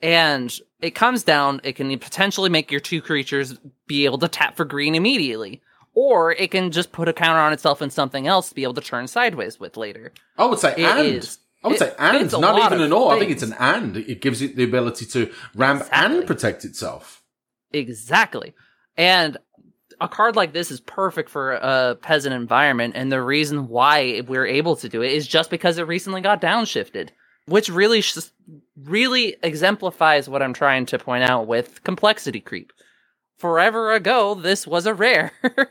And 0.00 0.52
it 0.80 0.92
comes 0.92 1.22
down, 1.22 1.60
it 1.64 1.74
can 1.76 1.96
potentially 1.98 2.50
make 2.50 2.70
your 2.70 2.80
two 2.80 3.00
creatures 3.00 3.56
be 3.86 4.04
able 4.04 4.18
to 4.18 4.28
tap 4.28 4.56
for 4.56 4.64
green 4.64 4.94
immediately. 4.94 5.62
Or 5.94 6.32
it 6.32 6.50
can 6.50 6.70
just 6.70 6.90
put 6.90 7.08
a 7.08 7.12
counter 7.12 7.40
on 7.40 7.52
itself 7.52 7.80
and 7.80 7.92
something 7.92 8.26
else 8.26 8.48
to 8.48 8.54
be 8.54 8.62
able 8.62 8.74
to 8.74 8.80
turn 8.80 9.06
sideways 9.06 9.60
with 9.60 9.76
later. 9.76 10.12
I 10.38 10.46
would 10.46 10.58
say 10.58 10.72
It 10.72 10.80
and. 10.80 11.06
is. 11.06 11.38
I 11.62 11.68
would 11.68 11.76
It 11.76 11.78
say 11.80 11.94
and, 11.98 12.32
not 12.32 12.58
even 12.72 12.80
an 12.82 12.92
or. 12.92 13.12
I 13.14 13.18
think 13.20 13.30
it's 13.30 13.42
an 13.44 13.52
and. 13.58 13.96
It 13.96 14.20
gives 14.20 14.42
it 14.42 14.56
the 14.56 14.64
ability 14.64 15.06
to 15.06 15.30
ramp 15.54 15.82
Exactly. 15.82 16.16
and 16.18 16.26
protect 16.26 16.64
itself. 16.64 17.22
Exactly. 17.72 18.54
And 18.96 19.36
a 20.02 20.08
card 20.08 20.36
like 20.36 20.52
this 20.52 20.70
is 20.70 20.80
perfect 20.80 21.30
for 21.30 21.52
a 21.52 21.96
peasant 22.00 22.34
environment. 22.34 22.94
And 22.96 23.10
the 23.10 23.22
reason 23.22 23.68
why 23.68 24.22
we're 24.26 24.46
able 24.46 24.76
to 24.76 24.88
do 24.88 25.02
it 25.02 25.12
is 25.12 25.26
just 25.26 25.48
because 25.50 25.78
it 25.78 25.86
recently 25.86 26.20
got 26.20 26.40
downshifted, 26.40 27.10
which 27.46 27.68
really, 27.68 28.00
sh- 28.00 28.18
really 28.76 29.36
exemplifies 29.42 30.28
what 30.28 30.42
I'm 30.42 30.54
trying 30.54 30.86
to 30.86 30.98
point 30.98 31.24
out 31.24 31.46
with 31.46 31.82
complexity 31.84 32.40
creep. 32.40 32.72
Forever 33.38 33.92
ago, 33.92 34.34
this 34.34 34.66
was 34.66 34.86
a 34.86 34.94
rare. 34.94 35.32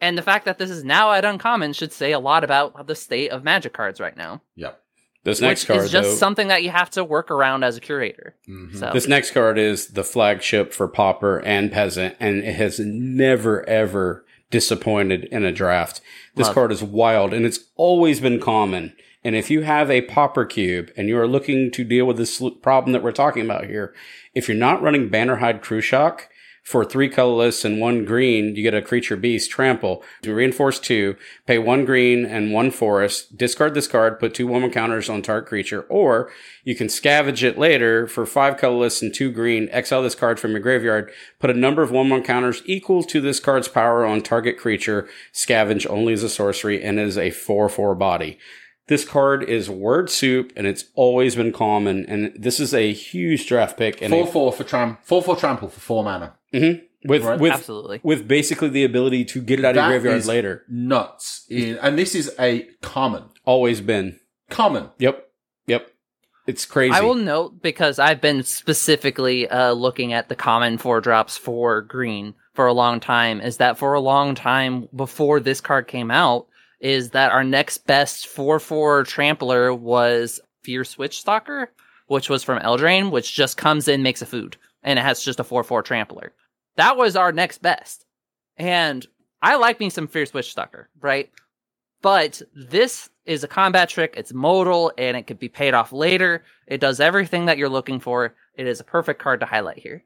and 0.00 0.16
the 0.16 0.22
fact 0.22 0.44
that 0.44 0.58
this 0.58 0.70
is 0.70 0.84
now 0.84 1.12
at 1.12 1.24
uncommon 1.24 1.72
should 1.72 1.92
say 1.92 2.12
a 2.12 2.18
lot 2.18 2.44
about 2.44 2.86
the 2.86 2.94
state 2.94 3.30
of 3.30 3.44
magic 3.44 3.72
cards 3.72 4.00
right 4.00 4.16
now. 4.16 4.42
Yep. 4.56 4.80
This 5.24 5.40
next 5.40 5.62
which 5.62 5.68
card, 5.68 5.84
is 5.86 5.90
just 5.90 6.10
though, 6.10 6.16
something 6.16 6.48
that 6.48 6.62
you 6.62 6.70
have 6.70 6.90
to 6.90 7.02
work 7.02 7.30
around 7.30 7.64
as 7.64 7.76
a 7.76 7.80
curator. 7.80 8.34
Mhm. 8.48 8.76
So 8.78 8.90
This 8.92 9.08
next 9.08 9.30
card 9.32 9.58
is 9.58 9.88
the 9.88 10.04
flagship 10.04 10.72
for 10.72 10.86
Pauper 10.86 11.38
and 11.44 11.72
Peasant, 11.72 12.14
and 12.20 12.44
it 12.44 12.54
has 12.54 12.78
never 12.78 13.68
ever 13.68 14.24
disappointed 14.50 15.24
in 15.24 15.44
a 15.44 15.50
draft. 15.50 16.00
This 16.36 16.46
Love. 16.48 16.54
card 16.54 16.72
is 16.72 16.82
wild, 16.82 17.32
and 17.32 17.44
it's 17.46 17.60
always 17.76 18.20
been 18.20 18.38
common. 18.38 18.92
And 19.24 19.34
if 19.34 19.50
you 19.50 19.62
have 19.62 19.90
a 19.90 20.02
Pauper 20.02 20.44
cube 20.44 20.90
and 20.96 21.08
you 21.08 21.18
are 21.18 21.26
looking 21.26 21.70
to 21.70 21.82
deal 21.82 22.04
with 22.04 22.18
this 22.18 22.42
problem 22.60 22.92
that 22.92 23.02
we're 23.02 23.10
talking 23.10 23.42
about 23.44 23.64
here, 23.64 23.94
if 24.34 24.46
you're 24.46 24.56
not 24.56 24.82
running 24.82 25.08
Bannerhide 25.08 25.62
Krushok 25.62 26.26
for 26.64 26.82
three 26.82 27.10
colorless 27.10 27.62
and 27.62 27.78
one 27.78 28.06
green, 28.06 28.56
you 28.56 28.62
get 28.62 28.72
a 28.72 28.80
creature 28.80 29.16
beast 29.16 29.50
trample. 29.50 30.02
You 30.22 30.34
reinforce 30.34 30.80
two, 30.80 31.14
pay 31.46 31.58
one 31.58 31.84
green 31.84 32.24
and 32.24 32.54
one 32.54 32.70
forest, 32.70 33.36
discard 33.36 33.74
this 33.74 33.86
card, 33.86 34.18
put 34.18 34.32
two 34.32 34.46
woman 34.46 34.70
counters 34.70 35.10
on 35.10 35.20
target 35.20 35.46
creature, 35.46 35.82
or 35.82 36.30
you 36.64 36.74
can 36.74 36.86
scavenge 36.86 37.42
it 37.42 37.58
later 37.58 38.06
for 38.06 38.24
five 38.24 38.56
colorless 38.56 39.02
and 39.02 39.12
two 39.12 39.30
green, 39.30 39.68
exile 39.72 40.02
this 40.02 40.14
card 40.14 40.40
from 40.40 40.52
your 40.52 40.60
graveyard, 40.60 41.12
put 41.38 41.50
a 41.50 41.54
number 41.54 41.82
of 41.82 41.90
one 41.90 42.22
counters 42.22 42.62
equal 42.64 43.02
to 43.02 43.20
this 43.20 43.40
card's 43.40 43.68
power 43.68 44.06
on 44.06 44.22
target 44.22 44.56
creature, 44.56 45.06
scavenge 45.34 45.86
only 45.90 46.14
as 46.14 46.22
a 46.22 46.30
sorcery, 46.30 46.82
and 46.82 46.98
is 46.98 47.18
a 47.18 47.30
4-4 47.30 47.98
body. 47.98 48.38
This 48.86 49.06
card 49.06 49.42
is 49.42 49.70
word 49.70 50.10
soup 50.10 50.52
and 50.56 50.66
it's 50.66 50.84
always 50.94 51.36
been 51.36 51.52
common, 51.52 52.04
and 52.06 52.32
this 52.38 52.60
is 52.60 52.74
a 52.74 52.92
huge 52.92 53.46
draft 53.46 53.78
pick 53.78 54.02
and 54.02 54.10
Four 54.10 54.28
a, 54.28 54.30
four 54.30 54.52
for 54.52 54.64
tram. 54.64 54.98
Four 55.02 55.22
four 55.22 55.36
trample 55.36 55.68
for 55.68 55.80
four 55.80 56.04
mana. 56.04 56.34
Mhm. 56.54 56.82
with 57.06 57.22
Right. 57.24 57.38
with 57.38 57.52
absolutely. 57.52 58.00
with 58.02 58.26
basically 58.26 58.68
the 58.68 58.84
ability 58.84 59.24
to 59.26 59.40
get 59.42 59.58
it 59.58 59.64
out 59.64 59.70
of 59.76 59.76
your 59.76 59.88
graveyard 59.88 60.18
is 60.18 60.26
later. 60.28 60.64
Nuts. 60.68 61.44
In, 61.50 61.76
and 61.78 61.98
this 61.98 62.14
is 62.14 62.34
a 62.38 62.68
common. 62.80 63.24
Always 63.44 63.80
been. 63.80 64.18
Common. 64.50 64.90
Yep. 64.98 65.26
Yep. 65.66 65.90
It's 66.46 66.64
crazy. 66.66 66.94
I 66.94 67.00
will 67.00 67.14
note 67.14 67.62
because 67.62 67.98
I've 67.98 68.20
been 68.20 68.42
specifically 68.42 69.48
uh, 69.48 69.72
looking 69.72 70.12
at 70.12 70.28
the 70.28 70.36
common 70.36 70.78
four 70.78 71.00
drops 71.00 71.36
for 71.36 71.80
green 71.80 72.34
for 72.54 72.66
a 72.66 72.72
long 72.72 73.00
time. 73.00 73.40
Is 73.40 73.56
that 73.58 73.78
for 73.78 73.94
a 73.94 74.00
long 74.00 74.34
time 74.34 74.88
before 74.94 75.40
this 75.40 75.60
card 75.60 75.86
came 75.88 76.10
out? 76.10 76.46
Is 76.80 77.10
that 77.10 77.32
our 77.32 77.44
next 77.44 77.86
best 77.86 78.26
four 78.26 78.58
four 78.60 79.04
trampler 79.04 79.72
was 79.74 80.40
Fierce 80.62 80.96
Witchstalker, 80.96 81.68
which 82.08 82.28
was 82.28 82.42
from 82.44 82.58
Eldraine, 82.60 83.10
which 83.10 83.34
just 83.34 83.56
comes 83.56 83.88
in 83.88 84.02
makes 84.02 84.20
a 84.22 84.26
food 84.26 84.56
and 84.82 84.98
it 84.98 85.02
has 85.02 85.22
just 85.24 85.40
a 85.40 85.44
four 85.44 85.64
four 85.64 85.82
trampler. 85.82 86.32
That 86.76 86.96
was 86.96 87.16
our 87.16 87.32
next 87.32 87.62
best, 87.62 88.04
and 88.56 89.06
I 89.40 89.56
like 89.56 89.78
me 89.78 89.90
some 89.90 90.08
Fierce 90.08 90.32
Witchstalker, 90.32 90.86
right? 91.00 91.30
But 92.00 92.42
this 92.54 93.10
is 93.26 93.44
a 93.44 93.48
combat 93.48 93.88
trick. 93.88 94.14
It's 94.16 94.32
modal 94.32 94.92
and 94.98 95.16
it 95.16 95.26
could 95.26 95.38
be 95.38 95.48
paid 95.48 95.74
off 95.74 95.92
later. 95.92 96.44
It 96.66 96.80
does 96.80 97.00
everything 97.00 97.46
that 97.46 97.58
you're 97.58 97.68
looking 97.68 98.00
for. 98.00 98.34
It 98.54 98.66
is 98.66 98.80
a 98.80 98.84
perfect 98.84 99.20
card 99.20 99.40
to 99.40 99.46
highlight 99.46 99.78
here. 99.78 100.04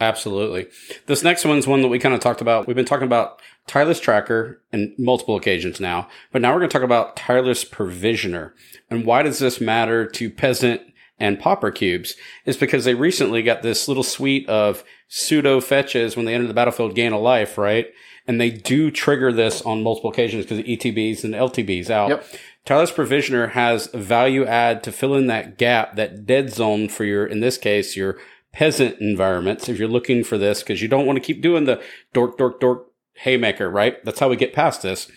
Absolutely. 0.00 0.68
This 1.06 1.22
next 1.22 1.44
one's 1.44 1.66
one 1.66 1.82
that 1.82 1.88
we 1.88 1.98
kind 1.98 2.14
of 2.14 2.20
talked 2.20 2.40
about. 2.40 2.66
We've 2.66 2.76
been 2.76 2.84
talking 2.84 3.06
about 3.06 3.40
Tireless 3.66 3.98
Tracker 3.98 4.62
in 4.72 4.94
multiple 4.96 5.36
occasions 5.36 5.80
now, 5.80 6.08
but 6.30 6.40
now 6.40 6.52
we're 6.52 6.60
going 6.60 6.70
to 6.70 6.72
talk 6.72 6.84
about 6.84 7.16
Tireless 7.16 7.64
Provisioner. 7.64 8.54
And 8.90 9.04
why 9.04 9.22
does 9.22 9.38
this 9.38 9.60
matter 9.60 10.06
to 10.06 10.30
Peasant 10.30 10.82
and 11.18 11.38
Pauper 11.38 11.70
cubes? 11.70 12.14
Is 12.44 12.56
because 12.56 12.84
they 12.84 12.94
recently 12.94 13.42
got 13.42 13.62
this 13.62 13.88
little 13.88 14.02
suite 14.02 14.48
of 14.48 14.84
pseudo 15.08 15.60
fetches 15.60 16.16
when 16.16 16.26
they 16.26 16.34
enter 16.34 16.46
the 16.46 16.54
battlefield 16.54 16.94
gain 16.94 17.12
a 17.12 17.18
life, 17.18 17.58
right? 17.58 17.86
And 18.26 18.40
they 18.40 18.50
do 18.50 18.90
trigger 18.90 19.32
this 19.32 19.62
on 19.62 19.82
multiple 19.82 20.10
occasions 20.10 20.44
because 20.44 20.58
of 20.58 20.66
ETBs 20.66 21.24
and 21.24 21.34
LTBs 21.34 21.88
out. 21.88 22.10
Yep. 22.10 22.26
Tireless 22.66 22.90
Provisioner 22.90 23.48
has 23.48 23.86
value 23.94 24.44
add 24.44 24.82
to 24.82 24.92
fill 24.92 25.14
in 25.14 25.26
that 25.28 25.56
gap, 25.56 25.96
that 25.96 26.26
dead 26.26 26.52
zone 26.52 26.90
for 26.90 27.04
your, 27.04 27.24
in 27.24 27.40
this 27.40 27.56
case, 27.56 27.96
your 27.96 28.18
peasant 28.52 29.00
environments. 29.00 29.70
If 29.70 29.78
you're 29.78 29.88
looking 29.88 30.22
for 30.22 30.36
this, 30.36 30.62
because 30.62 30.82
you 30.82 30.88
don't 30.88 31.06
want 31.06 31.16
to 31.16 31.24
keep 31.24 31.40
doing 31.40 31.64
the 31.64 31.82
dork, 32.12 32.36
dork, 32.36 32.60
dork 32.60 32.88
haymaker, 33.14 33.70
right? 33.70 34.04
That's 34.04 34.20
how 34.20 34.28
we 34.28 34.36
get 34.36 34.52
past 34.52 34.82
this. 34.82 35.10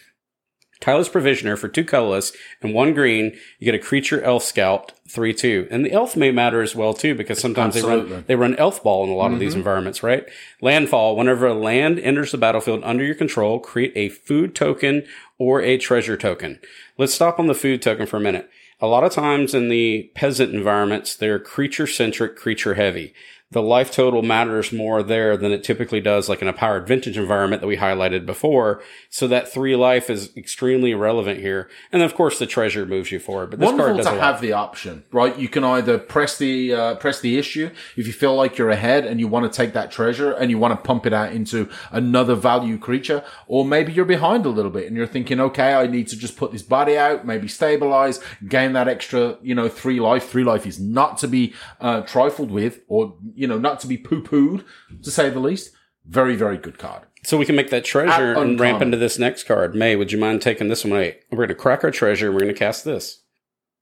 Tireless 0.81 1.09
Provisioner 1.09 1.55
for 1.55 1.67
two 1.67 1.85
colorless 1.85 2.33
and 2.61 2.73
one 2.73 2.93
green. 2.93 3.37
You 3.59 3.65
get 3.65 3.75
a 3.75 3.79
creature 3.79 4.21
elf 4.21 4.43
scout 4.43 4.91
three 5.07 5.33
two, 5.33 5.67
and 5.71 5.85
the 5.85 5.91
elf 5.91 6.17
may 6.17 6.31
matter 6.31 6.61
as 6.61 6.75
well 6.75 6.93
too 6.93 7.15
because 7.15 7.39
sometimes 7.39 7.75
they 7.75 7.81
run 7.81 8.25
they 8.27 8.35
run 8.35 8.55
elf 8.55 8.83
ball 8.83 9.03
in 9.03 9.09
a 9.09 9.15
lot 9.15 9.31
of 9.31 9.39
these 9.39 9.51
mm-hmm. 9.51 9.59
environments, 9.59 10.03
right? 10.03 10.25
Landfall. 10.59 11.15
Whenever 11.15 11.47
a 11.47 11.53
land 11.53 11.99
enters 11.99 12.31
the 12.31 12.37
battlefield 12.37 12.81
under 12.83 13.03
your 13.03 13.15
control, 13.15 13.59
create 13.59 13.93
a 13.95 14.09
food 14.09 14.55
token 14.55 15.05
or 15.37 15.61
a 15.61 15.77
treasure 15.77 16.17
token. 16.17 16.59
Let's 16.97 17.13
stop 17.13 17.39
on 17.39 17.47
the 17.47 17.55
food 17.55 17.81
token 17.81 18.07
for 18.07 18.17
a 18.17 18.21
minute. 18.21 18.49
A 18.79 18.87
lot 18.87 19.03
of 19.03 19.11
times 19.11 19.53
in 19.53 19.69
the 19.69 20.11
peasant 20.15 20.55
environments, 20.55 21.15
they're 21.15 21.39
creature 21.39 21.85
centric, 21.85 22.35
creature 22.35 22.73
heavy. 22.73 23.13
The 23.51 23.61
life 23.61 23.91
total 23.91 24.21
matters 24.21 24.71
more 24.71 25.03
there 25.03 25.35
than 25.35 25.51
it 25.51 25.63
typically 25.63 25.99
does, 25.99 26.29
like 26.29 26.41
in 26.41 26.47
a 26.47 26.53
powered 26.53 26.87
vintage 26.87 27.17
environment 27.17 27.61
that 27.61 27.67
we 27.67 27.77
highlighted 27.77 28.25
before. 28.25 28.81
So 29.09 29.27
that 29.27 29.51
three 29.51 29.75
life 29.75 30.09
is 30.09 30.35
extremely 30.37 30.93
relevant 30.93 31.39
here. 31.39 31.69
And 31.91 32.01
of 32.01 32.15
course, 32.15 32.39
the 32.39 32.45
treasure 32.45 32.85
moves 32.85 33.11
you 33.11 33.19
forward. 33.19 33.49
But 33.51 33.59
this 33.59 33.67
card 33.67 33.79
Wonderful 33.79 34.03
does 34.03 34.13
to 34.13 34.21
have 34.21 34.39
the 34.39 34.53
option, 34.53 35.03
right? 35.11 35.37
You 35.37 35.49
can 35.49 35.63
either 35.63 35.97
press 35.97 36.37
the 36.37 36.73
uh, 36.73 36.95
press 36.95 37.19
the 37.19 37.37
issue 37.37 37.69
if 37.97 38.07
you 38.07 38.13
feel 38.13 38.35
like 38.35 38.57
you're 38.57 38.69
ahead 38.69 39.05
and 39.05 39.19
you 39.19 39.27
want 39.27 39.51
to 39.51 39.55
take 39.55 39.73
that 39.73 39.91
treasure 39.91 40.31
and 40.31 40.49
you 40.49 40.57
want 40.57 40.71
to 40.71 40.87
pump 40.87 41.05
it 41.05 41.13
out 41.13 41.33
into 41.33 41.69
another 41.91 42.35
value 42.35 42.77
creature, 42.77 43.23
or 43.47 43.65
maybe 43.65 43.91
you're 43.91 44.05
behind 44.05 44.45
a 44.45 44.49
little 44.49 44.71
bit 44.71 44.87
and 44.87 44.95
you're 44.95 45.05
thinking, 45.07 45.39
okay, 45.41 45.73
I 45.73 45.87
need 45.87 46.07
to 46.07 46.17
just 46.17 46.37
put 46.37 46.51
this 46.51 46.63
body 46.63 46.97
out, 46.97 47.25
maybe 47.25 47.49
stabilize, 47.49 48.21
gain 48.47 48.73
that 48.73 48.87
extra, 48.87 49.37
you 49.41 49.55
know, 49.55 49.67
three 49.67 49.99
life. 49.99 50.29
Three 50.29 50.45
life 50.45 50.65
is 50.65 50.79
not 50.79 51.17
to 51.19 51.27
be 51.27 51.53
uh, 51.81 52.01
trifled 52.01 52.51
with, 52.51 52.79
or 52.87 53.15
you 53.41 53.47
know, 53.47 53.57
not 53.57 53.79
to 53.79 53.87
be 53.87 53.97
poo 53.97 54.21
pooed, 54.21 54.63
to 55.01 55.09
say 55.09 55.31
the 55.31 55.39
least. 55.39 55.71
Very, 56.05 56.35
very 56.35 56.57
good 56.57 56.77
card. 56.77 57.07
So 57.23 57.37
we 57.37 57.45
can 57.45 57.55
make 57.55 57.71
that 57.71 57.83
treasure 57.83 58.33
and 58.33 58.59
ramp 58.59 58.81
into 58.81 58.97
this 58.97 59.17
next 59.17 59.43
card. 59.45 59.75
May, 59.75 59.95
would 59.95 60.11
you 60.11 60.19
mind 60.19 60.41
taking 60.41 60.67
this 60.67 60.83
one 60.83 60.93
away? 60.93 61.19
We're 61.31 61.37
going 61.37 61.49
to 61.49 61.55
crack 61.55 61.83
our 61.83 61.91
treasure. 61.91 62.27
and 62.27 62.35
We're 62.35 62.41
going 62.41 62.53
to 62.53 62.59
cast 62.59 62.85
this. 62.85 63.23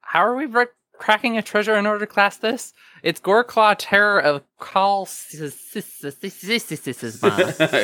How 0.02 0.20
are 0.22 0.36
we 0.36 0.46
re- 0.46 0.68
cracking 0.98 1.38
a 1.38 1.42
treasure 1.42 1.76
in 1.76 1.86
order 1.86 2.06
to 2.06 2.14
cast 2.14 2.42
this? 2.42 2.74
It's 3.04 3.20
Goreclaw 3.20 3.76
Terror 3.78 4.20
of 4.20 4.44
Call 4.60 5.08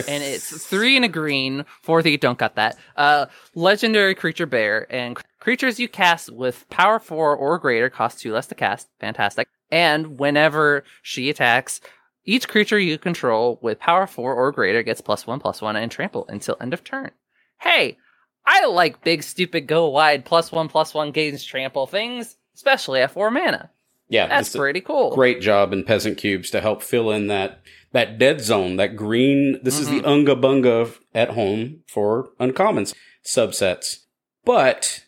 and 0.07 0.23
it's 0.23 0.65
three 0.65 0.95
and 0.95 1.05
a 1.05 1.09
green 1.09 1.65
for 1.81 2.01
the 2.01 2.17
don't 2.17 2.37
got 2.37 2.55
that. 2.55 2.77
Uh, 2.95 3.25
legendary 3.53 4.15
creature 4.15 4.45
bear 4.45 4.87
and 4.93 5.17
creatures 5.45 5.79
you 5.79 5.87
cast 5.87 6.31
with 6.33 6.67
power 6.71 6.97
four 6.97 7.35
or 7.35 7.59
greater 7.59 7.89
cost 7.89 8.19
two 8.19 8.33
less 8.33 8.47
to 8.47 8.55
cast. 8.55 8.89
Fantastic. 8.99 9.47
And 9.71 10.17
whenever 10.19 10.83
she 11.03 11.29
attacks, 11.29 11.81
each 12.25 12.47
creature 12.47 12.79
you 12.79 12.97
control 12.97 13.59
with 13.61 13.79
power 13.79 14.07
four 14.07 14.33
or 14.33 14.51
greater 14.51 14.81
gets 14.81 15.01
plus 15.01 15.27
one 15.27 15.39
plus 15.39 15.61
one 15.61 15.75
and 15.75 15.91
trample 15.91 16.25
until 16.29 16.57
end 16.59 16.73
of 16.73 16.83
turn. 16.83 17.11
Hey, 17.61 17.97
I 18.43 18.65
like 18.65 19.03
big 19.03 19.21
stupid 19.21 19.67
go 19.67 19.87
wide 19.89 20.25
plus 20.25 20.51
one 20.51 20.67
plus 20.67 20.93
one 20.95 21.11
gains 21.11 21.43
trample 21.43 21.85
things, 21.85 22.35
especially 22.55 23.01
at 23.01 23.11
four 23.11 23.29
mana. 23.29 23.69
Yeah, 24.07 24.27
That's 24.27 24.55
pretty 24.55 24.81
cool. 24.81 25.13
great 25.15 25.41
job 25.41 25.73
in 25.73 25.83
peasant 25.83 26.17
cubes 26.17 26.49
to 26.51 26.61
help 26.61 26.81
fill 26.83 27.11
in 27.11 27.27
that 27.27 27.61
that 27.91 28.17
dead 28.17 28.41
zone, 28.41 28.75
that 28.77 28.95
green. 28.95 29.59
This 29.63 29.79
is 29.79 29.87
the 29.89 29.97
Mm-hmm. 30.01 30.07
unga 30.07 30.35
bunga 30.35 30.95
at 31.13 31.29
home 31.31 31.81
for 31.87 32.29
uncommons 32.39 32.93
subsets. 33.23 33.99
But 34.43 35.04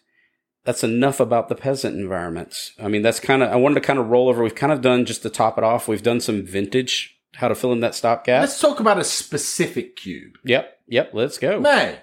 that's 0.68 0.84
enough 0.84 1.22
about 1.22 1.47
the 1.47 1.55
peasant 1.55 1.97
environments. 1.97 2.74
I 2.78 2.89
mean, 2.89 3.01
that's 3.01 3.22
kind 3.22 3.41
of 3.41 3.49
I 3.49 3.55
wanted 3.55 3.76
to 3.76 3.82
kind 3.82 3.97
of 3.97 4.09
roll 4.09 4.28
over. 4.28 4.43
We've 4.43 4.53
kind 4.53 4.74
of 4.74 4.82
done 4.82 5.05
just 5.05 5.22
to 5.24 5.30
top 5.30 5.57
it 5.57 5.63
off. 5.63 5.88
We've 5.88 6.03
done 6.03 6.20
some 6.20 6.45
vintage 6.45 7.18
how 7.36 7.47
to 7.47 7.55
fill 7.55 7.72
in 7.72 7.80
that 7.80 7.95
stopgap. 7.95 8.41
Let's 8.41 8.59
talk 8.59 8.80
about 8.82 8.97
a 8.99 9.03
specific 9.03 9.95
cube. 9.95 10.34
Yep, 10.43 10.78
yep. 10.88 11.11
Let's 11.13 11.38
go. 11.38 11.59
May, 11.61 11.99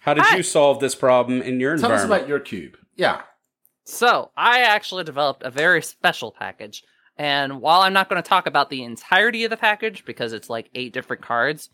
How 0.00 0.12
did 0.14 0.24
I- 0.24 0.36
you 0.36 0.42
solve 0.42 0.80
this 0.80 0.94
problem 0.94 1.40
in 1.40 1.58
your 1.58 1.76
tell 1.76 1.90
us 1.92 2.02
environment? 2.02 2.20
about 2.22 2.28
your 2.28 2.40
cube. 2.40 2.76
Yeah. 2.96 3.22
So, 3.84 4.30
I 4.36 4.60
actually 4.60 5.04
developed 5.04 5.42
a 5.44 5.50
very 5.50 5.80
special 5.82 6.32
package. 6.32 6.82
And 7.16 7.60
while 7.62 7.80
I'm 7.80 7.92
not 7.94 8.08
going 8.10 8.20
to 8.22 8.28
talk 8.28 8.46
about 8.46 8.68
the 8.68 8.82
entirety 8.82 9.44
of 9.44 9.50
the 9.50 9.56
package 9.56 10.04
because 10.04 10.32
it's 10.34 10.50
like 10.50 10.68
eight 10.74 10.92
different 10.92 11.22
cards, 11.22 11.70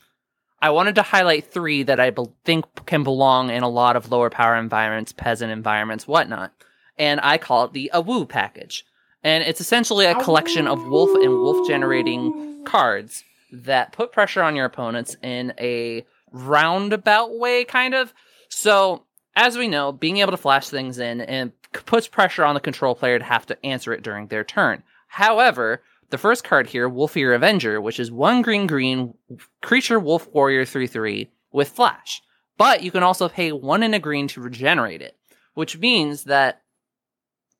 I 0.62 0.70
wanted 0.70 0.94
to 0.94 1.02
highlight 1.02 1.52
three 1.52 1.82
that 1.82 1.98
I 1.98 2.10
be- 2.10 2.22
think 2.44 2.86
can 2.86 3.02
belong 3.02 3.50
in 3.50 3.64
a 3.64 3.68
lot 3.68 3.96
of 3.96 4.12
lower 4.12 4.30
power 4.30 4.54
environments, 4.54 5.12
peasant 5.12 5.50
environments, 5.50 6.06
whatnot. 6.06 6.52
And 6.96 7.20
I 7.20 7.36
call 7.36 7.64
it 7.64 7.72
the 7.72 7.90
Awoo 7.92 8.28
package. 8.28 8.86
And 9.24 9.42
it's 9.42 9.60
essentially 9.60 10.06
a 10.06 10.14
collection 10.14 10.68
of 10.68 10.86
wolf 10.86 11.10
and 11.14 11.32
wolf 11.32 11.66
generating 11.66 12.64
cards 12.64 13.24
that 13.52 13.92
put 13.92 14.12
pressure 14.12 14.42
on 14.42 14.54
your 14.54 14.66
opponents 14.66 15.16
in 15.20 15.52
a 15.58 16.06
roundabout 16.30 17.36
way, 17.38 17.64
kind 17.64 17.94
of. 17.94 18.14
So, 18.48 19.04
as 19.34 19.58
we 19.58 19.66
know, 19.66 19.90
being 19.90 20.18
able 20.18 20.30
to 20.30 20.36
flash 20.36 20.68
things 20.68 20.98
in 20.98 21.20
and 21.20 21.52
puts 21.72 22.06
pressure 22.06 22.44
on 22.44 22.54
the 22.54 22.60
control 22.60 22.94
player 22.94 23.18
to 23.18 23.24
have 23.24 23.46
to 23.46 23.66
answer 23.66 23.92
it 23.92 24.02
during 24.02 24.28
their 24.28 24.44
turn. 24.44 24.84
However, 25.08 25.82
the 26.12 26.18
first 26.18 26.44
card 26.44 26.68
here, 26.68 26.88
Wolfir 26.88 27.34
Avenger, 27.34 27.80
which 27.80 27.98
is 27.98 28.12
one 28.12 28.42
green 28.42 28.68
green 28.68 29.14
creature 29.62 29.98
wolf 29.98 30.28
warrior 30.32 30.64
3 30.64 30.86
3 30.86 31.30
with 31.50 31.70
flash. 31.70 32.22
But 32.58 32.82
you 32.82 32.92
can 32.92 33.02
also 33.02 33.28
pay 33.28 33.50
one 33.50 33.82
in 33.82 33.94
a 33.94 33.98
green 33.98 34.28
to 34.28 34.40
regenerate 34.40 35.02
it, 35.02 35.16
which 35.54 35.78
means 35.78 36.24
that 36.24 36.62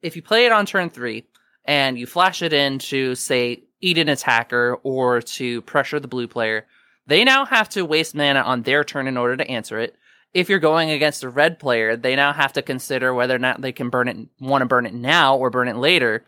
if 0.03 0.16
you 0.16 0.22
play 0.22 0.44
it 0.46 0.53
on 0.53 0.66
turn 0.66 0.90
three 0.90 1.24
and 1.64 1.98
you 1.98 2.07
flash 2.07 2.42
it 2.42 2.53
in 2.53 2.78
to, 2.78 3.14
say, 3.14 3.62
eat 3.80 3.98
an 3.98 4.09
attacker 4.09 4.78
or 4.82 5.22
to 5.22 5.62
pressure 5.62 5.98
the 5.98 6.07
blue 6.07 6.28
player, 6.28 6.66
they 7.07 7.24
now 7.24 7.46
have 7.46 7.68
to 7.70 7.86
waste 7.86 8.14
mana 8.14 8.40
on 8.40 8.62
their 8.62 8.84
turn 8.84 9.09
in 9.09 9.16
order 9.16 9.36
to 9.36 9.50
answer 9.50 9.78
it. 9.78 9.96
If 10.34 10.48
you're 10.48 10.59
going 10.59 10.90
against 10.90 11.24
a 11.24 11.28
red 11.28 11.59
player, 11.59 11.96
they 11.96 12.16
now 12.16 12.32
have 12.32 12.53
to 12.55 12.62
consider 12.62 13.14
whether 13.14 13.34
or 13.34 13.40
not 13.40 13.61
they 13.62 13.72
can 13.72 13.88
burn 13.88 14.09
it, 14.09 14.16
want 14.40 14.62
to 14.62 14.66
burn 14.66 14.86
it 14.86 14.94
now 14.94 15.36
or 15.36 15.50
burn 15.50 15.68
it 15.68 15.76
later, 15.76 16.24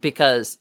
because 0.00 0.58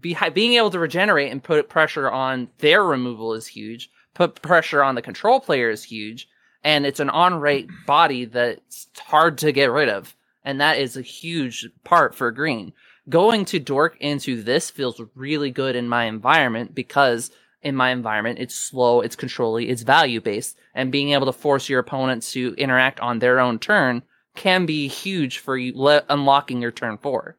be, 0.00 0.16
being 0.34 0.54
able 0.54 0.70
to 0.70 0.78
regenerate 0.78 1.32
and 1.32 1.42
put 1.42 1.68
pressure 1.68 2.10
on 2.10 2.48
their 2.58 2.84
removal 2.84 3.34
is 3.34 3.46
huge. 3.46 3.90
Put 4.14 4.42
pressure 4.42 4.82
on 4.82 4.94
the 4.94 5.02
control 5.02 5.40
player 5.40 5.70
is 5.70 5.84
huge, 5.84 6.28
and 6.64 6.84
it's 6.84 7.00
an 7.00 7.10
on-rate 7.10 7.68
body 7.86 8.24
that's 8.24 8.88
hard 8.98 9.38
to 9.38 9.52
get 9.52 9.70
rid 9.70 9.88
of, 9.88 10.14
and 10.44 10.60
that 10.60 10.78
is 10.78 10.96
a 10.96 11.02
huge 11.02 11.68
part 11.84 12.14
for 12.14 12.30
green. 12.30 12.72
Going 13.08 13.44
to 13.46 13.58
dork 13.58 13.96
into 14.00 14.42
this 14.42 14.70
feels 14.70 15.00
really 15.14 15.50
good 15.50 15.76
in 15.76 15.88
my 15.88 16.04
environment 16.04 16.74
because 16.74 17.30
in 17.62 17.74
my 17.74 17.90
environment 17.90 18.38
it's 18.38 18.54
slow, 18.54 19.00
it's 19.00 19.16
controlly, 19.16 19.68
it's 19.68 19.82
value 19.82 20.20
based, 20.20 20.56
and 20.74 20.92
being 20.92 21.12
able 21.12 21.26
to 21.26 21.32
force 21.32 21.68
your 21.68 21.80
opponent 21.80 22.22
to 22.24 22.54
interact 22.58 23.00
on 23.00 23.18
their 23.18 23.40
own 23.40 23.58
turn 23.58 24.02
can 24.34 24.66
be 24.66 24.88
huge 24.88 25.38
for 25.38 25.56
you 25.56 25.72
le- 25.74 26.04
unlocking 26.08 26.62
your 26.62 26.70
turn 26.70 26.98
four. 26.98 27.36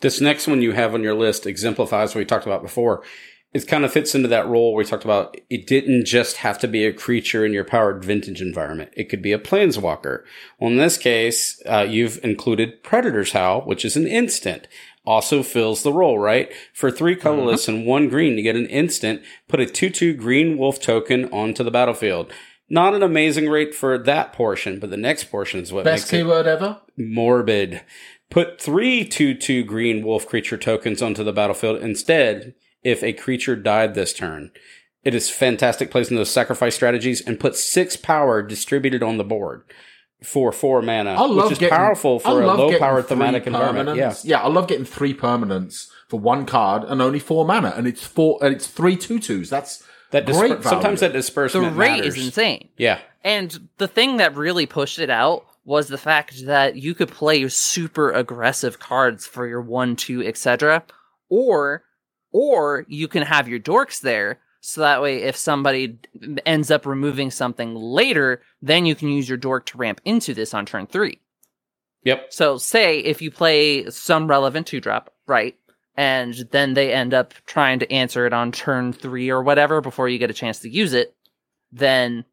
This 0.00 0.20
next 0.20 0.46
one 0.46 0.62
you 0.62 0.72
have 0.72 0.94
on 0.94 1.02
your 1.02 1.14
list 1.14 1.46
exemplifies 1.46 2.14
what 2.14 2.20
we 2.20 2.24
talked 2.24 2.46
about 2.46 2.62
before. 2.62 3.02
It 3.52 3.66
kind 3.66 3.84
of 3.84 3.92
fits 3.92 4.14
into 4.14 4.28
that 4.28 4.46
role 4.46 4.74
we 4.74 4.84
talked 4.84 5.04
about. 5.04 5.36
It 5.50 5.66
didn't 5.66 6.04
just 6.04 6.36
have 6.38 6.58
to 6.60 6.68
be 6.68 6.84
a 6.84 6.92
creature 6.92 7.44
in 7.44 7.52
your 7.52 7.64
powered 7.64 8.04
vintage 8.04 8.40
environment. 8.40 8.92
It 8.96 9.08
could 9.08 9.22
be 9.22 9.32
a 9.32 9.40
planeswalker. 9.40 10.22
Well, 10.60 10.70
in 10.70 10.76
this 10.76 10.96
case, 10.96 11.60
uh, 11.66 11.84
you've 11.88 12.24
included 12.24 12.84
Predator's 12.84 13.32
Howl, 13.32 13.62
which 13.62 13.84
is 13.84 13.96
an 13.96 14.06
instant. 14.06 14.68
also 15.06 15.42
fills 15.42 15.82
the 15.82 15.92
role, 15.92 16.18
right? 16.18 16.52
For 16.74 16.90
three 16.90 17.16
colorless 17.16 17.66
and 17.66 17.86
one 17.86 18.08
green, 18.08 18.36
you 18.36 18.44
get 18.44 18.54
an 18.54 18.66
instant, 18.66 19.22
put 19.48 19.58
a 19.58 19.66
2 19.66 19.90
2 19.90 20.14
green 20.14 20.56
wolf 20.58 20.80
token 20.80 21.24
onto 21.32 21.64
the 21.64 21.70
battlefield. 21.70 22.30
Not 22.68 22.94
an 22.94 23.02
amazing 23.02 23.48
rate 23.48 23.74
for 23.74 23.98
that 23.98 24.32
portion, 24.32 24.78
but 24.78 24.90
the 24.90 24.96
next 24.96 25.24
portion 25.24 25.60
is 25.60 25.72
what 25.72 25.84
Best 25.84 26.04
makes 26.04 26.12
it 26.12 26.16
keyword 26.18 26.46
ever. 26.46 26.80
morbid. 26.96 27.80
Put 28.30 28.60
three 28.60 29.04
2 29.04 29.34
2 29.34 29.64
green 29.64 30.04
wolf 30.04 30.26
creature 30.26 30.56
tokens 30.56 31.02
onto 31.02 31.24
the 31.24 31.32
battlefield 31.32 31.82
instead 31.82 32.54
if 32.82 33.02
a 33.02 33.12
creature 33.12 33.56
died 33.56 33.94
this 33.94 34.12
turn. 34.12 34.50
It 35.02 35.14
is 35.14 35.30
fantastic 35.30 35.90
placing 35.90 36.16
those 36.16 36.30
sacrifice 36.30 36.74
strategies 36.74 37.20
and 37.20 37.40
put 37.40 37.56
six 37.56 37.96
power 37.96 38.42
distributed 38.42 39.02
on 39.02 39.16
the 39.18 39.24
board 39.24 39.64
for 40.22 40.52
four 40.52 40.82
mana, 40.82 41.12
I 41.14 41.20
love 41.24 41.44
which 41.44 41.52
is 41.52 41.58
getting, 41.58 41.74
powerful 41.76 42.20
I 42.24 42.28
for 42.30 42.42
a 42.42 42.46
love 42.46 42.58
low 42.58 42.66
getting 42.68 42.80
power 42.80 43.00
three 43.02 43.08
thematic 43.08 43.46
environment. 43.46 43.96
Yeah. 43.96 44.14
yeah, 44.22 44.42
I 44.42 44.48
love 44.48 44.68
getting 44.68 44.84
three 44.84 45.14
permanents 45.14 45.86
for 46.08 46.20
one 46.20 46.44
card 46.44 46.84
and 46.84 47.00
only 47.00 47.18
four 47.18 47.46
mana, 47.46 47.72
and 47.74 47.86
it's 47.86 48.04
four, 48.04 48.38
and 48.42 48.54
it's 48.54 48.66
three 48.66 48.96
two 48.96 49.18
twos. 49.18 49.48
That's 49.48 49.82
That 50.10 50.26
disper- 50.26 50.38
great 50.38 50.48
value. 50.58 50.62
sometimes 50.62 51.00
that 51.00 51.12
The 51.14 51.70
rate 51.74 51.96
matters. 52.00 52.18
is 52.18 52.26
insane. 52.26 52.68
Yeah. 52.76 52.98
And 53.24 53.68
the 53.78 53.88
thing 53.88 54.18
that 54.18 54.36
really 54.36 54.66
pushed 54.66 54.98
it 54.98 55.08
out 55.10 55.46
was 55.70 55.86
the 55.86 55.96
fact 55.96 56.46
that 56.46 56.74
you 56.74 56.96
could 56.96 57.08
play 57.08 57.46
super 57.48 58.10
aggressive 58.10 58.80
cards 58.80 59.24
for 59.24 59.46
your 59.46 59.60
one, 59.60 59.94
two, 59.94 60.20
etc. 60.20 60.82
Or, 61.28 61.84
or 62.32 62.84
you 62.88 63.06
can 63.06 63.22
have 63.22 63.46
your 63.46 63.60
dorks 63.60 64.00
there, 64.00 64.40
so 64.60 64.80
that 64.80 65.00
way 65.00 65.22
if 65.22 65.36
somebody 65.36 66.00
ends 66.44 66.72
up 66.72 66.86
removing 66.86 67.30
something 67.30 67.76
later, 67.76 68.42
then 68.60 68.84
you 68.84 68.96
can 68.96 69.10
use 69.10 69.28
your 69.28 69.38
dork 69.38 69.64
to 69.66 69.78
ramp 69.78 70.00
into 70.04 70.34
this 70.34 70.54
on 70.54 70.66
turn 70.66 70.88
three. 70.88 71.20
Yep. 72.02 72.32
So 72.32 72.58
say 72.58 72.98
if 72.98 73.22
you 73.22 73.30
play 73.30 73.88
some 73.90 74.26
relevant 74.26 74.66
two 74.66 74.80
drop, 74.80 75.14
right? 75.28 75.54
And 75.96 76.34
then 76.50 76.74
they 76.74 76.92
end 76.92 77.14
up 77.14 77.32
trying 77.46 77.78
to 77.78 77.92
answer 77.92 78.26
it 78.26 78.32
on 78.32 78.50
turn 78.50 78.92
three 78.92 79.30
or 79.30 79.40
whatever 79.40 79.80
before 79.80 80.08
you 80.08 80.18
get 80.18 80.30
a 80.30 80.34
chance 80.34 80.58
to 80.60 80.68
use 80.68 80.94
it, 80.94 81.14
then 81.70 82.24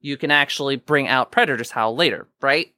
you 0.00 0.18
can 0.18 0.30
actually 0.30 0.76
bring 0.76 1.08
out 1.08 1.32
Predator's 1.32 1.70
Howl 1.70 1.96
later, 1.96 2.28
right? 2.42 2.73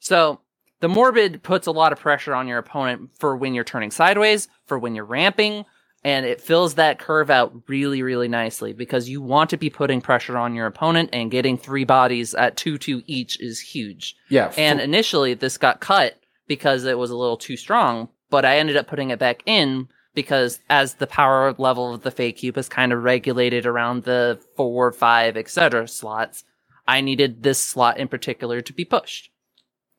So 0.00 0.40
the 0.80 0.88
Morbid 0.88 1.42
puts 1.42 1.66
a 1.66 1.72
lot 1.72 1.92
of 1.92 2.00
pressure 2.00 2.34
on 2.34 2.48
your 2.48 2.58
opponent 2.58 3.10
for 3.18 3.36
when 3.36 3.54
you're 3.54 3.64
turning 3.64 3.90
sideways, 3.90 4.48
for 4.66 4.78
when 4.78 4.94
you're 4.94 5.04
ramping, 5.04 5.64
and 6.02 6.24
it 6.24 6.40
fills 6.40 6.74
that 6.74 6.98
curve 6.98 7.30
out 7.30 7.54
really, 7.68 8.02
really 8.02 8.28
nicely 8.28 8.72
because 8.72 9.08
you 9.08 9.20
want 9.20 9.50
to 9.50 9.58
be 9.58 9.68
putting 9.68 10.00
pressure 10.00 10.38
on 10.38 10.54
your 10.54 10.66
opponent 10.66 11.10
and 11.12 11.30
getting 11.30 11.58
three 11.58 11.84
bodies 11.84 12.34
at 12.34 12.56
2 12.56 12.78
2 12.78 13.02
each 13.06 13.38
is 13.40 13.60
huge. 13.60 14.16
yeah, 14.30 14.52
And 14.56 14.80
initially, 14.80 15.34
this 15.34 15.58
got 15.58 15.80
cut 15.80 16.18
because 16.46 16.84
it 16.84 16.98
was 16.98 17.10
a 17.10 17.16
little 17.16 17.36
too 17.36 17.56
strong, 17.56 18.08
but 18.30 18.44
I 18.44 18.58
ended 18.58 18.76
up 18.76 18.86
putting 18.86 19.10
it 19.10 19.18
back 19.18 19.42
in 19.44 19.88
because 20.14 20.60
as 20.70 20.94
the 20.94 21.06
power 21.06 21.54
level 21.58 21.94
of 21.94 22.02
the 22.02 22.10
fake 22.10 22.38
cube 22.38 22.56
is 22.58 22.68
kind 22.68 22.92
of 22.92 23.02
regulated 23.04 23.66
around 23.66 24.04
the 24.04 24.40
four, 24.56 24.90
five, 24.92 25.36
etc. 25.36 25.86
slots, 25.86 26.44
I 26.88 27.02
needed 27.02 27.42
this 27.42 27.60
slot 27.60 27.98
in 27.98 28.08
particular 28.08 28.62
to 28.62 28.72
be 28.72 28.84
pushed. 28.84 29.30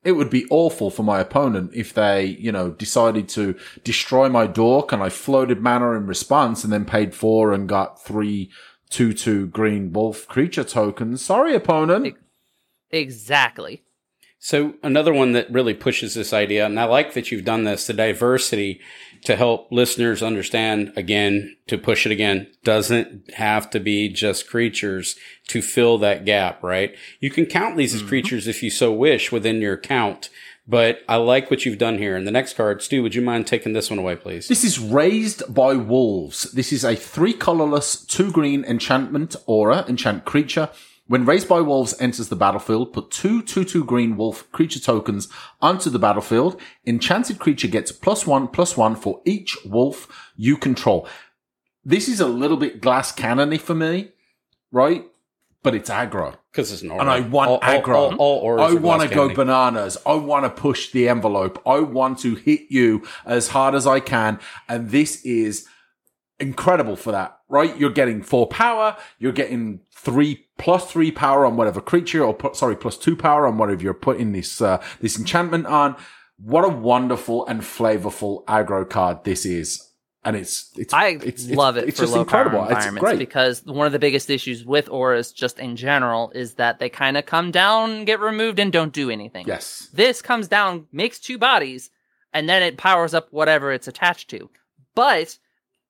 It 0.04 0.14
would 0.14 0.30
be 0.30 0.48
awful 0.50 0.90
for 0.90 1.04
my 1.04 1.20
opponent 1.20 1.72
if 1.74 1.94
they, 1.94 2.26
you 2.26 2.52
know, 2.52 2.72
decided 2.72 3.30
to 3.30 3.56
destroy 3.84 4.30
my 4.30 4.48
dork 4.48 4.92
and 4.92 5.04
I 5.04 5.10
floated 5.10 5.62
mana 5.62 5.92
in 5.92 6.08
response 6.08 6.64
and 6.64 6.74
then 6.74 6.86
paid 6.86 7.14
four 7.14 7.54
and 7.54 7.70
got 7.70 8.04
three 8.04 8.50
two 8.90 9.14
two 9.14 9.48
green 9.48 9.94
wolf 9.94 10.28
creature 10.28 10.64
tokens. 10.64 11.24
Sorry, 11.24 11.56
opponent. 11.56 12.16
Exactly. 12.90 13.84
So 14.44 14.74
another 14.82 15.14
one 15.14 15.34
that 15.34 15.52
really 15.52 15.76
pushes 15.76 16.16
this 16.16 16.34
idea, 16.34 16.66
and 16.66 16.80
I 16.80 16.86
like 16.86 17.14
that 17.14 17.32
you've 17.32 17.46
done 17.46 17.64
this, 17.64 17.86
the 17.86 17.94
diversity 17.94 18.82
to 19.26 19.36
help 19.36 19.72
listeners 19.72 20.24
understand 20.24 20.92
again, 20.96 21.56
to 21.68 21.78
push 21.78 22.08
it 22.08 22.12
again, 22.12 22.48
doesn't 22.64 23.34
have 23.36 23.70
to 23.70 23.80
be 23.80 24.10
just 24.10 24.50
creatures 24.50 25.16
to 25.50 25.62
fill 25.62 26.00
that 26.00 26.26
gap, 26.26 26.64
right? 26.64 26.96
You 27.20 27.30
can 27.30 27.46
count 27.46 27.78
these 27.78 27.94
as 27.94 28.02
mm-hmm. 28.02 28.10
creatures 28.10 28.48
if 28.48 28.64
you 28.64 28.72
so 28.72 28.92
wish 28.92 29.32
within 29.32 29.62
your 29.62 29.78
count. 29.78 30.32
But 30.68 31.02
I 31.08 31.18
like 31.18 31.52
what 31.52 31.64
you've 31.64 31.78
done 31.78 32.00
here. 32.00 32.16
And 32.16 32.26
the 32.26 32.32
next 32.32 32.56
card, 32.56 32.82
Stu, 32.82 33.04
would 33.04 33.14
you 33.14 33.22
mind 33.22 33.46
taking 33.46 33.74
this 33.74 33.92
one 33.92 34.00
away, 34.00 34.16
please? 34.16 34.48
This 34.48 34.64
is 34.64 34.80
Raised 34.80 35.54
by 35.54 35.76
Wolves. 35.76 36.52
This 36.52 36.74
is 36.74 36.84
a 36.84 36.96
three 36.96 37.34
colorless, 37.34 38.04
two 38.06 38.32
green 38.32 38.66
enchantment 38.66 39.36
aura, 39.46 39.86
enchant 39.88 40.26
creature. 40.26 40.70
When 41.12 41.26
Raised 41.26 41.50
by 41.50 41.60
Wolves 41.60 41.94
enters 42.00 42.30
the 42.30 42.38
battlefield, 42.38 42.94
put 42.94 43.12
two 43.12 43.44
2-2 43.44 43.86
green 43.86 44.16
wolf 44.16 44.50
creature 44.54 44.80
tokens 44.80 45.28
onto 45.60 45.90
the 45.90 46.00
battlefield. 46.00 46.58
Enchanted 46.88 47.38
creature 47.38 47.68
gets 47.68 47.92
plus 47.92 48.26
one, 48.26 48.48
plus 48.48 48.78
one 48.78 48.96
for 48.96 49.20
each 49.26 49.58
wolf 49.66 50.08
you 50.38 50.56
control. 50.56 51.06
This 51.84 52.08
is 52.08 52.22
a 52.22 52.30
little 52.30 52.56
bit 52.56 52.80
glass 52.80 53.12
cannony 53.12 53.58
for 53.58 53.76
me, 53.76 54.14
right? 54.72 55.04
But 55.64 55.76
it's 55.76 55.90
aggro. 55.90 56.38
Because 56.50 56.72
it's 56.72 56.82
an 56.82 56.92
aura. 56.92 57.02
And 57.02 57.10
I 57.10 57.20
want 57.20 57.52
all, 57.52 57.60
aggro. 57.60 58.16
All, 58.18 58.40
all 58.40 58.62
I 58.62 58.72
want 58.76 59.02
to 59.02 59.10
go 59.10 59.28
candy. 59.28 59.36
bananas. 59.36 59.98
I 60.06 60.14
want 60.14 60.46
to 60.46 60.50
push 60.50 60.92
the 60.92 61.10
envelope. 61.10 61.62
I 61.66 61.82
want 61.82 62.20
to 62.20 62.36
hit 62.36 62.68
you 62.70 63.06
as 63.26 63.50
hard 63.50 63.76
as 63.76 63.86
I 63.86 64.00
can. 64.00 64.40
And 64.70 64.92
this 64.92 65.22
is 65.26 65.68
incredible 66.40 66.96
for 66.96 67.12
that, 67.12 67.38
right? 67.50 67.78
You're 67.78 67.92
getting 67.92 68.22
four 68.22 68.48
power. 68.48 68.96
You're 69.20 69.34
getting 69.34 69.82
three 69.94 70.48
plus 70.62 70.90
three 70.90 71.12
power 71.12 71.46
on 71.46 71.58
whatever 71.58 71.82
creature 71.82 72.24
or 72.24 72.34
put, 72.34 72.56
sorry, 72.56 72.76
plus 72.76 72.98
two 72.98 73.16
power 73.16 73.48
on 73.48 73.58
whatever 73.58 73.82
you're 73.82 73.94
putting 73.94 74.32
this, 74.32 74.62
uh, 74.62 74.82
this 75.02 75.18
enchantment 75.18 75.66
on. 75.66 75.96
What 76.38 76.64
a 76.64 76.70
wonderful 76.70 77.46
and 77.48 77.62
flavorful 77.62 78.46
aggro 78.46 78.90
card 78.90 79.24
this 79.24 79.46
is. 79.46 79.88
And 80.24 80.36
it's, 80.36 80.72
it's, 80.78 80.94
I 80.94 81.18
it's, 81.24 81.50
love 81.50 81.78
it's, 81.78 81.86
it 81.86 81.90
It's 81.90 81.98
for 81.98 82.04
just 82.04 82.14
low 82.14 82.22
incredible. 82.22 82.60
power 82.60 82.72
It's 82.78 82.88
great. 82.92 83.18
because 83.18 83.66
one 83.66 83.88
of 83.88 83.92
the 83.92 83.98
biggest 83.98 84.30
issues 84.30 84.64
with 84.64 84.88
auras, 84.90 85.32
just 85.32 85.58
in 85.58 85.76
general, 85.76 86.32
is 86.36 86.54
that 86.56 86.78
they 86.78 86.90
kind 86.90 87.18
of 87.18 87.26
come 87.26 87.50
down, 87.50 88.06
get 88.06 88.20
removed, 88.20 88.60
and 88.60 88.72
don't 88.72 88.94
do 88.94 89.10
anything. 89.10 89.48
yes. 89.48 89.90
This 89.94 90.22
comes 90.22 90.48
down, 90.48 90.86
makes 90.92 91.20
two 91.20 91.40
bodies, 91.40 91.90
and 92.34 92.48
then 92.48 92.62
it 92.62 92.78
powers 92.78 93.16
up 93.16 93.30
whatever 93.32 93.72
it's 93.72 93.88
attached 93.88 94.30
to. 94.30 94.50
But 94.94 95.40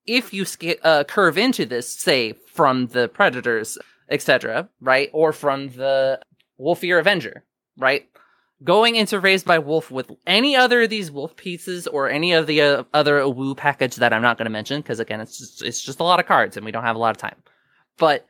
if 0.06 0.32
you 0.32 0.46
uh, 0.82 1.04
curve 1.04 1.36
into 1.36 1.66
this, 1.66 1.92
say 1.92 2.32
from 2.32 2.86
the 2.88 3.08
predators, 3.08 3.76
etc., 4.12 4.68
right, 4.80 5.10
or 5.12 5.32
from 5.32 5.68
the 5.70 6.20
Wolfir 6.60 7.00
Avenger, 7.00 7.44
right, 7.76 8.08
going 8.62 8.96
into 8.96 9.18
Raised 9.18 9.46
by 9.46 9.58
Wolf 9.58 9.90
with 9.90 10.10
any 10.26 10.54
other 10.54 10.82
of 10.82 10.90
these 10.90 11.10
wolf 11.10 11.34
pieces 11.36 11.86
or 11.86 12.08
any 12.08 12.32
of 12.32 12.46
the 12.46 12.60
uh, 12.60 12.84
other 12.94 13.26
woo 13.28 13.54
package 13.54 13.96
that 13.96 14.12
I'm 14.12 14.22
not 14.22 14.38
going 14.38 14.46
to 14.46 14.50
mention, 14.50 14.80
because 14.80 15.00
again, 15.00 15.20
it's 15.20 15.38
just 15.38 15.62
it's 15.62 15.82
just 15.82 16.00
a 16.00 16.04
lot 16.04 16.20
of 16.20 16.26
cards 16.26 16.56
and 16.56 16.64
we 16.64 16.72
don't 16.72 16.84
have 16.84 16.96
a 16.96 17.00
lot 17.00 17.16
of 17.16 17.20
time. 17.20 17.36
But 17.98 18.26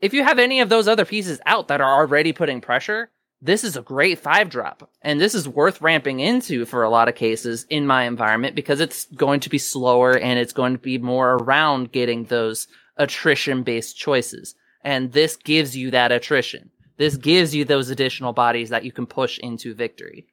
if 0.00 0.12
you 0.12 0.22
have 0.22 0.38
any 0.38 0.60
of 0.60 0.68
those 0.68 0.88
other 0.88 1.04
pieces 1.04 1.40
out 1.46 1.68
that 1.68 1.80
are 1.80 1.94
already 1.94 2.32
putting 2.32 2.60
pressure, 2.60 3.10
this 3.40 3.64
is 3.64 3.76
a 3.76 3.82
great 3.82 4.18
five 4.18 4.48
drop. 4.48 4.90
And 5.02 5.20
this 5.20 5.34
is 5.34 5.48
worth 5.48 5.82
ramping 5.82 6.20
into 6.20 6.64
for 6.64 6.82
a 6.82 6.88
lot 6.88 7.08
of 7.08 7.14
cases 7.14 7.66
in 7.68 7.86
my 7.86 8.04
environment 8.04 8.54
because 8.54 8.80
it's 8.80 9.06
going 9.14 9.40
to 9.40 9.50
be 9.50 9.58
slower 9.58 10.16
and 10.16 10.38
it's 10.38 10.52
going 10.52 10.72
to 10.72 10.78
be 10.78 10.98
more 10.98 11.34
around 11.34 11.92
getting 11.92 12.24
those 12.24 12.68
attrition 12.96 13.62
based 13.62 13.96
choices. 13.96 14.54
And 14.84 15.12
this 15.12 15.36
gives 15.36 15.76
you 15.76 15.90
that 15.92 16.12
attrition. 16.12 16.70
This 16.98 17.16
gives 17.16 17.54
you 17.54 17.64
those 17.64 17.90
additional 17.90 18.32
bodies 18.32 18.68
that 18.68 18.84
you 18.84 18.92
can 18.92 19.06
push 19.06 19.38
into 19.38 19.74
victory. 19.74 20.26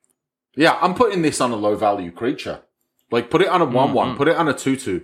Yeah, 0.56 0.78
I'm 0.82 0.94
putting 0.94 1.22
this 1.22 1.40
on 1.42 1.52
a 1.52 1.56
low 1.56 1.76
value 1.76 2.12
creature. 2.12 2.62
Like, 3.10 3.30
put 3.30 3.42
it 3.42 3.48
on 3.48 3.62
a 3.62 3.66
one-one. 3.66 4.14
Mhm. 4.14 4.18
Put 4.18 4.28
it 4.28 4.36
on 4.36 4.48
a 4.48 4.54
two-two. 4.54 5.02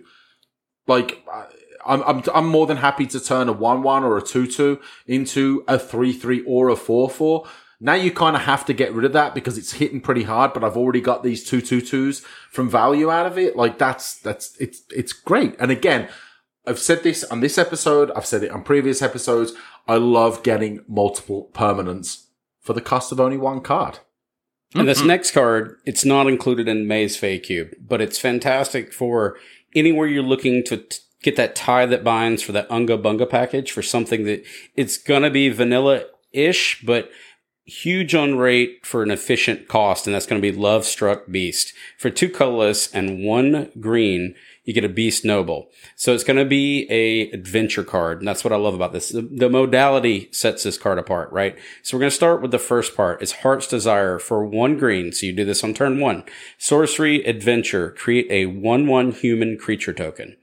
Like, 0.87 1.23
I- 1.33 1.45
I'm 1.85 2.03
I'm 2.03 2.23
I'm 2.33 2.47
more 2.47 2.67
than 2.67 2.77
happy 2.77 3.05
to 3.07 3.19
turn 3.19 3.47
a 3.47 3.53
one-one 3.53 4.03
or 4.03 4.17
a 4.17 4.21
two-two 4.21 4.81
into 5.05 5.63
a 5.69 5.79
three-three 5.79 6.43
or 6.45 6.67
a 6.69 6.75
four-four. 6.75 7.45
Now 7.79 7.93
you 7.93 8.11
kind 8.11 8.35
of 8.35 8.41
have 8.41 8.65
to 8.65 8.73
get 8.73 8.91
rid 8.93 9.05
of 9.05 9.13
that 9.13 9.33
because 9.33 9.57
it's 9.57 9.73
hitting 9.73 10.01
pretty 10.01 10.23
hard. 10.23 10.51
But 10.51 10.63
I've 10.65 10.75
already 10.75 10.99
got 10.99 11.23
these 11.23 11.45
two 11.49 11.61
two-twos 11.61 12.21
from 12.51 12.69
value 12.69 13.09
out 13.09 13.25
of 13.25 13.37
it. 13.37 13.55
Like, 13.55 13.77
that's 13.77 14.15
that's 14.19 14.57
it's 14.59 14.81
it's 14.89 15.13
great. 15.13 15.55
And 15.59 15.71
again, 15.71 16.09
I've 16.67 16.79
said 16.79 17.03
this 17.03 17.23
on 17.25 17.39
this 17.39 17.57
episode. 17.57 18.11
I've 18.11 18.25
said 18.25 18.43
it 18.43 18.51
on 18.51 18.63
previous 18.63 19.01
episodes. 19.01 19.53
I 19.87 19.95
love 19.95 20.43
getting 20.43 20.83
multiple 20.87 21.49
permanents 21.53 22.25
for 22.59 22.73
the 22.73 22.81
cost 22.81 23.11
of 23.11 23.19
only 23.19 23.37
one 23.37 23.61
card. 23.61 23.99
And 24.75 24.87
this 24.87 24.99
mm-hmm. 24.99 25.07
next 25.07 25.31
card, 25.31 25.77
it's 25.85 26.03
not 26.03 26.27
included 26.27 26.67
in 26.67 26.87
May's 26.87 27.15
Fey 27.15 27.39
Cube, 27.39 27.73
but 27.79 28.01
it's 28.01 28.19
fantastic 28.19 28.91
for 28.91 29.37
anywhere 29.73 30.07
you're 30.07 30.21
looking 30.21 30.63
to 30.65 30.77
t- 30.77 30.99
get 31.23 31.37
that 31.37 31.55
tie 31.55 31.85
that 31.85 32.03
binds 32.03 32.43
for 32.43 32.51
that 32.51 32.69
Unga 32.69 32.97
Bunga 32.97 33.29
package 33.29 33.71
for 33.71 33.81
something 33.81 34.25
that 34.25 34.45
it's 34.75 34.97
gonna 34.97 35.29
be 35.29 35.47
vanilla 35.47 36.03
ish, 36.33 36.83
but 36.85 37.09
huge 37.67 38.15
on 38.15 38.37
rate 38.37 38.85
for 38.85 39.03
an 39.03 39.11
efficient 39.11 39.67
cost, 39.67 40.07
and 40.07 40.15
that's 40.15 40.25
going 40.25 40.41
to 40.41 40.51
be 40.51 40.57
Lovestruck 40.57 41.29
Beast. 41.29 41.73
For 41.97 42.09
two 42.09 42.29
colorless 42.29 42.91
and 42.93 43.23
one 43.23 43.71
green, 43.79 44.35
you 44.67 44.73
get 44.73 44.83
a 44.83 44.89
Beast 44.89 45.23
Noble. 45.23 45.69
So 45.95 46.13
it's 46.13 46.25
going 46.25 46.37
to 46.37 46.45
be 46.45 46.85
a 46.91 47.31
adventure 47.31 47.85
card. 47.85 48.19
And 48.19 48.27
that's 48.27 48.43
what 48.43 48.51
I 48.51 48.57
love 48.57 48.73
about 48.73 48.91
this. 48.91 49.09
The, 49.09 49.21
the 49.21 49.49
modality 49.49 50.27
sets 50.33 50.63
this 50.63 50.77
card 50.77 50.99
apart, 50.99 51.31
right? 51.31 51.57
So 51.83 51.95
we're 51.95 52.01
going 52.01 52.09
to 52.09 52.15
start 52.15 52.41
with 52.41 52.51
the 52.51 52.59
first 52.59 52.93
part. 52.93 53.21
It's 53.21 53.31
Heart's 53.31 53.65
Desire 53.65 54.19
for 54.19 54.45
one 54.45 54.77
green. 54.77 55.13
So 55.13 55.25
you 55.25 55.31
do 55.31 55.45
this 55.45 55.63
on 55.63 55.73
turn 55.73 56.01
one. 56.01 56.25
Sorcery 56.57 57.23
Adventure. 57.23 57.91
Create 57.91 58.27
a 58.29 58.47
one 58.47 58.87
one 58.87 59.13
human 59.13 59.57
creature 59.57 59.93
token. 59.93 60.35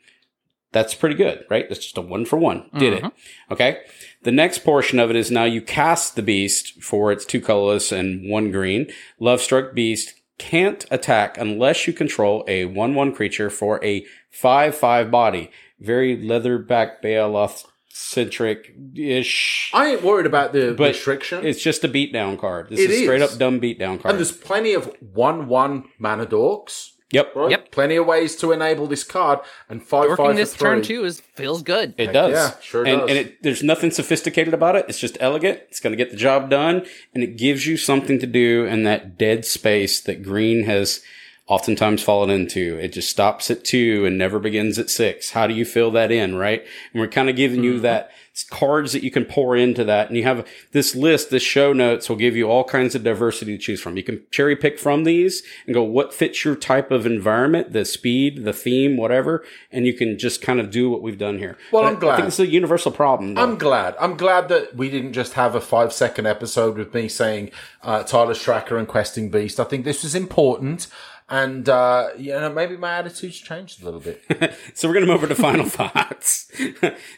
That's 0.73 0.95
pretty 0.95 1.17
good, 1.17 1.45
right? 1.51 1.69
That's 1.69 1.85
just 1.85 1.99
a 1.99 2.01
one 2.01 2.25
for 2.25 2.37
one. 2.37 2.69
Did 2.79 2.95
it. 2.95 3.03
Mm-hmm. 3.03 3.53
Okay. 3.53 3.83
The 4.23 4.33
next 4.33 4.61
portion 4.61 4.99
of 4.99 5.11
it 5.11 5.17
is 5.17 5.31
now 5.31 5.45
you 5.45 5.61
cast 5.61 6.17
the 6.17 6.23
beast 6.23 6.83
for 6.83 7.13
its 7.13 7.27
two 7.27 7.43
colorless 7.43 7.93
and 7.93 8.29
one 8.29 8.51
green. 8.51 8.91
Lovestruck 9.21 9.75
Beast 9.75 10.14
can't 10.39 10.85
attack 10.91 11.39
unless 11.39 11.87
you 11.87 11.93
control 11.93 12.45
a 12.49 12.65
one 12.67 12.95
one 12.95 13.13
creature 13.15 13.51
for 13.51 13.83
a 13.85 14.05
five 14.31 14.75
five 14.75 15.11
body. 15.11 15.51
Very 15.81 16.17
Leatherback 16.17 17.03
Baloth 17.03 17.65
centric 17.89 18.75
ish. 18.97 19.71
I 19.73 19.87
ain't 19.93 20.03
worried 20.03 20.27
about 20.27 20.53
the 20.53 20.75
But 20.77 20.89
restriction. 20.89 21.47
It's 21.47 21.63
just 21.63 21.85
a 21.85 21.89
beatdown 21.89 22.39
card. 22.39 22.69
This 22.71 22.81
It 22.81 22.91
is 22.91 23.03
straight 23.03 23.23
is. 23.23 23.33
up 23.33 23.39
dumb 23.39 23.61
beatdown 23.61 24.01
card. 24.01 24.07
and 24.15 24.19
there's 24.19 24.33
plenty 24.33 24.73
of 24.75 24.93
one-one 25.01 25.85
mana 25.99 26.27
dorks. 26.27 26.91
Yep. 27.11 27.35
Right? 27.35 27.51
Yep. 27.53 27.71
Plenty 27.71 27.97
of 27.97 28.07
ways 28.07 28.37
to 28.37 28.53
enable 28.53 28.87
this 28.87 29.05
card. 29.05 29.41
And 29.69 29.83
five 29.83 30.09
Working 30.09 30.25
five 30.27 30.37
this 30.37 30.53
for 30.53 30.59
three. 30.59 30.69
turn 30.71 30.83
two 30.83 31.05
is 31.05 31.21
feels 31.21 31.63
good. 31.63 31.95
It 31.97 32.07
Heck 32.07 32.15
does. 32.15 32.33
yeah, 32.33 32.61
sure 32.61 32.85
and, 32.87 33.01
does. 33.01 33.11
And 33.11 33.19
it, 33.19 33.43
there's 33.43 33.63
nothing 33.63 33.91
sophisticated 33.91 34.55
about 34.55 34.77
it. 34.77 34.87
It's 34.89 34.99
just 34.99 35.17
elegant. 35.21 35.61
It's 35.69 35.81
going 35.81 35.93
to 35.93 35.97
get 35.97 36.11
the 36.11 36.17
job 36.17 36.51
done, 36.51 36.85
and 37.15 37.23
it 37.25 37.37
gives 37.37 37.67
you 37.67 37.77
something 37.77 38.19
to 38.19 38.27
do 38.27 38.65
in 38.67 38.85
that 38.85 39.17
dead 39.19 39.45
space 39.45 40.01
that 40.01 40.23
green 40.23 40.65
has 40.65 41.03
oftentimes 41.47 42.03
fallen 42.03 42.31
into. 42.31 42.79
It 42.79 42.89
just 42.95 43.11
stops 43.11 43.51
at 43.51 43.65
two 43.65 44.07
and 44.07 44.17
never 44.17 44.39
begins 44.39 44.79
at 44.79 44.89
six. 44.89 45.33
How 45.33 45.47
do 45.47 45.53
you 45.55 45.67
fill 45.67 45.91
that 45.91 46.11
in, 46.11 46.37
right? 46.37 46.65
And 46.93 47.01
we're 47.01 47.09
kind 47.09 47.29
of 47.29 47.37
giving 47.37 47.59
Mm-hmm. 47.61 47.65
you 47.75 47.81
that 47.81 48.11
cards 48.51 48.93
that 48.93 49.03
you 49.05 49.11
can 49.11 49.25
pour 49.25 49.57
into 49.57 49.85
that. 49.85 50.09
And 50.09 50.17
you 50.17 50.25
have 50.25 50.47
this 50.73 50.95
list, 50.97 51.31
this 51.31 51.43
show 51.43 51.73
notes 51.73 52.09
will 52.09 52.17
give 52.17 52.35
you 52.35 52.51
all 52.51 52.65
kinds 52.65 52.95
of 52.97 53.05
diversity 53.05 53.57
to 53.57 53.63
choose 53.63 53.81
from. 53.81 53.97
You 53.97 54.03
can 54.03 54.23
cherry 54.33 54.57
pick 54.57 54.79
from 54.79 55.05
these 55.05 55.43
and 55.67 55.75
go, 55.75 55.83
what 55.85 56.13
fits 56.13 56.45
your 56.45 56.57
type 56.57 56.91
of 56.91 57.07
environment, 57.07 57.73
the 57.73 57.85
speed, 57.85 58.45
the 58.45 58.53
theme, 58.53 58.97
whatever. 58.97 59.45
And 59.71 59.87
you 59.87 59.95
can 59.95 60.19
just 60.19 60.43
kind 60.43 60.59
of 60.59 60.71
do 60.71 60.91
what 60.91 61.01
we've 61.03 61.19
done 61.19 61.39
here. 61.39 61.57
Well, 61.71 61.85
But 61.85 61.89
I'm 61.91 61.97
I 61.97 62.01
glad. 62.01 62.17
think 62.17 62.29
it's 62.29 62.41
a 62.41 62.47
universal 62.47 62.91
problem. 62.91 63.35
though. 63.35 63.43
I'm 63.43 63.57
glad. 63.57 63.95
I'm 64.01 64.17
glad 64.17 64.49
that 64.49 64.75
we 64.77 64.91
didn't 64.91 65.13
just 65.13 65.35
have 65.35 65.55
a 65.55 65.61
five 65.61 65.93
second 65.93 66.27
episode 66.27 66.77
with 66.77 66.93
me 66.93 67.09
saying 67.09 67.51
uh, 67.83 68.03
Tireless 68.03 68.43
Tracker 68.43 68.77
and 68.77 68.89
Questing 68.89 69.31
Beast. 69.31 69.61
I 69.61 69.65
think 69.65 69.85
this 69.85 70.03
was 70.03 70.15
important. 70.17 70.89
And, 71.27 71.67
uh, 71.71 72.09
you 72.19 72.33
know, 72.33 72.53
maybe 72.53 72.77
my 72.77 72.99
attitude's 72.99 73.39
changed 73.39 73.81
a 73.83 73.85
little 73.87 74.01
bit. 74.01 74.23
So 74.75 74.89
we're 74.89 74.95
going 74.95 75.07
to 75.07 75.13
move 75.13 75.23
over 75.23 75.29
to 75.29 75.41
final 75.41 75.65
thoughts. 75.69 76.51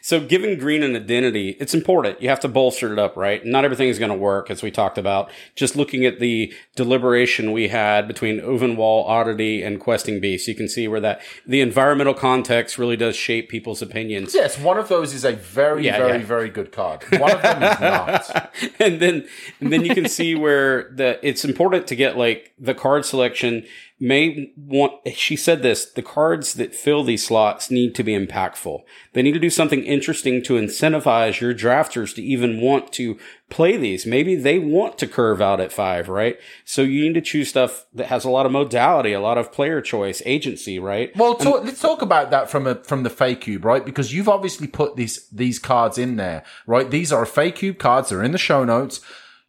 so 0.03 0.21
giving 0.21 0.59
green 0.59 0.83
an 0.83 0.95
identity, 0.95 1.57
it's 1.59 1.75
important. 1.75 2.21
You 2.23 2.29
have 2.29 2.41
to 2.41 2.49
bolster 2.49 2.93
it 2.93 2.99
up, 2.99 3.17
right? 3.17 3.45
Not 3.45 3.65
everything 3.65 3.89
is 3.89 3.99
going 3.99 4.11
to 4.13 4.17
work, 4.17 4.51
as 4.51 4.63
we 4.63 4.71
talked 4.71 4.99
about. 4.99 5.31
Just 5.55 5.75
looking 5.75 6.05
at 6.05 6.21
the 6.21 6.53
deliberation 6.77 7.51
we 7.53 7.69
had 7.69 8.07
between 8.07 8.41
Ulvenwald, 8.41 9.07
Oddity, 9.09 9.63
and 9.63 9.81
Questing 9.81 10.21
Beast, 10.21 10.47
you 10.47 10.55
can 10.55 10.69
see 10.69 10.87
where 10.87 11.01
that 11.01 11.21
the 11.47 11.61
environmental 11.61 12.15
context 12.15 12.79
really 12.79 12.97
does 12.97 13.17
shape 13.17 13.49
people's 13.49 13.81
opinions. 13.83 14.35
yes, 14.35 14.59
one 14.59 14.79
of 14.79 14.89
those 14.89 15.15
is 15.15 15.25
a 15.25 15.33
very, 15.33 15.85
Yeah, 15.85 15.99
very, 15.99 16.19
yeah. 16.19 16.25
very 16.25 16.51
good 16.51 16.71
card. 16.73 17.03
One 17.19 17.33
of 17.33 17.43
them 17.43 17.63
is 17.63 17.81
not. 17.81 18.55
and 18.81 19.01
then 19.01 19.27
and 19.61 19.73
then 19.73 19.85
you 19.85 19.95
can 19.95 20.09
see 20.09 20.35
where 20.35 20.91
the 20.93 21.19
it's 21.27 21.45
important 21.45 21.87
to 21.89 21.97
get 21.97 22.17
like 22.17 22.53
the 22.59 22.75
card 22.75 23.05
selection 23.05 23.65
may 23.99 24.53
want 24.57 24.93
she 25.15 25.37
said 25.37 25.63
this 25.63 25.87
the 25.87 26.03
cards 26.03 26.55
that 26.55 26.75
fill 26.75 27.03
these 27.03 27.27
slots 27.27 27.71
need 27.71 27.95
to 27.95 28.05
be 28.05 28.13
impactful 28.13 28.83
they 29.15 29.23
need 29.23 29.33
to 29.33 29.41
do 29.41 29.51
something 29.51 29.85
interesting 29.85 30.43
to 30.43 30.55
incentivize 30.55 31.41
your 31.41 31.55
drafters 31.55 32.15
to 32.15 32.23
even 32.23 32.61
want 32.61 32.93
to 32.93 33.19
play 33.49 33.77
these 33.77 34.05
maybe 34.05 34.35
they 34.35 34.59
want 34.59 34.99
to 34.99 35.07
curve 35.07 35.41
out 35.41 35.61
at 35.61 35.73
five 35.73 36.09
right 36.09 36.39
so 36.65 36.83
you 36.83 37.03
need 37.03 37.15
to 37.15 37.21
choose 37.21 37.49
stuff 37.49 37.87
that 37.95 38.07
has 38.07 38.25
a 38.25 38.31
lot 38.31 38.45
of 38.45 38.53
modality 38.53 39.13
a 39.13 39.21
lot 39.21 39.39
of 39.39 39.51
player 39.51 39.81
choice 39.81 40.23
agency 40.27 40.79
right 40.79 41.15
Well, 41.17 41.35
talk, 41.35 41.65
let's 41.65 41.81
talk 41.81 42.03
about 42.03 42.31
that 42.31 42.51
from 42.51 42.67
a 42.67 42.77
from 42.77 43.03
the 43.03 43.11
fake 43.11 43.43
cube, 43.43 43.65
right? 43.65 43.85
Because 43.85 44.13
you've 44.13 44.29
obviously 44.29 44.67
put 44.67 44.97
these 44.97 45.29
these 45.31 45.59
cards 45.59 45.99
in 45.99 46.17
there, 46.17 46.45
right? 46.67 46.91
These 46.91 47.13
are 47.13 47.25
fake 47.25 47.57
cube 47.57 47.79
cards. 47.79 48.11
They're 48.11 48.23
in 48.23 48.33
the 48.33 48.39
show 48.39 48.65
notes. 48.65 49.01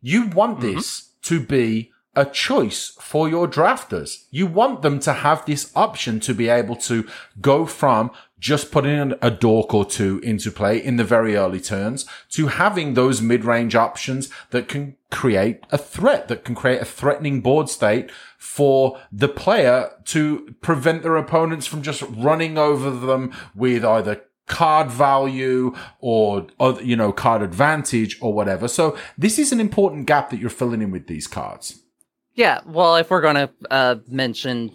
You 0.01 0.27
want 0.27 0.59
mm-hmm. 0.59 0.75
this 0.75 1.11
to 1.23 1.39
be 1.39 1.91
a 2.17 2.25
choice 2.25 2.97
for 2.99 3.29
your 3.29 3.47
drafters. 3.47 4.25
You 4.31 4.47
want 4.47 4.81
them 4.81 4.99
to 5.01 5.13
have 5.13 5.45
this 5.45 5.71
option 5.75 6.19
to 6.21 6.33
be 6.33 6.49
able 6.49 6.75
to 6.77 7.07
go 7.39 7.67
from 7.67 8.11
just 8.39 8.71
putting 8.71 9.13
a 9.21 9.31
dork 9.31 9.73
or 9.73 9.85
two 9.85 10.19
into 10.19 10.51
play 10.51 10.83
in 10.83 10.97
the 10.97 11.03
very 11.03 11.35
early 11.35 11.59
turns 11.59 12.05
to 12.29 12.47
having 12.47 12.93
those 12.93 13.21
mid-range 13.21 13.75
options 13.75 14.29
that 14.49 14.67
can 14.67 14.95
create 15.11 15.61
a 15.71 15.77
threat, 15.77 16.27
that 16.27 16.43
can 16.43 16.55
create 16.55 16.81
a 16.81 16.85
threatening 16.85 17.39
board 17.39 17.69
state 17.69 18.11
for 18.37 18.99
the 19.11 19.29
player 19.29 19.91
to 20.05 20.55
prevent 20.61 21.03
their 21.03 21.17
opponents 21.17 21.67
from 21.67 21.83
just 21.83 22.01
running 22.01 22.57
over 22.57 22.89
them 22.89 23.31
with 23.55 23.85
either 23.85 24.23
card 24.47 24.89
value 24.89 25.75
or, 25.99 26.47
you 26.81 26.95
know 26.95 27.11
card 27.11 27.43
advantage 27.43 28.17
or 28.21 28.33
whatever. 28.33 28.67
So 28.67 28.97
this 29.17 29.37
is 29.37 29.51
an 29.51 29.59
important 29.59 30.07
gap 30.07 30.31
that 30.31 30.39
you're 30.39 30.49
filling 30.49 30.81
in 30.81 30.89
with 30.89 31.07
these 31.07 31.27
cards. 31.27 31.83
Yeah, 32.37 32.61
well, 32.67 32.97
if 32.97 33.09
we're 33.09 33.21
going 33.21 33.35
to 33.35 33.49
uh, 33.71 33.95
mention 34.07 34.71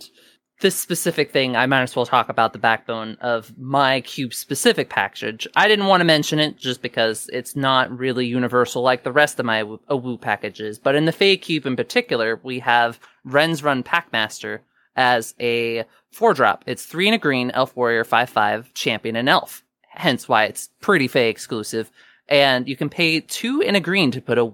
this 0.60 0.74
specific 0.74 1.30
thing, 1.30 1.54
I 1.54 1.66
might 1.66 1.82
as 1.82 1.94
well 1.94 2.04
talk 2.04 2.28
about 2.28 2.52
the 2.52 2.58
backbone 2.58 3.16
of 3.20 3.56
my 3.56 4.00
cube 4.00 4.34
specific 4.34 4.88
package. 4.88 5.46
I 5.54 5.68
didn't 5.68 5.86
want 5.86 6.00
to 6.00 6.04
mention 6.04 6.40
it 6.40 6.58
just 6.58 6.82
because 6.82 7.30
it's 7.32 7.54
not 7.54 7.96
really 7.96 8.26
universal 8.26 8.82
like 8.82 9.04
the 9.04 9.12
rest 9.12 9.38
of 9.38 9.46
my 9.46 9.62
Awu- 9.62 10.20
packages. 10.20 10.80
But 10.80 10.96
in 10.96 11.04
the 11.04 11.12
Fey 11.12 11.36
Cube 11.36 11.64
in 11.64 11.76
particular, 11.76 12.40
we 12.42 12.58
have 12.58 12.98
Wren's 13.24 13.62
Run 13.62 13.84
Packmaster 13.84 14.58
as 14.96 15.32
a 15.38 15.84
four 16.10 16.34
drop. 16.34 16.64
It's 16.66 16.84
three 16.84 17.06
and 17.06 17.14
a 17.14 17.18
green, 17.18 17.52
Elf 17.52 17.76
Warrior, 17.76 18.02
5 18.02 18.28
5, 18.28 18.74
Champion, 18.74 19.14
and 19.14 19.28
Elf. 19.28 19.62
Hence 19.88 20.28
why 20.28 20.46
it's 20.46 20.68
pretty 20.80 21.06
Fey 21.06 21.28
exclusive. 21.28 21.92
And 22.28 22.66
you 22.66 22.74
can 22.76 22.88
pay 22.88 23.20
two 23.20 23.62
and 23.62 23.76
a 23.76 23.80
green 23.80 24.10
to 24.10 24.20
put 24.20 24.38
a 24.38 24.52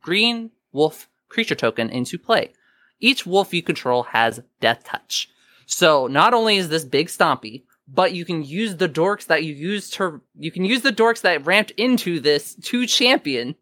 green 0.00 0.52
wolf 0.70 1.08
creature 1.36 1.54
token 1.54 1.90
into 1.90 2.18
play. 2.18 2.50
Each 2.98 3.26
wolf 3.26 3.52
you 3.52 3.62
control 3.62 4.04
has 4.04 4.40
death 4.62 4.84
touch. 4.84 5.28
So 5.66 6.06
not 6.06 6.32
only 6.32 6.56
is 6.56 6.70
this 6.70 6.86
big 6.86 7.08
stompy, 7.08 7.64
but 7.86 8.14
you 8.14 8.24
can 8.24 8.42
use 8.42 8.76
the 8.76 8.88
dorks 8.88 9.26
that 9.26 9.44
you 9.44 9.52
used 9.52 9.92
to 9.94 10.22
you 10.34 10.50
can 10.50 10.64
use 10.64 10.80
the 10.80 10.94
dorks 11.02 11.20
that 11.20 11.44
ramped 11.44 11.72
into 11.72 12.20
this 12.20 12.54
to 12.54 12.86
champion, 12.86 13.54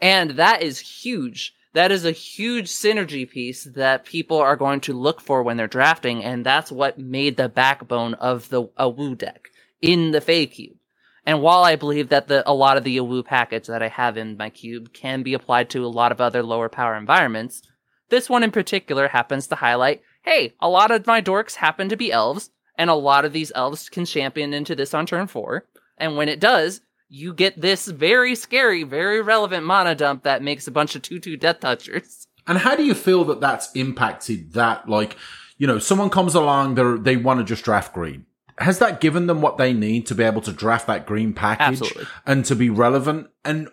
and 0.00 0.30
that 0.30 0.62
is 0.62 0.80
huge. 0.80 1.54
That 1.74 1.92
is 1.92 2.06
a 2.06 2.10
huge 2.10 2.68
synergy 2.70 3.28
piece 3.28 3.64
that 3.64 4.06
people 4.06 4.38
are 4.38 4.56
going 4.56 4.80
to 4.80 4.94
look 4.94 5.20
for 5.20 5.42
when 5.42 5.58
they're 5.58 5.66
drafting, 5.68 6.24
and 6.24 6.46
that's 6.46 6.72
what 6.72 6.98
made 6.98 7.36
the 7.36 7.50
backbone 7.50 8.14
of 8.14 8.48
the 8.48 8.62
Awoo 8.78 9.14
deck 9.14 9.50
in 9.82 10.12
the 10.12 10.22
Fey 10.22 10.46
Cube. 10.46 10.79
And 11.26 11.42
while 11.42 11.64
I 11.64 11.76
believe 11.76 12.08
that 12.08 12.28
the 12.28 12.48
a 12.48 12.54
lot 12.54 12.76
of 12.76 12.84
the 12.84 12.96
Awoo 12.96 13.24
package 13.24 13.66
that 13.66 13.82
I 13.82 13.88
have 13.88 14.16
in 14.16 14.36
my 14.36 14.50
cube 14.50 14.92
can 14.92 15.22
be 15.22 15.34
applied 15.34 15.70
to 15.70 15.84
a 15.84 15.88
lot 15.88 16.12
of 16.12 16.20
other 16.20 16.42
lower 16.42 16.68
power 16.68 16.96
environments, 16.96 17.62
this 18.08 18.28
one 18.28 18.42
in 18.42 18.50
particular 18.50 19.08
happens 19.08 19.46
to 19.46 19.56
highlight, 19.56 20.02
hey, 20.22 20.54
a 20.60 20.68
lot 20.68 20.90
of 20.90 21.06
my 21.06 21.22
dorks 21.22 21.56
happen 21.56 21.88
to 21.88 21.96
be 21.96 22.12
elves, 22.12 22.50
and 22.76 22.90
a 22.90 22.94
lot 22.94 23.24
of 23.24 23.32
these 23.32 23.52
elves 23.54 23.88
can 23.88 24.04
champion 24.04 24.52
into 24.52 24.74
this 24.74 24.94
on 24.94 25.06
turn 25.06 25.26
four. 25.26 25.66
And 25.96 26.16
when 26.16 26.28
it 26.28 26.40
does, 26.40 26.80
you 27.08 27.34
get 27.34 27.60
this 27.60 27.86
very 27.86 28.34
scary, 28.34 28.84
very 28.84 29.20
relevant 29.20 29.66
mana 29.66 29.94
dump 29.94 30.22
that 30.22 30.42
makes 30.42 30.66
a 30.66 30.70
bunch 30.70 30.94
of 30.94 31.02
2-2 31.02 31.38
death 31.38 31.60
touchers. 31.60 32.26
And 32.46 32.56
how 32.56 32.74
do 32.74 32.82
you 32.82 32.94
feel 32.94 33.22
that 33.26 33.40
that's 33.40 33.70
impacted 33.72 34.54
that? 34.54 34.88
Like, 34.88 35.16
you 35.58 35.66
know, 35.66 35.78
someone 35.78 36.08
comes 36.08 36.34
along, 36.34 36.74
they 36.74 37.12
they 37.12 37.16
want 37.16 37.38
to 37.38 37.44
just 37.44 37.62
draft 37.64 37.92
green. 37.92 38.24
Has 38.60 38.78
that 38.78 39.00
given 39.00 39.26
them 39.26 39.40
what 39.40 39.56
they 39.56 39.72
need 39.72 40.06
to 40.06 40.14
be 40.14 40.22
able 40.22 40.42
to 40.42 40.52
draft 40.52 40.86
that 40.86 41.06
green 41.06 41.32
package 41.32 41.80
Absolutely. 41.80 42.06
and 42.26 42.44
to 42.44 42.54
be 42.54 42.70
relevant? 42.70 43.28
And 43.44 43.68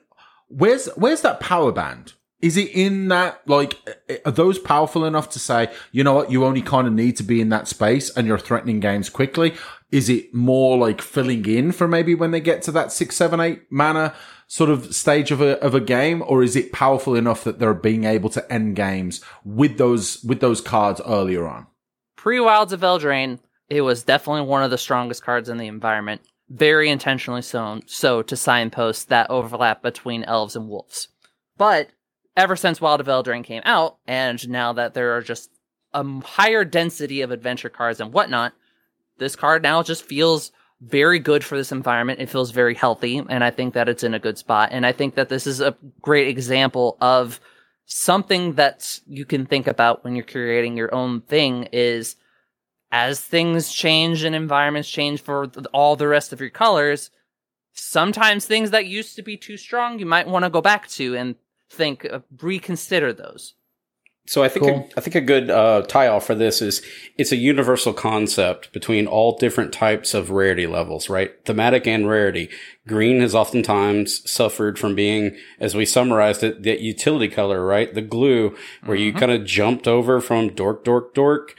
where's 0.47 0.88
where's 0.95 1.21
that 1.21 1.39
power 1.39 1.71
band? 1.71 2.13
Is 2.39 2.55
it 2.55 2.69
in 2.71 3.07
that 3.07 3.41
like 3.47 3.77
are 4.25 4.31
those 4.31 4.59
powerful 4.59 5.05
enough 5.05 5.29
to 5.31 5.39
say, 5.39 5.71
you 5.91 6.03
know 6.03 6.13
what, 6.13 6.31
you 6.31 6.45
only 6.45 6.61
kind 6.61 6.88
of 6.88 6.93
need 6.93 7.17
to 7.17 7.23
be 7.23 7.41
in 7.41 7.49
that 7.49 7.67
space 7.67 8.09
and 8.15 8.27
you're 8.27 8.38
threatening 8.38 8.79
games 8.79 9.09
quickly? 9.09 9.55
Is 9.91 10.09
it 10.09 10.33
more 10.33 10.77
like 10.77 11.01
filling 11.01 11.45
in 11.45 11.71
for 11.71 11.88
maybe 11.88 12.13
when 12.13 12.31
they 12.31 12.41
get 12.41 12.61
to 12.63 12.71
that 12.73 12.91
six, 12.91 13.15
seven, 13.15 13.39
eight 13.39 13.63
mana 13.69 14.13
sort 14.47 14.69
of 14.69 14.95
stage 14.95 15.31
of 15.31 15.41
a 15.41 15.59
of 15.63 15.75
a 15.75 15.81
game, 15.81 16.23
or 16.25 16.43
is 16.43 16.55
it 16.55 16.71
powerful 16.71 17.15
enough 17.15 17.43
that 17.43 17.59
they're 17.59 17.73
being 17.73 18.03
able 18.05 18.29
to 18.29 18.53
end 18.53 18.75
games 18.75 19.23
with 19.43 19.77
those 19.77 20.23
with 20.23 20.39
those 20.39 20.61
cards 20.61 21.01
earlier 21.05 21.47
on? 21.47 21.67
Pre 22.15 22.39
Wilds 22.39 22.73
of 22.73 22.81
Eldraine, 22.81 23.39
it 23.70 23.82
was 23.82 24.03
definitely 24.03 24.43
one 24.43 24.63
of 24.63 24.72
the 24.72 24.78
strongest 24.78 25.24
cards 25.24 25.49
in 25.49 25.57
the 25.57 25.68
environment. 25.68 26.22
Very 26.49 26.89
intentionally 26.89 27.41
so, 27.41 27.82
so 27.86 28.22
to 28.22 28.36
signpost 28.36 29.09
that 29.09 29.30
overlap 29.30 29.82
between 29.82 30.24
elves 30.24 30.55
and 30.55 30.70
wolves. 30.70 31.09
But 31.57 31.89
ever 32.38 32.55
since 32.55 32.80
Wild 32.80 33.01
of 33.01 33.07
Eldraine 33.07 33.43
came 33.43 33.63
out, 33.65 33.97
and 34.07 34.47
now 34.49 34.74
that 34.74 34.93
there 34.93 35.18
are 35.18 35.22
just 35.22 35.49
a 35.93 36.03
higher 36.22 36.63
density 36.63 37.22
of 37.22 37.32
adventure 37.32 37.70
cards 37.70 37.99
and 37.99 38.13
whatnot, 38.13 38.53
this 39.18 39.36
card 39.36 39.63
now 39.63 39.84
just 39.84 40.03
feels 40.03 40.51
very 40.80 41.20
good 41.20 41.43
for 41.43 41.57
this 41.57 41.72
environment. 41.72 42.22
It 42.22 42.30
feels 42.30 42.51
very 42.51 42.76
healthy, 42.76 43.18
and 43.18 43.43
I 43.43 43.49
think 43.49 43.74
that 43.74 43.89
it's 43.89 44.03
in 44.03 44.13
a 44.13 44.20
good 44.20 44.38
spot. 44.38 44.70
And 44.72 44.86
I 44.86 44.91
think 44.91 45.15
that 45.15 45.28
this 45.28 45.47
is 45.47 45.59
a 45.59 45.76
great 46.01 46.28
example 46.28 46.97
of 47.01 47.39
something 47.86 48.53
that 48.53 48.99
you 49.07 49.26
can 49.26 49.45
think 49.45 49.65
about 49.65 50.03
when 50.03 50.15
you're 50.15 50.26
creating 50.26 50.78
your 50.78 50.93
own 50.93 51.22
thing 51.22 51.68
is 51.72 52.15
as 52.91 53.19
things 53.19 53.71
change 53.71 54.23
and 54.23 54.35
environments 54.35 54.89
change 54.89 55.21
for 55.21 55.47
th- 55.47 55.65
all 55.73 55.95
the 55.95 56.07
rest 56.07 56.31
of 56.31 56.39
your 56.39 56.49
colors, 56.49 57.09
sometimes 57.73 58.45
things 58.45 58.71
that 58.71 58.88
used 58.88 59.15
to 59.15 59.21
be 59.21 59.38
too 59.38 59.57
strong, 59.57 59.99
you 59.99 60.05
might 60.05 60.27
want 60.27 60.45
to 60.45 60.49
go 60.49 60.61
back 60.61 60.88
to 60.89 61.15
and 61.15 61.35
think, 61.69 62.05
uh, 62.05 62.19
reconsider 62.41 63.13
those. 63.13 63.55
So 64.27 64.43
I 64.43 64.49
think 64.49 64.65
Cool. 64.65 64.89
a, 64.93 64.97
I 64.97 65.01
think 65.01 65.15
a 65.15 65.21
good 65.21 65.49
uh, 65.49 65.83
tie 65.83 66.07
off 66.07 66.25
for 66.25 66.35
this 66.35 66.61
is 66.61 66.81
it's 67.17 67.31
a 67.31 67.38
universal 67.38 67.93
concept 67.93 68.73
between 68.73 69.07
all 69.07 69.38
different 69.38 69.71
types 69.71 70.13
of 70.13 70.31
rarity 70.31 70.67
levels, 70.67 71.09
right? 71.09 71.33
Thematic 71.45 71.88
and 71.88 72.09
rarity. 72.09 72.49
Green 72.85 73.21
has 73.21 73.33
oftentimes 73.33 74.29
suffered 74.29 74.77
from 74.77 74.95
being, 74.95 75.38
as 75.61 75.75
we 75.75 75.85
summarized 75.85 76.43
it, 76.43 76.63
that 76.63 76.81
utility 76.81 77.29
color, 77.29 77.65
right? 77.65 77.93
The 77.93 78.01
glue, 78.01 78.53
where 78.83 78.97
you 78.97 79.13
kind 79.13 79.31
of 79.31 79.45
jumped 79.45 79.88
over 79.88 80.19
from 80.19 80.49
dork, 80.49 80.83
dork, 80.83 81.13
dork 81.13 81.55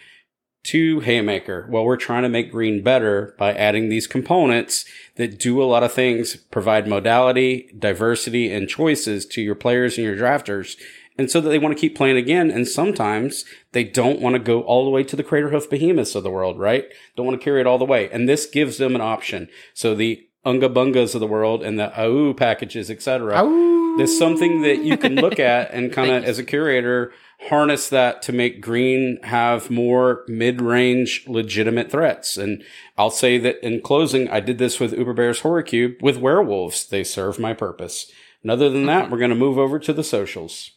to 0.68 1.00
Haymaker. 1.00 1.66
Well, 1.70 1.84
we're 1.84 1.96
trying 1.96 2.24
to 2.24 2.28
make 2.28 2.50
green 2.50 2.82
better 2.82 3.34
by 3.38 3.54
adding 3.54 3.88
these 3.88 4.06
components 4.06 4.84
that 5.16 5.38
do 5.38 5.62
a 5.62 5.64
lot 5.64 5.82
of 5.82 5.94
things, 5.94 6.36
provide 6.36 6.86
modality, 6.86 7.70
diversity, 7.78 8.52
and 8.52 8.68
choices 8.68 9.24
to 9.26 9.40
your 9.40 9.54
players 9.54 9.96
and 9.96 10.06
your 10.06 10.14
drafters. 10.14 10.76
And 11.16 11.30
so 11.30 11.40
that 11.40 11.48
they 11.48 11.58
want 11.58 11.74
to 11.74 11.80
keep 11.80 11.96
playing 11.96 12.18
again. 12.18 12.50
And 12.50 12.68
sometimes 12.68 13.46
they 13.72 13.82
don't 13.82 14.20
want 14.20 14.34
to 14.34 14.38
go 14.38 14.60
all 14.60 14.84
the 14.84 14.90
way 14.90 15.02
to 15.04 15.16
the 15.16 15.24
Craterhoof 15.24 15.70
behemoths 15.70 16.14
of 16.14 16.22
the 16.22 16.30
world, 16.30 16.58
right? 16.58 16.84
Don't 17.16 17.24
want 17.24 17.40
to 17.40 17.44
carry 17.44 17.62
it 17.62 17.66
all 17.66 17.78
the 17.78 17.86
way. 17.86 18.10
And 18.10 18.28
this 18.28 18.44
gives 18.44 18.76
them 18.76 18.94
an 18.94 19.00
option. 19.00 19.48
So 19.72 19.94
the 19.94 20.28
Unga 20.44 20.68
Bungas 20.68 21.14
of 21.14 21.20
the 21.20 21.26
world 21.26 21.62
and 21.62 21.78
the 21.78 21.98
AU 21.98 22.34
packages, 22.34 22.90
etc. 22.90 23.42
There's 23.96 24.16
something 24.18 24.60
that 24.62 24.84
you 24.84 24.98
can 24.98 25.16
look 25.16 25.40
at 25.40 25.72
and 25.72 25.90
kind 25.94 26.10
of, 26.10 26.24
as 26.24 26.38
a 26.38 26.44
curator, 26.44 27.12
harness 27.42 27.88
that 27.88 28.20
to 28.22 28.32
make 28.32 28.60
green 28.60 29.18
have 29.22 29.70
more 29.70 30.24
mid-range 30.28 31.24
legitimate 31.26 31.90
threats. 31.90 32.36
And 32.36 32.64
I'll 32.96 33.10
say 33.10 33.38
that 33.38 33.64
in 33.64 33.80
closing, 33.80 34.28
I 34.28 34.40
did 34.40 34.58
this 34.58 34.80
with 34.80 34.92
Uber 34.92 35.14
Bears 35.14 35.40
Horror 35.40 35.62
Cube 35.62 35.96
with 36.02 36.18
werewolves. 36.18 36.86
They 36.86 37.04
serve 37.04 37.38
my 37.38 37.54
purpose. 37.54 38.10
And 38.42 38.50
other 38.50 38.68
than 38.68 38.86
that, 38.86 39.10
we're 39.10 39.18
going 39.18 39.30
to 39.30 39.36
move 39.36 39.58
over 39.58 39.78
to 39.78 39.92
the 39.92 40.04
socials. 40.04 40.72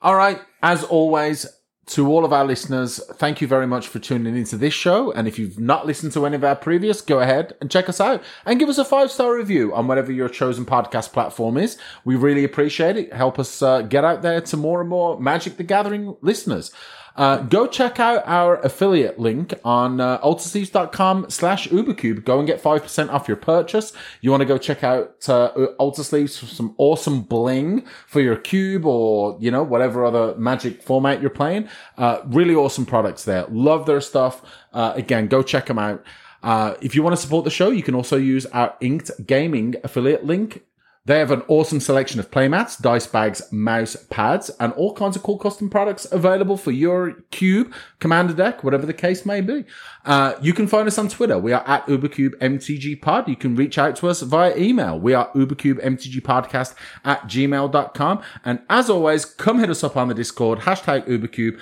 All 0.00 0.14
right. 0.14 0.40
As 0.62 0.84
always, 0.84 1.46
to 1.88 2.06
all 2.08 2.24
of 2.24 2.32
our 2.32 2.44
listeners, 2.44 3.00
thank 3.14 3.40
you 3.40 3.48
very 3.48 3.66
much 3.66 3.88
for 3.88 3.98
tuning 3.98 4.36
into 4.36 4.56
this 4.56 4.74
show. 4.74 5.10
And 5.12 5.26
if 5.26 5.38
you've 5.38 5.58
not 5.58 5.86
listened 5.86 6.12
to 6.12 6.26
any 6.26 6.36
of 6.36 6.44
our 6.44 6.56
previous, 6.56 7.00
go 7.00 7.20
ahead 7.20 7.54
and 7.60 7.70
check 7.70 7.88
us 7.88 8.00
out 8.00 8.22
and 8.44 8.58
give 8.58 8.68
us 8.68 8.78
a 8.78 8.84
five 8.84 9.10
star 9.10 9.34
review 9.34 9.74
on 9.74 9.86
whatever 9.86 10.12
your 10.12 10.28
chosen 10.28 10.66
podcast 10.66 11.12
platform 11.12 11.56
is. 11.56 11.78
We 12.04 12.16
really 12.16 12.44
appreciate 12.44 12.96
it. 12.96 13.12
Help 13.12 13.38
us 13.38 13.62
uh, 13.62 13.82
get 13.82 14.04
out 14.04 14.22
there 14.22 14.40
to 14.42 14.56
more 14.56 14.80
and 14.80 14.90
more 14.90 15.18
Magic 15.18 15.56
the 15.56 15.64
Gathering 15.64 16.16
listeners. 16.20 16.70
Uh, 17.18 17.38
go 17.38 17.66
check 17.66 17.98
out 17.98 18.22
our 18.26 18.60
affiliate 18.60 19.18
link 19.18 19.52
on 19.64 20.00
uh, 20.00 20.20
altersleeves.com 20.20 21.28
slash 21.28 21.68
ubercube. 21.68 22.24
Go 22.24 22.38
and 22.38 22.46
get 22.46 22.62
5% 22.62 23.12
off 23.12 23.26
your 23.26 23.36
purchase. 23.36 23.92
You 24.20 24.30
want 24.30 24.42
to 24.42 24.46
go 24.46 24.56
check 24.56 24.84
out 24.84 25.28
uh, 25.28 25.46
Alter 25.78 26.04
Sleeves 26.04 26.38
for 26.38 26.46
some 26.46 26.76
awesome 26.78 27.22
bling 27.22 27.84
for 28.06 28.20
your 28.20 28.36
cube 28.36 28.86
or, 28.86 29.36
you 29.40 29.50
know, 29.50 29.64
whatever 29.64 30.04
other 30.04 30.36
magic 30.36 30.80
format 30.80 31.20
you're 31.20 31.28
playing. 31.28 31.68
Uh, 31.96 32.20
really 32.24 32.54
awesome 32.54 32.86
products 32.86 33.24
there. 33.24 33.46
Love 33.48 33.86
their 33.86 34.00
stuff. 34.00 34.40
Uh, 34.72 34.92
again, 34.94 35.26
go 35.26 35.42
check 35.42 35.66
them 35.66 35.78
out. 35.78 36.04
Uh, 36.40 36.74
if 36.80 36.94
you 36.94 37.02
want 37.02 37.16
to 37.16 37.20
support 37.20 37.44
the 37.44 37.50
show, 37.50 37.70
you 37.70 37.82
can 37.82 37.96
also 37.96 38.16
use 38.16 38.46
our 38.46 38.76
Inked 38.80 39.10
Gaming 39.26 39.74
affiliate 39.82 40.24
link 40.24 40.62
they 41.08 41.18
have 41.18 41.30
an 41.30 41.42
awesome 41.48 41.80
selection 41.80 42.20
of 42.20 42.30
playmats, 42.30 42.78
dice 42.78 43.06
bags, 43.06 43.50
mouse 43.50 43.96
pads, 44.10 44.50
and 44.60 44.74
all 44.74 44.92
kinds 44.92 45.16
of 45.16 45.22
cool 45.22 45.38
custom 45.38 45.70
products 45.70 46.06
available 46.12 46.58
for 46.58 46.70
your 46.70 47.12
cube, 47.30 47.72
commander 47.98 48.34
deck, 48.34 48.62
whatever 48.62 48.84
the 48.84 48.92
case 48.92 49.24
may 49.24 49.40
be. 49.40 49.64
Uh, 50.04 50.34
you 50.42 50.52
can 50.52 50.66
find 50.66 50.86
us 50.86 50.98
on 50.98 51.08
Twitter. 51.08 51.38
We 51.38 51.54
are 51.54 51.66
at 51.66 51.86
UberCubeMTGPod. 51.86 53.26
You 53.26 53.36
can 53.36 53.56
reach 53.56 53.78
out 53.78 53.96
to 53.96 54.08
us 54.08 54.20
via 54.20 54.54
email. 54.54 55.00
We 55.00 55.14
are 55.14 55.32
UberCubeMTGPodcast 55.32 56.74
at 57.06 57.22
gmail.com. 57.22 58.22
And 58.44 58.60
as 58.68 58.90
always, 58.90 59.24
come 59.24 59.60
hit 59.60 59.70
us 59.70 59.82
up 59.82 59.96
on 59.96 60.08
the 60.08 60.14
Discord, 60.14 60.58
hashtag 60.60 61.08
UberCube. 61.08 61.58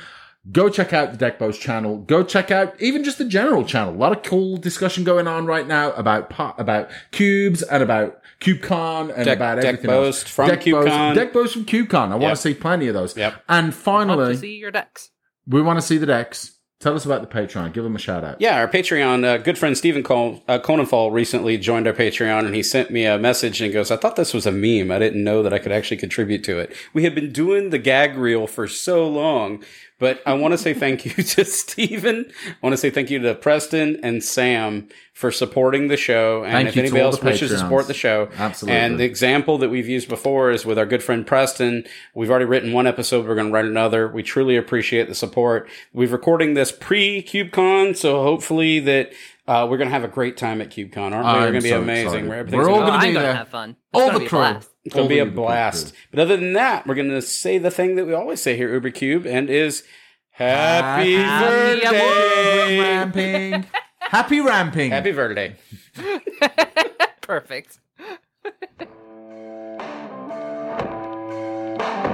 Go 0.53 0.69
check 0.69 0.93
out 0.93 1.17
the 1.19 1.31
Deckbows 1.31 1.59
channel. 1.59 1.99
Go 1.99 2.23
check 2.23 2.51
out 2.51 2.81
even 2.81 3.03
just 3.03 3.19
the 3.19 3.25
general 3.25 3.65
channel. 3.65 3.93
A 3.93 3.97
lot 3.97 4.17
of 4.17 4.23
cool 4.23 4.57
discussion 4.57 5.03
going 5.03 5.27
on 5.27 5.45
right 5.47 5.67
now 5.67 5.93
about 5.93 6.31
po- 6.31 6.55
about 6.57 6.89
cubes 7.11 7.63
and 7.63 7.83
about 7.83 8.21
CubeCon 8.41 9.13
and 9.15 9.25
Deck- 9.25 9.37
about 9.37 9.59
everything 9.59 9.91
Deckbows 9.91 10.07
else. 10.07 10.23
from 10.23 10.51
CubeCon. 10.51 11.15
Deckbows 11.17 11.53
from 11.53 11.65
CubeCon. 11.65 12.13
I 12.13 12.17
want 12.17 12.37
to 12.37 12.41
see 12.41 12.55
plenty 12.55 12.87
of 12.87 12.95
those. 12.95 13.17
Yep. 13.17 13.43
And 13.49 13.67
Want 13.67 13.75
to 13.75 13.81
finally, 13.81 14.37
see 14.37 14.57
your 14.57 14.71
decks. 14.71 15.11
we 15.47 15.63
want 15.63 15.79
to 15.79 15.83
see 15.83 15.99
the 15.99 16.07
decks. 16.07 16.53
Tell 16.79 16.95
us 16.95 17.07
about 17.07 17.23
the 17.23 17.27
Patreon. 17.27 17.73
Give 17.73 17.83
them 17.85 17.97
a 17.97 17.99
shout 17.99 18.23
out. 18.23 18.39
Yeah, 18.39 18.59
our 18.61 18.69
Patreon, 18.69 19.25
uh, 19.25 19.39
good 19.39 19.57
friend 19.57 19.77
Stephen 19.79 20.03
Col- 20.03 20.43
uh, 20.47 20.59
Conenfall 20.59 21.11
recently 21.11 21.57
joined 21.57 21.87
our 21.87 21.95
Patreon 21.95 22.45
and 22.45 22.55
he 22.55 22.63
sent 22.63 22.91
me 22.91 23.07
a 23.07 23.19
message 23.19 23.63
and 23.63 23.73
goes, 23.73 23.91
I 23.91 23.97
thought 23.97 24.17
this 24.17 24.35
was 24.35 24.45
a 24.47 24.53
meme. 24.53 24.91
I 24.93 24.99
didn't 24.99 25.25
know 25.25 25.43
that 25.43 25.55
I 25.55 25.59
could 25.59 25.73
actually 25.73 25.97
contribute 25.97 26.45
to 26.45 26.59
it. 26.59 26.77
We 26.93 27.05
have 27.05 27.15
been 27.15 27.33
doing 27.33 27.71
the 27.71 27.79
gag 27.79 28.15
reel 28.19 28.47
for 28.47 28.69
so 28.69 29.09
long, 29.09 29.65
but 29.99 30.21
I 30.27 30.35
want 30.35 30.53
to 30.53 30.59
say 30.59 30.75
thank 30.75 31.05
you 31.05 31.11
to 31.23 31.45
Stephen. 31.45 32.31
I 32.47 32.55
want 32.63 32.73
to 32.75 32.77
say 32.77 32.91
thank 32.91 33.11
you 33.11 33.19
to 33.21 33.35
Preston 33.35 33.99
and 34.03 34.23
Sam 34.23 34.89
for 35.15 35.31
supporting 35.33 35.89
the 35.89 35.97
show. 35.97 36.45
And 36.45 36.53
Thank 36.53 36.69
if 36.69 36.77
you 36.77 36.83
anybody 36.83 37.01
all 37.01 37.07
else 37.13 37.19
the 37.21 37.25
wishes 37.25 37.51
to 37.51 37.59
support 37.59 37.87
the 37.87 37.95
show, 37.95 38.29
Absolutely. 38.37 38.79
And 38.79 39.01
the 39.01 39.05
example 39.05 39.57
that 39.59 39.71
we've 39.71 39.89
used 39.89 40.09
before 40.09 40.51
is 40.51 40.67
with 40.67 40.79
our 40.79 40.85
good 40.87 41.03
friend 41.03 41.27
Preston. 41.27 41.85
We've 42.15 42.29
already 42.31 42.45
written 42.45 42.73
one 42.75 42.87
episode. 42.87 43.27
We're 43.27 43.35
going 43.35 43.47
to 43.49 43.53
write 43.53 43.65
another. 43.65 44.07
We 44.09 44.23
truly 44.23 44.57
appreciate 44.57 45.09
the 45.09 45.15
support. 45.15 45.69
We're 45.95 46.09
recording 46.11 46.53
this 46.55 46.71
pre 46.73 47.23
CubeCon, 47.23 47.97
so 47.97 48.23
hopefully 48.23 48.81
that 48.81 49.13
uh, 49.49 49.67
we're 49.71 49.79
going 49.79 49.89
to 49.89 49.95
have 49.95 50.05
a 50.05 50.09
great 50.09 50.37
time 50.37 50.61
at 50.61 50.69
CubeCon, 50.71 51.13
aren't 51.13 51.15
we? 51.15 51.31
I'm 51.31 51.35
We're 51.37 51.41
going 51.53 51.55
to 51.55 51.61
be 51.63 51.69
so 51.71 51.81
amazing. 51.81 52.07
excited. 52.09 52.29
Where 52.29 52.39
everything's 52.41 52.65
We're 52.65 52.71
all 52.71 52.79
gonna- 52.81 52.91
gonna 52.91 52.99
I'm 53.03 53.09
be 53.09 53.13
going 53.15 53.23
to 53.23 53.29
there. 53.29 53.35
have 53.37 53.49
fun. 53.49 53.71
It's 53.71 53.79
All 53.95 54.01
going 54.11 54.15
the 54.15 54.21
be 54.21 54.27
crew. 54.29 54.39
blast. 54.41 54.71
It's 54.87 54.95
going 54.95 55.09
to 55.09 55.15
be 55.15 55.19
a 55.19 55.27
blast. 55.27 55.93
But 56.13 56.21
other 56.21 56.37
than 56.37 56.53
that, 56.53 56.87
we're 56.87 56.95
going 56.95 57.11
to 57.11 57.21
say 57.21 57.59
the 57.59 57.73
thing 57.73 57.97
that 57.97 58.07
we 58.07 58.15
always 58.15 58.41
say 58.41 58.57
here, 58.57 58.73
Uber 58.73 58.91
Cube, 58.91 59.27
and 59.27 59.51
is 59.51 59.83
happy, 60.31 61.15
happy 61.15 61.81
birthday. 61.81 62.79
Ramping. 62.79 63.67
happy 63.99 64.41
ramping. 64.41 64.93
Happy 64.93 65.11
birthday. 65.11 65.57
Perfect. 67.21 67.81